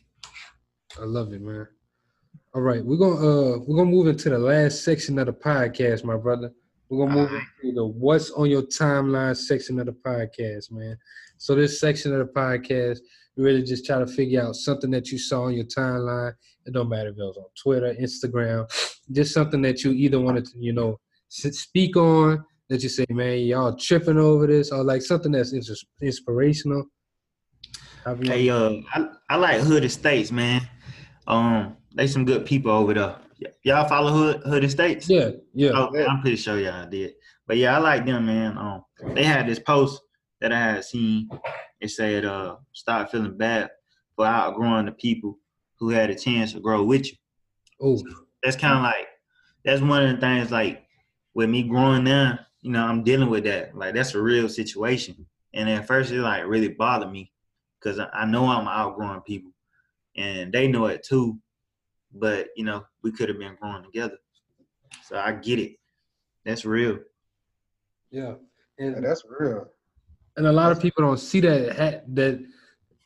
I 1.01 1.05
love 1.05 1.33
it, 1.33 1.41
man. 1.41 1.67
All 2.55 2.61
right, 2.61 2.85
we're 2.85 2.99
gonna 2.99 3.15
uh 3.15 3.59
we're 3.67 3.77
gonna 3.77 3.91
move 3.91 4.09
into 4.09 4.29
the 4.29 4.39
last 4.39 4.85
section 4.85 5.19
of 5.19 5.27
the 5.27 5.33
podcast, 5.33 6.05
my 6.05 6.17
brother. 6.17 6.53
We're 6.91 7.07
gonna 7.07 7.21
move 7.21 7.31
into 7.63 7.75
the 7.77 7.87
what's 7.87 8.33
on 8.33 8.51
your 8.51 8.63
timeline 8.63 9.37
section 9.37 9.79
of 9.79 9.87
the 9.87 9.93
podcast, 9.93 10.73
man. 10.73 10.99
So 11.39 11.55
this 11.55 11.79
section 11.79 12.13
of 12.13 12.19
the 12.19 12.33
podcast, 12.33 12.99
we 13.37 13.45
really 13.45 13.63
just 13.63 13.87
try 13.87 14.01
to 14.01 14.09
figure 14.09 14.43
out 14.43 14.57
something 14.57 14.91
that 14.91 15.13
you 15.13 15.19
saw 15.19 15.45
on 15.45 15.55
your 15.55 15.67
timeline. 15.67 16.33
It 16.67 16.75
don't 16.75 16.89
matter 16.89 17.11
if 17.11 17.17
it 17.17 17.23
was 17.23 17.37
on 17.37 17.47
Twitter, 17.63 17.95
Instagram, 17.95 18.69
just 19.13 19.33
something 19.33 19.63
that 19.63 19.85
you 19.85 19.93
either 19.93 20.19
wanted 20.19 20.47
to, 20.47 20.59
you 20.59 20.73
know, 20.73 20.99
speak 21.29 21.97
on 21.97 22.45
that 22.69 22.83
you 22.83 22.89
say, 22.89 23.07
man, 23.09 23.39
y'all 23.39 23.77
tripping 23.77 24.19
over 24.19 24.49
this, 24.49 24.73
or 24.73 24.83
like 24.83 25.03
something 25.03 25.31
that's 25.31 25.55
inspirational. 26.03 26.87
Hey, 28.33 28.49
uh, 28.51 28.73
I, 28.93 29.09
I 29.29 29.37
like 29.37 29.61
Hood 29.61 29.85
Estates, 29.85 30.33
man. 30.33 30.69
Um, 31.29 31.77
they 31.95 32.09
some 32.09 32.25
good 32.25 32.47
people 32.47 32.73
over 32.73 32.95
there. 32.95 33.17
Y'all 33.63 33.89
follow 33.89 34.13
Hood 34.13 34.43
Hood 34.43 34.65
Estates? 34.65 35.09
Yeah, 35.09 35.31
yeah. 35.55 35.71
Oh, 35.75 35.97
I'm 36.07 36.21
pretty 36.21 36.37
sure 36.37 36.59
y'all 36.59 36.89
did. 36.89 37.15
But 37.47 37.57
yeah, 37.57 37.77
I 37.77 37.79
like 37.79 38.07
them, 38.07 38.27
man. 38.27 38.57
Um, 38.59 38.85
they 39.15 39.25
had 39.25 39.49
this 39.49 39.59
post 39.59 40.03
that 40.41 40.53
I 40.53 40.59
had 40.59 40.85
seen. 40.85 41.29
It 41.81 41.89
said, 41.89 42.25
"Uh, 42.25 42.57
start 42.73 43.11
feeling 43.11 43.37
bad 43.37 43.71
for 44.17 44.27
outgrowing 44.27 44.87
the 44.87 44.93
people 44.93 45.39
who 45.79 45.91
had 45.91 46.11
a 46.11 46.15
chance 46.15 46.53
to 46.53 46.61
grow 46.61 46.85
with 46.85 47.07
you." 47.07 47.17
Oh, 47.83 48.03
that's 48.43 48.57
kind 48.57 48.77
of 48.77 48.83
like 48.83 49.09
that's 49.65 49.81
one 49.81 50.05
of 50.05 50.15
the 50.15 50.21
things. 50.21 50.51
Like 50.51 50.85
with 51.35 51.49
me 51.49 51.63
growing 51.63 52.05
now, 52.05 52.39
you 52.63 52.71
know, 52.71 52.85
I'm 52.85 53.03
dealing 53.03 53.31
with 53.31 53.45
that. 53.45 53.77
Like 53.77 53.95
that's 53.95 54.15
a 54.15 54.21
real 54.23 54.49
situation. 54.49 55.27
And 55.55 55.69
at 55.69 55.87
first, 55.87 56.13
it 56.13 56.21
like 56.21 56.47
really 56.47 56.69
bothered 56.69 57.11
me 57.11 57.33
because 57.79 57.99
I, 57.99 58.09
I 58.13 58.25
know 58.27 58.47
I'm 58.47 58.69
outgrowing 58.69 59.23
people, 59.23 59.53
and 60.17 60.53
they 60.53 60.69
know 60.69 60.87
it 60.87 61.03
too. 61.03 61.39
But 62.13 62.49
you 62.57 62.65
know, 62.65 62.85
we 63.03 63.13
could 63.13 63.29
have 63.29 63.39
been 63.39 63.57
growing 63.61 63.85
together. 63.85 64.19
So 65.05 65.17
I 65.17 65.33
get 65.33 65.59
it. 65.59 65.77
That's 66.45 66.65
real. 66.65 66.99
Yeah, 68.11 68.35
and 68.79 69.05
that's 69.05 69.23
real. 69.29 69.67
And 70.37 70.47
a 70.47 70.53
lot 70.53 70.73
of 70.73 70.81
people 70.81 71.05
don't 71.05 71.21
see 71.21 71.41
that 71.41 72.05
that 72.15 72.45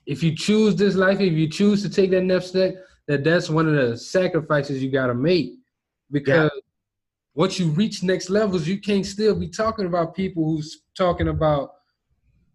if 0.06 0.22
you 0.22 0.34
choose 0.34 0.76
this 0.76 0.94
life, 0.94 1.20
if 1.20 1.32
you 1.32 1.48
choose 1.48 1.82
to 1.82 1.90
take 1.90 2.10
that 2.10 2.22
next 2.22 2.48
step, 2.48 2.74
that 3.06 3.24
that's 3.24 3.50
one 3.50 3.68
of 3.68 3.74
the 3.74 3.96
sacrifices 3.96 4.82
you 4.82 4.90
got 4.90 5.08
to 5.08 5.14
make 5.14 5.54
because 6.10 6.50
yeah. 6.54 6.60
once 7.34 7.58
you 7.58 7.70
reach 7.70 8.02
next 8.02 8.30
levels, 8.30 8.66
you 8.66 8.80
can't 8.80 9.04
still 9.04 9.34
be 9.34 9.48
talking 9.48 9.86
about 9.86 10.14
people 10.14 10.44
who's 10.44 10.82
talking 10.96 11.28
about 11.28 11.70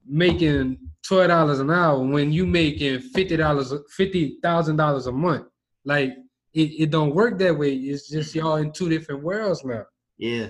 making 0.06 0.78
twelve 1.06 1.28
dollars 1.28 1.60
an 1.60 1.70
hour 1.70 2.00
when 2.00 2.32
you 2.32 2.46
making 2.46 3.00
fifty 3.00 3.38
dollars, 3.38 3.74
fifty 3.96 4.38
thousand 4.42 4.78
dollars 4.78 5.08
a 5.08 5.12
month. 5.12 5.46
Like 5.86 6.14
it, 6.54 6.82
it 6.82 6.90
don't 6.90 7.16
work 7.16 7.38
that 7.40 7.58
way. 7.58 7.74
It's 7.74 8.10
just 8.10 8.36
y'all 8.36 8.56
in 8.58 8.72
two 8.72 8.90
different 8.90 9.24
worlds 9.24 9.64
now. 9.64 9.86
Yeah. 10.18 10.50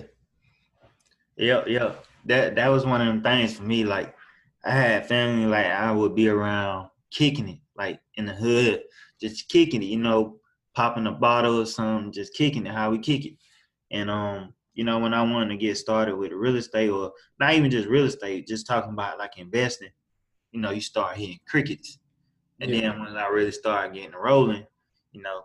Yep, 1.36 1.68
yep. 1.68 2.04
That 2.26 2.54
that 2.56 2.68
was 2.68 2.84
one 2.84 3.00
of 3.00 3.06
them 3.06 3.22
things 3.22 3.56
for 3.56 3.62
me. 3.62 3.84
Like 3.84 4.14
I 4.64 4.72
had 4.72 5.06
family 5.06 5.46
like 5.46 5.66
I 5.66 5.90
would 5.90 6.14
be 6.14 6.28
around 6.28 6.90
kicking 7.10 7.48
it, 7.48 7.58
like 7.76 8.00
in 8.14 8.26
the 8.26 8.34
hood, 8.34 8.82
just 9.20 9.48
kicking 9.48 9.82
it, 9.82 9.86
you 9.86 9.98
know, 9.98 10.38
popping 10.74 11.06
a 11.06 11.12
bottle 11.12 11.60
or 11.60 11.66
something, 11.66 12.12
just 12.12 12.34
kicking 12.34 12.66
it, 12.66 12.72
how 12.72 12.90
we 12.90 12.98
kick 12.98 13.24
it. 13.24 13.34
And 13.90 14.10
um, 14.10 14.54
you 14.74 14.84
know, 14.84 14.98
when 14.98 15.14
I 15.14 15.22
wanted 15.22 15.48
to 15.50 15.56
get 15.56 15.76
started 15.78 16.16
with 16.16 16.32
real 16.32 16.56
estate 16.56 16.90
or 16.90 17.12
not 17.38 17.54
even 17.54 17.70
just 17.70 17.88
real 17.88 18.04
estate, 18.04 18.46
just 18.46 18.66
talking 18.66 18.92
about 18.92 19.18
like 19.18 19.38
investing, 19.38 19.90
you 20.52 20.60
know, 20.60 20.70
you 20.70 20.80
start 20.80 21.16
hitting 21.16 21.40
crickets. 21.48 21.98
And 22.60 22.70
yeah. 22.70 22.80
then 22.82 23.00
when 23.00 23.16
I 23.16 23.26
really 23.28 23.52
started 23.52 23.94
getting 23.94 24.12
rolling, 24.12 24.66
you 25.12 25.22
know, 25.22 25.44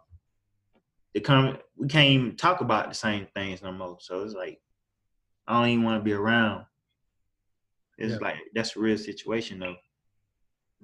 the 1.16 1.22
come 1.22 1.57
we 1.78 1.88
can't 1.88 2.09
even 2.09 2.36
talk 2.36 2.61
about 2.61 2.89
the 2.89 2.93
same 2.93 3.26
things 3.34 3.63
no 3.63 3.72
more. 3.72 3.97
So 3.99 4.22
it's 4.22 4.36
like 4.36 4.59
I 5.47 5.59
don't 5.59 5.70
even 5.70 5.86
want 5.86 5.99
to 5.99 6.03
be 6.03 6.13
around. 6.13 6.66
It's 7.97 8.13
yeah. 8.13 8.20
like 8.20 8.36
that's 8.53 8.76
a 8.76 8.80
real 8.80 8.97
situation 8.97 9.59
though. 9.59 9.78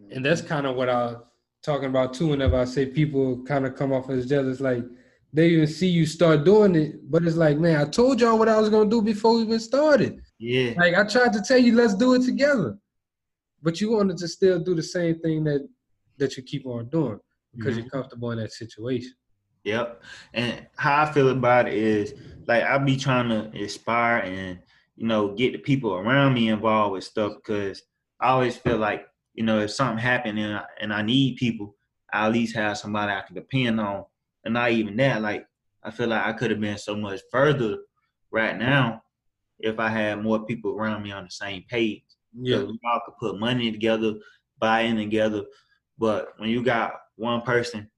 And 0.10 0.26
that's 0.26 0.42
kind 0.42 0.66
of 0.66 0.76
what 0.76 0.90
I 0.90 1.06
was 1.06 1.18
talking 1.64 1.90
about 1.90 2.14
too. 2.14 2.30
Whenever 2.30 2.58
I 2.58 2.66
say 2.66 2.86
people 2.86 3.44
kind 3.44 3.66
of 3.66 3.76
come 3.76 3.92
off 3.92 4.10
as 4.10 4.28
jealous, 4.28 4.62
like 4.62 4.84
they 5.34 5.50
even 5.50 5.68
see 5.68 5.88
you 5.88 6.06
start 6.06 6.46
doing 6.46 6.76
it, 6.76 7.12
but 7.12 7.24
it's 7.24 7.36
like, 7.36 7.58
man, 7.58 7.80
I 7.80 7.86
told 7.86 8.20
y'all 8.22 8.40
what 8.40 8.50
I 8.50 8.60
was 8.60 8.70
gonna 8.70 8.90
do 8.90 9.02
before 9.02 9.36
we 9.36 9.42
even 9.44 9.60
started. 9.60 10.22
Yeah. 10.40 10.74
Like 10.78 10.96
I 10.96 11.04
tried 11.04 11.34
to 11.34 11.42
tell 11.42 11.58
you, 11.58 11.76
let's 11.76 11.94
do 11.94 12.14
it 12.14 12.24
together, 12.24 12.78
but 13.62 13.82
you 13.82 13.92
wanted 13.92 14.18
to 14.18 14.30
still 14.30 14.60
do 14.60 14.76
the 14.76 14.84
same 14.84 15.20
thing 15.20 15.44
that 15.44 15.68
that 16.20 16.38
you 16.38 16.44
keep 16.44 16.66
on 16.66 16.88
doing 16.88 17.20
because 17.54 17.74
mm-hmm. 17.74 17.82
you're 17.82 17.90
comfortable 17.90 18.32
in 18.32 18.38
that 18.38 18.54
situation. 18.54 19.12
Yep. 19.64 20.02
And 20.34 20.68
how 20.76 21.04
I 21.04 21.12
feel 21.12 21.30
about 21.30 21.68
it 21.68 21.74
is 21.74 22.14
like 22.48 22.64
I 22.64 22.78
be 22.80 22.98
trying 22.98 23.30
to 23.30 23.52
inspire 23.58 24.20
and 24.20 24.60
you 24.96 25.08
know 25.08 25.36
get 25.36 25.54
the 25.54 25.60
people 25.60 25.94
around 25.94 26.34
me 26.34 26.50
involved 26.50 26.94
with 26.94 27.04
stuff 27.04 27.34
because 27.36 27.84
I 28.20 28.30
always 28.30 28.58
feel 28.58 28.78
like 28.78 29.06
you 29.34 29.44
know 29.44 29.60
if 29.60 29.72
something 29.72 29.98
happened 29.98 30.40
and 30.40 30.58
I, 30.58 30.64
and 30.80 30.94
I 30.94 31.02
need 31.02 31.38
people, 31.38 31.76
I 32.12 32.26
at 32.26 32.34
least 32.34 32.56
have 32.56 32.78
somebody 32.78 33.12
I 33.12 33.22
can 33.22 33.36
depend 33.36 33.80
on. 33.80 34.06
And 34.44 34.56
not 34.56 34.72
even 34.72 34.98
that, 34.98 35.22
like 35.22 35.46
I 35.84 35.92
feel 35.92 36.08
like 36.08 36.26
I 36.26 36.34
could 36.34 36.52
have 36.52 36.62
been 36.62 36.78
so 36.78 36.96
much 36.96 37.22
further 37.32 37.78
right 38.32 38.58
now 38.58 39.04
if 39.60 39.80
I 39.80 39.90
had 39.90 40.24
more 40.24 40.44
people 40.46 40.72
around 40.72 41.04
me 41.04 41.12
on 41.12 41.26
the 41.26 41.32
same 41.32 41.64
page. 41.70 42.04
Yeah, 42.34 42.64
we 42.64 42.80
all 42.86 43.02
could 43.06 43.18
put 43.20 43.40
money 43.40 43.72
together, 43.72 44.16
buy 44.58 44.82
in 44.82 44.96
together. 44.98 45.44
But 46.00 46.30
when 46.38 46.50
you 46.50 46.64
got 46.64 46.94
one 47.16 47.42
person 47.42 47.92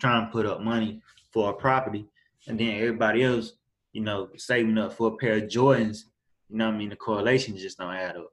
trying 0.00 0.26
to 0.26 0.32
put 0.32 0.46
up 0.46 0.60
money 0.60 1.00
for 1.30 1.50
a 1.50 1.52
property, 1.52 2.06
and 2.48 2.58
then 2.58 2.74
everybody 2.76 3.22
else, 3.22 3.52
you 3.92 4.00
know, 4.00 4.28
saving 4.36 4.78
up 4.78 4.92
for 4.92 5.08
a 5.08 5.16
pair 5.16 5.34
of 5.34 5.44
Jordans. 5.44 6.04
You 6.48 6.58
know, 6.58 6.68
I 6.68 6.72
mean, 6.72 6.88
the 6.88 6.96
correlation 6.96 7.56
just 7.56 7.78
don't 7.78 7.94
add 7.94 8.16
up 8.16 8.32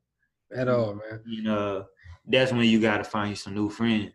at 0.55 0.67
all, 0.67 0.95
man. 0.95 1.21
You 1.25 1.43
know, 1.43 1.85
that's 2.25 2.51
when 2.51 2.63
you 2.63 2.79
got 2.79 2.97
to 2.97 3.03
find 3.03 3.29
you 3.29 3.35
some 3.35 3.53
new 3.53 3.69
friends, 3.69 4.13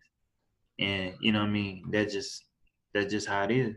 and 0.79 1.15
you 1.21 1.33
know, 1.33 1.41
what 1.41 1.49
I 1.49 1.53
mean, 1.53 1.85
that 1.91 2.11
just 2.11 2.45
that's 2.93 3.13
just 3.13 3.29
how 3.29 3.45
it 3.45 3.51
is. 3.53 3.77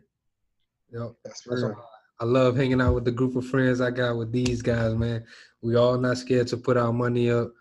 Yep, 0.91 1.13
that's 1.23 1.45
real. 1.45 1.76
I 2.19 2.23
love 2.23 2.55
hanging 2.55 2.80
out 2.80 2.95
with 2.95 3.03
the 3.03 3.11
group 3.11 3.36
of 3.36 3.45
friends 3.45 3.82
I 3.82 3.91
got 3.91 4.15
with 4.17 4.32
these 4.32 4.61
guys, 4.61 4.95
man. 4.95 5.26
We 5.61 5.76
all 5.76 5.97
not 5.97 6.17
scared 6.17 6.47
to 6.47 6.57
put 6.57 6.78
our 6.78 6.93
money 6.93 7.30
up, 7.30 7.51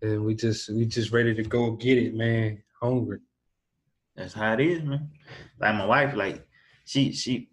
and 0.00 0.24
we 0.24 0.34
just 0.34 0.68
we 0.72 0.86
just 0.86 1.10
ready 1.10 1.34
to 1.34 1.42
go 1.42 1.72
get 1.72 1.98
it, 1.98 2.14
man. 2.14 2.62
Hungry. 2.80 3.18
That's 4.16 4.32
how 4.32 4.54
it 4.54 4.60
is, 4.60 4.82
man. 4.82 5.10
Like 5.60 5.74
my 5.74 5.84
wife, 5.84 6.14
like 6.14 6.46
she 6.84 7.12
she 7.12 7.50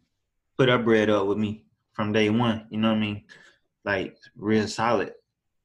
put 0.57 0.69
her 0.69 0.77
bread 0.77 1.09
up 1.09 1.27
with 1.27 1.37
me 1.37 1.65
from 1.93 2.13
day 2.13 2.29
one. 2.29 2.67
You 2.69 2.79
know 2.79 2.89
what 2.89 2.97
I 2.97 3.01
mean? 3.01 3.23
Like 3.83 4.17
real 4.35 4.67
solid, 4.67 5.13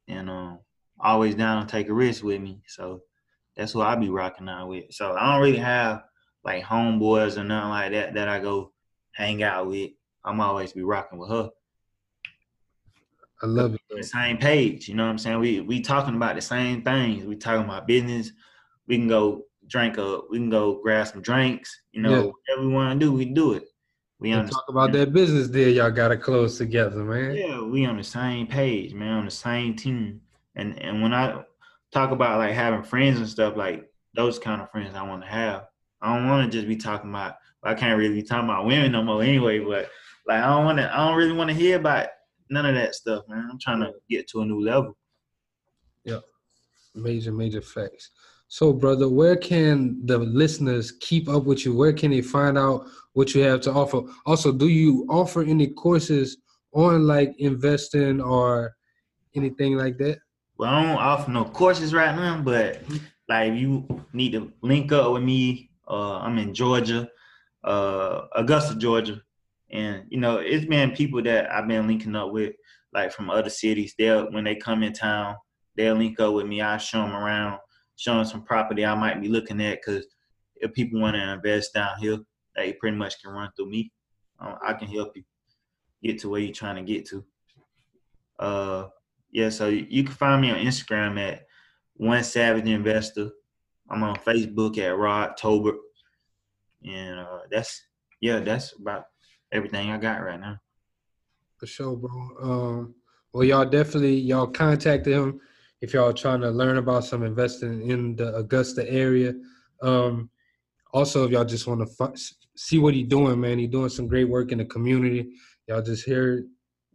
and 0.09 0.29
um, 0.29 0.59
always 0.99 1.37
down 1.37 1.65
to 1.65 1.71
take 1.71 1.89
a 1.89 1.95
risk 1.95 2.25
with 2.25 2.41
me. 2.41 2.63
So 2.67 3.03
that's 3.57 3.73
who 3.73 3.81
I 3.81 3.95
be 3.95 4.09
rocking 4.09 4.49
out 4.49 4.69
with. 4.69 4.87
So 4.91 5.15
I 5.15 5.33
don't 5.33 5.43
really 5.43 5.59
have 5.59 6.03
like 6.45 6.65
homeboys 6.65 7.37
or 7.37 7.45
nothing 7.45 7.71
like 7.71 7.93
that 7.93 8.15
that 8.15 8.29
I 8.29 8.41
go 8.41 8.73
hang 9.13 9.43
out 9.43 9.69
with. 9.69 9.91
I'm 10.25 10.41
always 10.41 10.73
be 10.73 10.83
rocking 10.83 11.19
with 11.19 11.31
her. 11.31 11.51
I 13.41 13.47
love 13.47 13.75
it. 13.75 13.81
The 13.89 14.03
same 14.03 14.37
page, 14.37 14.89
you 14.89 14.97
know 14.97 15.05
what 15.05 15.11
I'm 15.11 15.19
saying? 15.19 15.39
We 15.39 15.61
we 15.61 15.81
talking 15.81 16.17
about 16.17 16.35
the 16.35 16.41
same 16.41 16.83
things. 16.83 17.25
We 17.25 17.37
talking 17.37 17.65
about 17.65 17.87
business. 17.87 18.33
We 18.89 18.97
can 18.97 19.07
go 19.07 19.45
drink 19.69 19.99
a 19.99 20.21
we 20.31 20.39
can 20.39 20.51
go 20.51 20.81
grab 20.83 21.07
some 21.07 21.23
drinks, 21.23 21.81
you 21.93 22.03
know, 22.03 22.11
Yeah. 22.11 22.23
whatever 22.23 22.69
we 22.69 22.75
want 22.75 22.99
to 23.01 23.07
do, 23.07 23.13
we 23.13 23.25
do 23.27 23.53
it. 23.53 23.65
We 24.21 24.33
on 24.33 24.49
talk 24.49 24.65
about 24.69 24.91
that 24.93 25.13
business 25.13 25.49
deal 25.49 25.69
y'all 25.69 25.91
gotta 25.93 26.17
close 26.17 26.59
together, 26.59 27.05
man. 27.05 27.37
yeah, 27.37 27.61
we 27.63 27.87
on 27.87 27.97
the 27.97 28.05
same 28.05 28.47
page, 28.47 28.93
man, 28.93 29.19
on 29.19 29.25
the 29.25 29.31
same 29.31 29.77
team. 29.77 30.21
And 30.57 30.81
and 30.83 31.03
when 31.03 31.13
I 31.15 31.43
talk 31.93 32.11
about 32.11 32.39
like 32.39 32.53
having 32.55 32.83
friends 32.83 33.19
and 33.19 33.29
stuff, 33.29 33.57
like 33.57 33.89
those 34.15 34.39
kind 34.39 34.61
of 34.61 34.71
friends 34.71 34.95
I 34.97 35.03
want 35.03 35.23
to 35.23 35.29
have. 35.29 35.67
I 36.03 36.17
don't 36.17 36.29
want 36.29 36.51
to 36.51 36.57
just 36.59 36.69
be 36.69 36.77
talking 36.77 37.11
about. 37.11 37.37
I 37.63 37.75
can't 37.75 37.99
really 37.99 38.15
be 38.15 38.23
talking 38.23 38.49
about 38.49 38.67
women 38.67 38.93
no 38.93 39.03
more 39.03 39.23
anyway. 39.23 39.59
But 39.61 39.89
like 40.27 40.43
I 40.43 40.49
don't 40.49 40.65
want 40.65 40.79
to. 40.79 40.93
I 40.93 41.07
don't 41.07 41.17
really 41.17 41.33
want 41.33 41.51
to 41.51 41.55
hear 41.57 41.77
about 41.79 42.09
none 42.51 42.67
of 42.67 42.75
that 42.75 42.95
stuff, 42.97 43.25
man. 43.29 43.49
I'm 43.51 43.59
trying 43.59 43.81
to 43.81 43.93
get 44.09 44.27
to 44.31 44.41
a 44.43 44.45
new 44.47 44.61
level. 44.61 44.97
Yep. 46.05 46.23
Major, 46.95 47.33
major 47.33 47.61
facts. 47.61 48.11
So, 48.49 48.73
brother, 48.73 49.09
where 49.09 49.37
can 49.37 50.05
the 50.07 50.19
listeners 50.19 50.93
keep 50.93 51.29
up 51.29 51.45
with 51.45 51.67
you? 51.67 51.77
Where 51.77 51.93
can 51.93 52.11
they 52.11 52.23
find 52.23 52.57
out 52.57 52.87
what 53.13 53.35
you 53.35 53.43
have 53.43 53.61
to 53.63 53.73
offer? 53.73 54.01
Also, 54.25 54.53
do 54.53 54.69
you 54.69 55.07
offer 55.11 55.43
any 55.43 55.67
courses 55.67 56.39
on 56.73 57.07
like 57.07 57.35
investing 57.39 58.21
or 58.23 58.75
anything 59.35 59.77
like 59.77 59.99
that? 59.99 60.19
Well, 60.57 60.71
I 60.71 60.83
don't 60.83 60.97
offer 60.97 61.31
no 61.31 61.45
courses 61.45 61.93
right 61.93 62.15
now, 62.17 62.41
but 62.43 62.83
like 63.29 63.53
you 63.53 63.87
need 64.13 64.33
to 64.33 64.51
link 64.63 64.93
up 64.93 65.13
with 65.13 65.23
me, 65.23 65.71
uh, 65.87 66.19
I'm 66.19 66.39
in 66.39 66.55
Georgia, 66.55 67.09
uh, 67.65 68.23
Augusta, 68.35 68.77
Georgia, 68.77 69.21
and 69.71 70.05
you 70.09 70.19
know 70.19 70.39
it's 70.39 70.65
been 70.65 70.93
people 70.93 71.23
that 71.23 71.53
I've 71.53 71.69
been 71.69 71.87
linking 71.87 72.17
up 72.17 72.33
with, 72.33 72.55
like 72.93 73.13
from 73.13 73.31
other 73.31 73.51
cities. 73.51 73.95
They'll 73.99 74.33
when 74.33 74.45
they 74.45 74.57
come 74.57 74.83
in 74.83 74.95
town, 74.95 75.37
they'll 75.77 75.95
link 75.95 76.19
up 76.19 76.35
with 76.35 76.47
me. 76.47 76.63
I 76.63 76.79
show 76.79 77.03
them 77.03 77.15
around, 77.15 77.61
show 77.99 78.15
them 78.15 78.25
some 78.25 78.43
property 78.45 78.87
I 78.87 78.95
might 78.95 79.21
be 79.21 79.29
looking 79.29 79.61
at, 79.61 79.83
cause 79.85 80.07
if 80.57 80.73
people 80.73 81.01
want 81.01 81.17
to 81.17 81.33
invest 81.33 81.75
down 81.75 81.99
here, 82.01 82.19
they 82.57 82.73
pretty 82.73 82.97
much 82.97 83.21
can 83.23 83.33
run 83.33 83.51
through 83.57 83.71
me. 83.71 83.93
Uh, 84.41 84.55
I 84.65 84.73
can 84.73 84.89
help 84.89 85.17
you 85.17 85.25
get 86.03 86.19
to 86.21 86.29
where 86.29 86.41
you're 86.41 86.55
trying 86.55 86.77
to 86.77 86.93
get 86.93 87.07
to. 87.09 87.25
Uh, 88.39 88.89
yeah, 89.33 89.49
so 89.49 89.69
you 89.69 90.05
can 90.05 90.15
find 90.15 90.41
me 90.41 90.51
on 90.51 90.59
Instagram 90.59 91.21
at 91.21 91.47
One 91.95 92.23
Savage 92.23 92.67
Investor. 92.67 93.31
I'm 93.91 94.03
on 94.03 94.17
Facebook 94.17 94.79
at 94.79 94.97
Rod 94.97 95.37
Tolbert, 95.39 95.79
and 96.85 97.21
uh, 97.21 97.41
that's 97.51 97.83
yeah, 98.21 98.41
that's 98.41 98.75
about 98.79 99.05
everything 99.53 99.91
I 99.91 99.99
got 99.99 100.23
right 100.23 100.41
now. 100.41 100.59
For 101.57 101.67
sure, 101.67 101.97
bro. 101.97 102.11
Um, 102.41 102.95
well, 103.33 103.45
y'all 103.45 103.65
definitely 103.65 104.15
y'all 104.15 104.47
contacted 104.47 105.13
him 105.13 105.41
if 105.81 105.95
y'all 105.95 106.13
trying 106.13 106.41
to 106.41 106.51
learn 106.51 106.77
about 106.77 107.05
some 107.05 107.23
investing 107.23 107.89
in 107.91 108.17
the 108.17 108.35
Augusta 108.35 108.89
area. 108.91 109.35
Um, 109.83 110.31
also, 110.93 111.25
if 111.25 111.31
y'all 111.31 111.45
just 111.45 111.67
want 111.67 111.87
to 111.87 112.05
f- 112.05 112.17
see 112.57 112.79
what 112.79 112.95
he's 112.95 113.09
doing, 113.09 113.41
man, 113.41 113.59
he's 113.59 113.71
doing 113.71 113.89
some 113.89 114.09
great 114.09 114.29
work 114.29 114.53
in 114.53 114.59
the 114.59 114.65
community. 114.65 115.31
Y'all 115.67 115.83
just 115.83 116.05
hear 116.05 116.45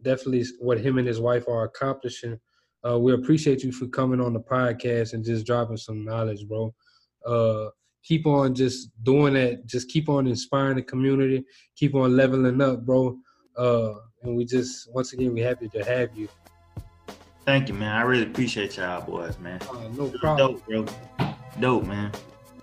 definitely 0.02 0.44
what 0.60 0.80
him 0.80 0.98
and 0.98 1.08
his 1.08 1.20
wife 1.20 1.48
are 1.48 1.64
accomplishing. 1.64 2.38
Uh, 2.86 2.98
we 2.98 3.14
appreciate 3.14 3.62
you 3.62 3.72
for 3.72 3.86
coming 3.86 4.20
on 4.20 4.34
the 4.34 4.40
podcast 4.40 5.14
and 5.14 5.24
just 5.24 5.46
dropping 5.46 5.76
some 5.78 6.04
knowledge, 6.04 6.46
bro. 6.46 6.74
Uh, 7.24 7.70
keep 8.02 8.26
on 8.26 8.54
just 8.54 8.90
doing 9.02 9.34
that. 9.34 9.64
Just 9.64 9.88
keep 9.88 10.08
on 10.08 10.26
inspiring 10.26 10.76
the 10.76 10.82
community. 10.82 11.44
Keep 11.76 11.94
on 11.94 12.14
leveling 12.14 12.60
up, 12.60 12.84
bro. 12.84 13.16
Uh, 13.56 13.94
and 14.22 14.36
we 14.36 14.44
just 14.44 14.92
once 14.92 15.12
again 15.12 15.32
we 15.32 15.40
happy 15.40 15.68
to 15.68 15.84
have 15.84 16.14
you. 16.16 16.28
Thank 17.44 17.68
you, 17.68 17.74
man. 17.74 17.94
I 17.94 18.02
really 18.02 18.22
appreciate 18.22 18.76
y'all 18.76 19.02
boys, 19.02 19.38
man. 19.38 19.60
Uh, 19.70 19.88
no 19.92 20.08
problem. 20.10 20.54
Dope, 20.54 20.66
bro. 20.66 20.86
Dope, 21.60 21.84
man. 21.84 22.10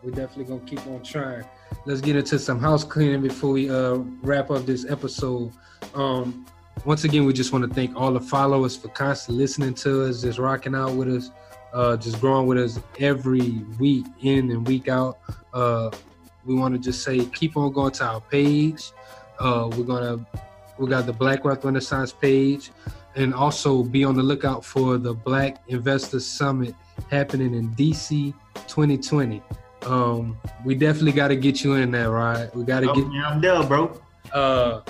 We're 0.04 0.12
definitely 0.12 0.46
gonna 0.46 0.62
keep 0.62 0.86
on 0.88 1.04
trying. 1.04 1.46
Let's 1.86 2.02
get 2.02 2.16
into 2.16 2.40
some 2.40 2.60
house 2.60 2.84
cleaning 2.84 3.22
before 3.22 3.52
we 3.52 3.70
uh, 3.70 3.98
wrap 4.24 4.50
up 4.50 4.66
this 4.66 4.90
episode. 4.90 5.52
Um, 5.94 6.46
once 6.86 7.04
again, 7.04 7.26
we 7.26 7.34
just 7.34 7.54
want 7.54 7.68
to 7.68 7.74
thank 7.74 7.96
all 7.96 8.12
the 8.12 8.20
followers 8.20 8.76
for 8.76 8.88
constantly 8.90 9.44
listening 9.44 9.76
to 9.76 10.06
us, 10.06 10.22
just 10.22 10.40
rocking 10.40 10.74
out 10.74 10.94
with 10.94 11.08
us, 11.10 11.30
uh, 11.74 11.96
just 11.98 12.20
growing 12.20 12.48
with 12.48 12.58
us 12.58 12.80
every 13.00 13.64
week 13.80 14.06
in 14.22 14.50
and 14.50 14.68
week 14.68 14.88
out. 14.88 15.20
Uh, 15.54 15.92
we 16.46 16.56
want 16.56 16.74
to 16.74 16.80
just 16.80 17.04
say 17.04 17.24
keep 17.26 17.56
on 17.56 17.72
going 17.72 17.92
to 17.92 18.04
our 18.04 18.22
page. 18.22 18.92
Uh, 19.40 19.70
we're 19.78 19.84
gonna 19.84 20.26
we 20.80 20.88
got 20.90 21.06
the 21.06 21.14
Black 21.14 21.46
Wealth 21.46 21.64
Renaissance 21.64 22.12
page, 22.12 22.72
and 23.16 23.34
also 23.34 23.84
be 23.84 24.04
on 24.04 24.16
the 24.16 24.24
lookout 24.24 24.64
for 24.64 24.98
the 24.98 25.14
Black 25.14 25.62
Investor 25.68 26.20
Summit 26.20 26.76
happening 27.10 27.54
in 27.54 27.70
DC 27.76 28.34
2020. 28.68 29.42
Um, 29.84 30.38
we 30.64 30.76
definitely 30.76 31.12
got 31.12 31.30
to 31.30 31.36
get 31.36 31.64
you 31.64 31.74
in 31.74 31.92
there, 31.92 32.12
right? 32.12 32.54
We 32.56 32.64
got 32.64 32.82
to 32.82 32.92
Oh, 32.92 32.94
get. 32.96 33.08
man, 33.08 33.24
I'm 33.26 33.42
there, 33.42 33.64
bro. 33.64 34.00
Uh, 34.32 34.82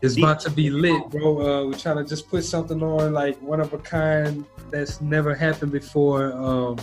it's 0.00 0.16
about 0.16 0.40
to 0.40 0.50
be 0.50 0.70
lit, 0.70 1.10
bro. 1.10 1.40
Uh, 1.40 1.66
we're 1.66 1.78
trying 1.78 1.96
to 1.96 2.04
just 2.04 2.28
put 2.28 2.44
something 2.44 2.82
on 2.82 3.12
like 3.12 3.40
one 3.42 3.60
of 3.60 3.72
a 3.72 3.78
kind 3.78 4.44
that's 4.70 5.00
never 5.00 5.34
happened 5.34 5.72
before. 5.72 6.32
Um, 6.32 6.78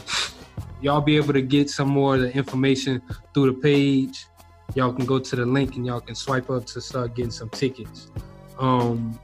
y'all 0.82 1.02
be 1.02 1.16
able 1.18 1.34
to 1.34 1.42
get 1.42 1.70
some 1.70 1.88
more 1.90 2.16
of 2.16 2.22
the 2.22 2.36
information 2.36 3.02
through 3.34 3.54
the 3.54 3.60
page. 3.62 4.26
Y'all 4.76 4.94
can 4.94 5.06
go 5.06 5.20
to 5.20 5.36
the 5.36 5.46
link 5.46 5.76
and 5.76 5.86
y'all 5.86 6.00
can 6.02 6.16
swipe 6.16 6.50
up 6.50 6.66
to 6.68 6.82
start 6.82 7.16
getting 7.16 7.32
some 7.32 7.50
tickets. 7.50 8.10
Um, 8.60 9.20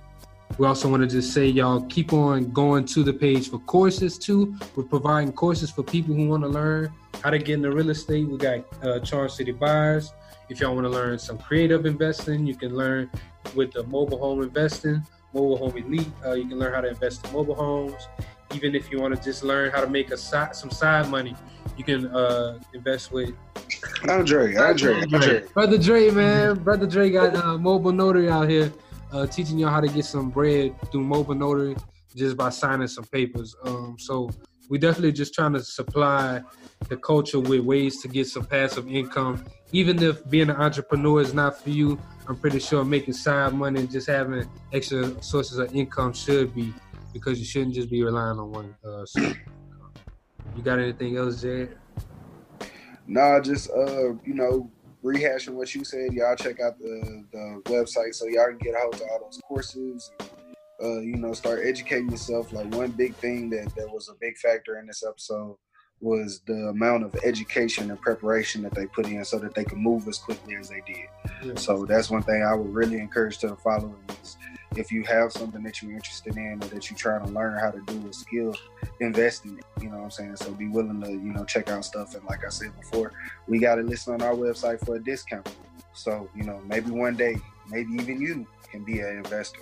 we 0.58 0.66
also 0.66 0.90
want 0.90 1.02
to 1.04 1.08
just 1.08 1.34
say 1.34 1.46
y'all 1.46 1.82
keep 1.82 2.14
on 2.14 2.52
going 2.52 2.86
to 2.86 3.04
the 3.04 3.14
page 3.14 3.50
for 3.50 3.60
courses 3.60 4.18
too. 4.18 4.56
We're 4.76 4.84
providing 4.84 5.34
courses 5.34 5.70
for 5.70 5.84
people 5.84 6.16
who 6.16 6.28
want 6.28 6.44
to 6.44 6.50
learn 6.50 6.92
how 7.24 7.30
to 7.30 7.38
get 7.38 7.56
into 7.56 7.72
real 7.72 7.90
estate. 7.90 8.28
We 8.28 8.38
got 8.38 8.66
uh, 8.84 9.00
Charles 9.00 9.36
City 9.36 9.52
Buyers. 9.52 10.14
If 10.50 10.62
y'all 10.62 10.74
want 10.74 10.86
to 10.86 10.90
learn 10.90 11.20
some 11.20 11.38
creative 11.38 11.86
investing, 11.86 12.48
you 12.48 12.56
can 12.56 12.76
learn 12.76 13.10
with 13.56 13.72
the 13.74 13.84
mobile 13.84 14.18
home 14.18 14.42
investing, 14.42 15.04
mobile 15.34 15.58
home 15.58 15.78
elite. 15.78 16.08
Uh, 16.26 16.34
you 16.34 16.48
can 16.48 16.58
learn 16.58 16.74
how 16.74 16.82
to 16.82 16.88
invest 16.88 17.26
in 17.26 17.34
mobile 17.34 17.56
homes. 17.56 18.08
Even 18.56 18.74
if 18.74 18.90
you 18.92 19.00
want 19.00 19.16
to 19.16 19.22
just 19.22 19.44
learn 19.44 19.72
how 19.72 19.82
to 19.82 19.90
make 19.90 20.12
a 20.12 20.18
side, 20.18 20.56
some 20.56 20.72
side 20.72 21.10
money, 21.10 21.36
you 21.76 21.84
can 21.84 22.08
uh, 22.08 22.58
invest 22.74 23.12
with 23.12 23.36
Andre, 24.08 24.56
Andre, 24.56 25.02
Andre. 25.14 25.44
Brother 25.54 25.78
Dre, 25.78 26.10
man. 26.10 26.56
Brother 26.64 26.88
Dre 26.88 27.10
got 27.10 27.36
uh, 27.36 27.58
mobile 27.58 27.92
notary 27.92 28.30
out 28.30 28.50
here 28.50 28.72
uh, 29.12 29.26
teaching 29.26 29.58
y'all 29.58 29.70
how 29.70 29.82
to 29.82 29.88
get 29.88 30.06
some 30.06 30.30
bread 30.30 30.76
through 30.92 31.04
mobile 31.04 31.36
notary 31.36 31.76
just 32.16 32.36
by 32.36 32.50
signing 32.50 32.88
some 32.88 33.06
papers. 33.06 33.56
Um, 33.64 33.96
so 34.00 34.30
we 34.70 34.78
definitely 34.78 35.14
just 35.14 35.34
trying 35.34 35.54
to 35.54 35.64
supply 35.64 36.42
the 36.90 36.98
culture 36.98 37.40
with 37.40 37.62
ways 37.62 38.02
to 38.02 38.08
get 38.08 38.28
some 38.28 38.46
passive 38.46 38.90
income. 38.90 39.46
Even 39.72 40.02
if 40.02 40.28
being 40.30 40.50
an 40.50 40.56
entrepreneur 40.56 41.22
is 41.22 41.34
not 41.34 41.62
for 41.62 41.70
you, 41.70 42.00
I'm 42.28 42.36
pretty 42.36 42.60
sure 42.60 42.84
making 42.84 43.14
side 43.14 43.54
money 43.54 43.80
and 43.80 43.92
just 43.92 44.08
having 44.08 44.50
extra 44.74 45.22
sources 45.24 45.58
of 45.58 45.74
income 45.74 46.14
should 46.14 46.54
be 46.54 46.74
because 47.14 47.40
you 47.40 47.46
shouldn't 47.46 47.76
just 47.76 47.90
be 47.90 48.04
relying 48.04 48.40
on 48.40 48.52
one 48.52 48.76
uh, 48.86 49.06
income. 49.16 49.38
You 50.56 50.64
got 50.64 50.80
anything 50.80 51.18
else, 51.18 51.42
Jared? 51.42 51.78
Nah, 53.08 53.40
just 53.40 53.70
uh, 53.70 54.14
you 54.26 54.34
know, 54.34 54.70
rehashing 55.08 55.54
what 55.54 55.74
you 55.74 55.84
said. 55.84 56.14
Y'all 56.14 56.36
check 56.36 56.60
out 56.60 56.78
the 56.80 57.26
the 57.32 57.62
website 57.66 58.14
so 58.14 58.26
y'all 58.28 58.48
can 58.48 58.58
get 58.58 58.76
a 58.76 58.80
hold 58.80 58.96
of 58.96 59.02
all 59.02 59.20
those 59.24 59.40
courses. 59.48 60.12
Uh, 60.84 61.00
you 61.00 61.16
know, 61.16 61.34
start 61.34 61.62
educating 61.64 62.10
yourself. 62.10 62.54
Like 62.54 62.74
one 62.74 62.92
big 62.92 63.16
thing 63.16 63.50
that 63.52 63.74
that 63.76 63.92
was 63.92 64.10
a 64.10 64.14
big 64.20 64.38
factor 64.38 64.78
in 64.80 64.88
this 64.88 65.04
episode 65.08 65.58
was 66.00 66.42
the 66.46 66.68
amount 66.70 67.04
of 67.04 67.16
education 67.24 67.90
and 67.90 68.00
preparation 68.00 68.62
that 68.62 68.76
they 68.76 68.86
put 68.86 69.08
in 69.08 69.26
so 69.26 69.40
that 69.40 69.56
they 69.56 69.64
could 69.64 69.80
move 69.80 70.08
as 70.08 70.20
quickly 70.20 70.56
as 70.56 70.70
they 70.70 70.84
did. 70.86 71.58
So 71.60 71.86
that's 71.86 72.12
one 72.12 72.22
thing 72.22 72.44
I 72.44 72.54
would 72.54 72.72
really 72.72 73.00
encourage 73.00 73.40
to 73.40 73.48
the 73.48 73.56
followers 73.56 73.96
is 74.24 74.38
if 74.76 74.92
you 74.92 75.04
have 75.04 75.32
something 75.32 75.64
that 75.64 75.82
you're 75.82 75.92
interested 75.92 76.36
in 76.38 76.62
or 76.62 76.68
that 76.68 76.90
you're 76.90 76.98
trying 76.98 77.26
to 77.26 77.32
learn 77.32 77.58
how 77.60 77.72
to 77.72 77.80
do 77.82 78.08
a 78.08 78.14
skill, 78.14 78.54
invest 79.00 79.46
in 79.46 79.58
it. 79.58 79.66
You 79.82 79.90
know 79.90 79.98
what 79.98 80.04
I'm 80.06 80.12
saying? 80.12 80.36
So 80.38 80.52
be 80.52 80.68
willing 80.68 81.02
to, 81.02 81.10
you 81.10 81.34
know, 81.34 81.46
check 81.46 81.70
out 81.70 81.86
stuff. 81.86 82.16
And 82.16 82.24
like 82.26 82.46
I 82.46 82.50
said 82.50 82.76
before, 82.80 83.14
we 83.48 83.60
got 83.60 83.80
it 83.80 83.86
listed 83.86 84.16
on 84.16 84.22
our 84.22 84.34
website 84.34 84.86
for 84.86 84.96
a 84.96 85.04
discount. 85.04 85.50
So, 85.94 86.30
you 86.36 86.44
know, 86.44 86.62
maybe 86.68 86.92
one 86.92 87.16
day, 87.16 87.38
maybe 87.70 87.94
even 87.94 88.22
you 88.22 88.46
can 88.70 88.84
be 88.84 89.00
an 89.00 89.18
investor. 89.18 89.62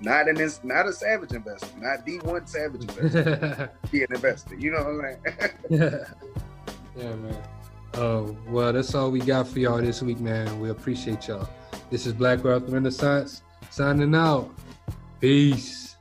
Not 0.00 0.28
in 0.28 0.34
this, 0.34 0.62
not 0.64 0.86
a 0.86 0.92
savage 0.92 1.32
investor, 1.32 1.68
not 1.78 2.04
the 2.04 2.18
one 2.20 2.46
savage 2.46 2.82
investor. 2.98 3.70
be 3.90 4.02
an 4.02 4.14
investor. 4.14 4.54
You 4.56 4.72
know 4.72 4.82
what 4.82 5.04
I'm 5.04 5.70
saying? 5.70 6.04
yeah, 6.96 7.14
man. 7.14 7.42
Oh, 7.94 8.36
well, 8.48 8.72
that's 8.72 8.94
all 8.94 9.10
we 9.10 9.20
got 9.20 9.46
for 9.46 9.58
y'all 9.58 9.78
this 9.78 10.02
week, 10.02 10.18
man. 10.18 10.60
We 10.60 10.70
appreciate 10.70 11.28
y'all. 11.28 11.48
This 11.90 12.06
is 12.06 12.14
Black 12.14 12.42
Wealth 12.42 12.68
Renaissance 12.68 13.42
signing 13.72 14.14
out. 14.14 14.50
Peace. 15.20 15.96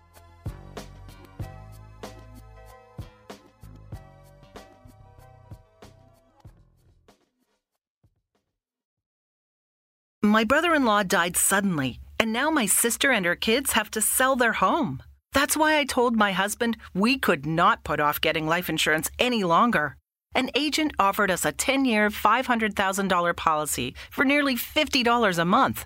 My 10.22 10.44
brother 10.44 10.76
in 10.76 10.86
law 10.86 11.04
died 11.04 11.36
suddenly, 11.36 12.00
and 12.20 12.32
now 12.32 12.50
my 12.50 12.66
sister 12.66 13.12
and 13.12 13.26
her 13.26 13.36
kids 13.36 13.72
have 13.72 13.90
to 13.92 14.02
sell 14.02 14.36
their 14.36 14.54
home. 14.54 15.02
That's 15.34 15.58
why 15.58 15.78
I 15.78 15.86
told 15.86 16.16
my 16.16 16.34
husband 16.34 16.78
we 16.94 17.18
could 17.18 17.46
not 17.46 17.84
put 17.84 18.00
off 18.00 18.22
getting 18.22 18.48
life 18.48 18.70
insurance 18.70 19.10
any 19.18 19.44
longer. 19.44 19.98
An 20.36 20.50
agent 20.56 20.94
offered 21.00 21.32
us 21.32 21.46
a 21.46 21.52
10 21.52 21.86
year, 21.86 22.10
$500,000 22.10 23.36
policy 23.36 23.96
for 24.10 24.24
nearly 24.24 24.56
$50 24.56 25.38
a 25.38 25.46
month. 25.46 25.86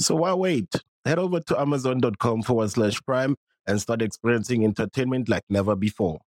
So 0.00 0.16
why 0.16 0.32
wait? 0.32 0.74
Head 1.04 1.18
over 1.18 1.40
to 1.40 1.60
amazon.com 1.60 2.42
forward 2.42 2.70
slash 2.70 3.00
prime 3.02 3.36
and 3.66 3.80
start 3.80 4.00
experiencing 4.00 4.64
entertainment 4.64 5.28
like 5.28 5.44
never 5.50 5.76
before. 5.76 6.20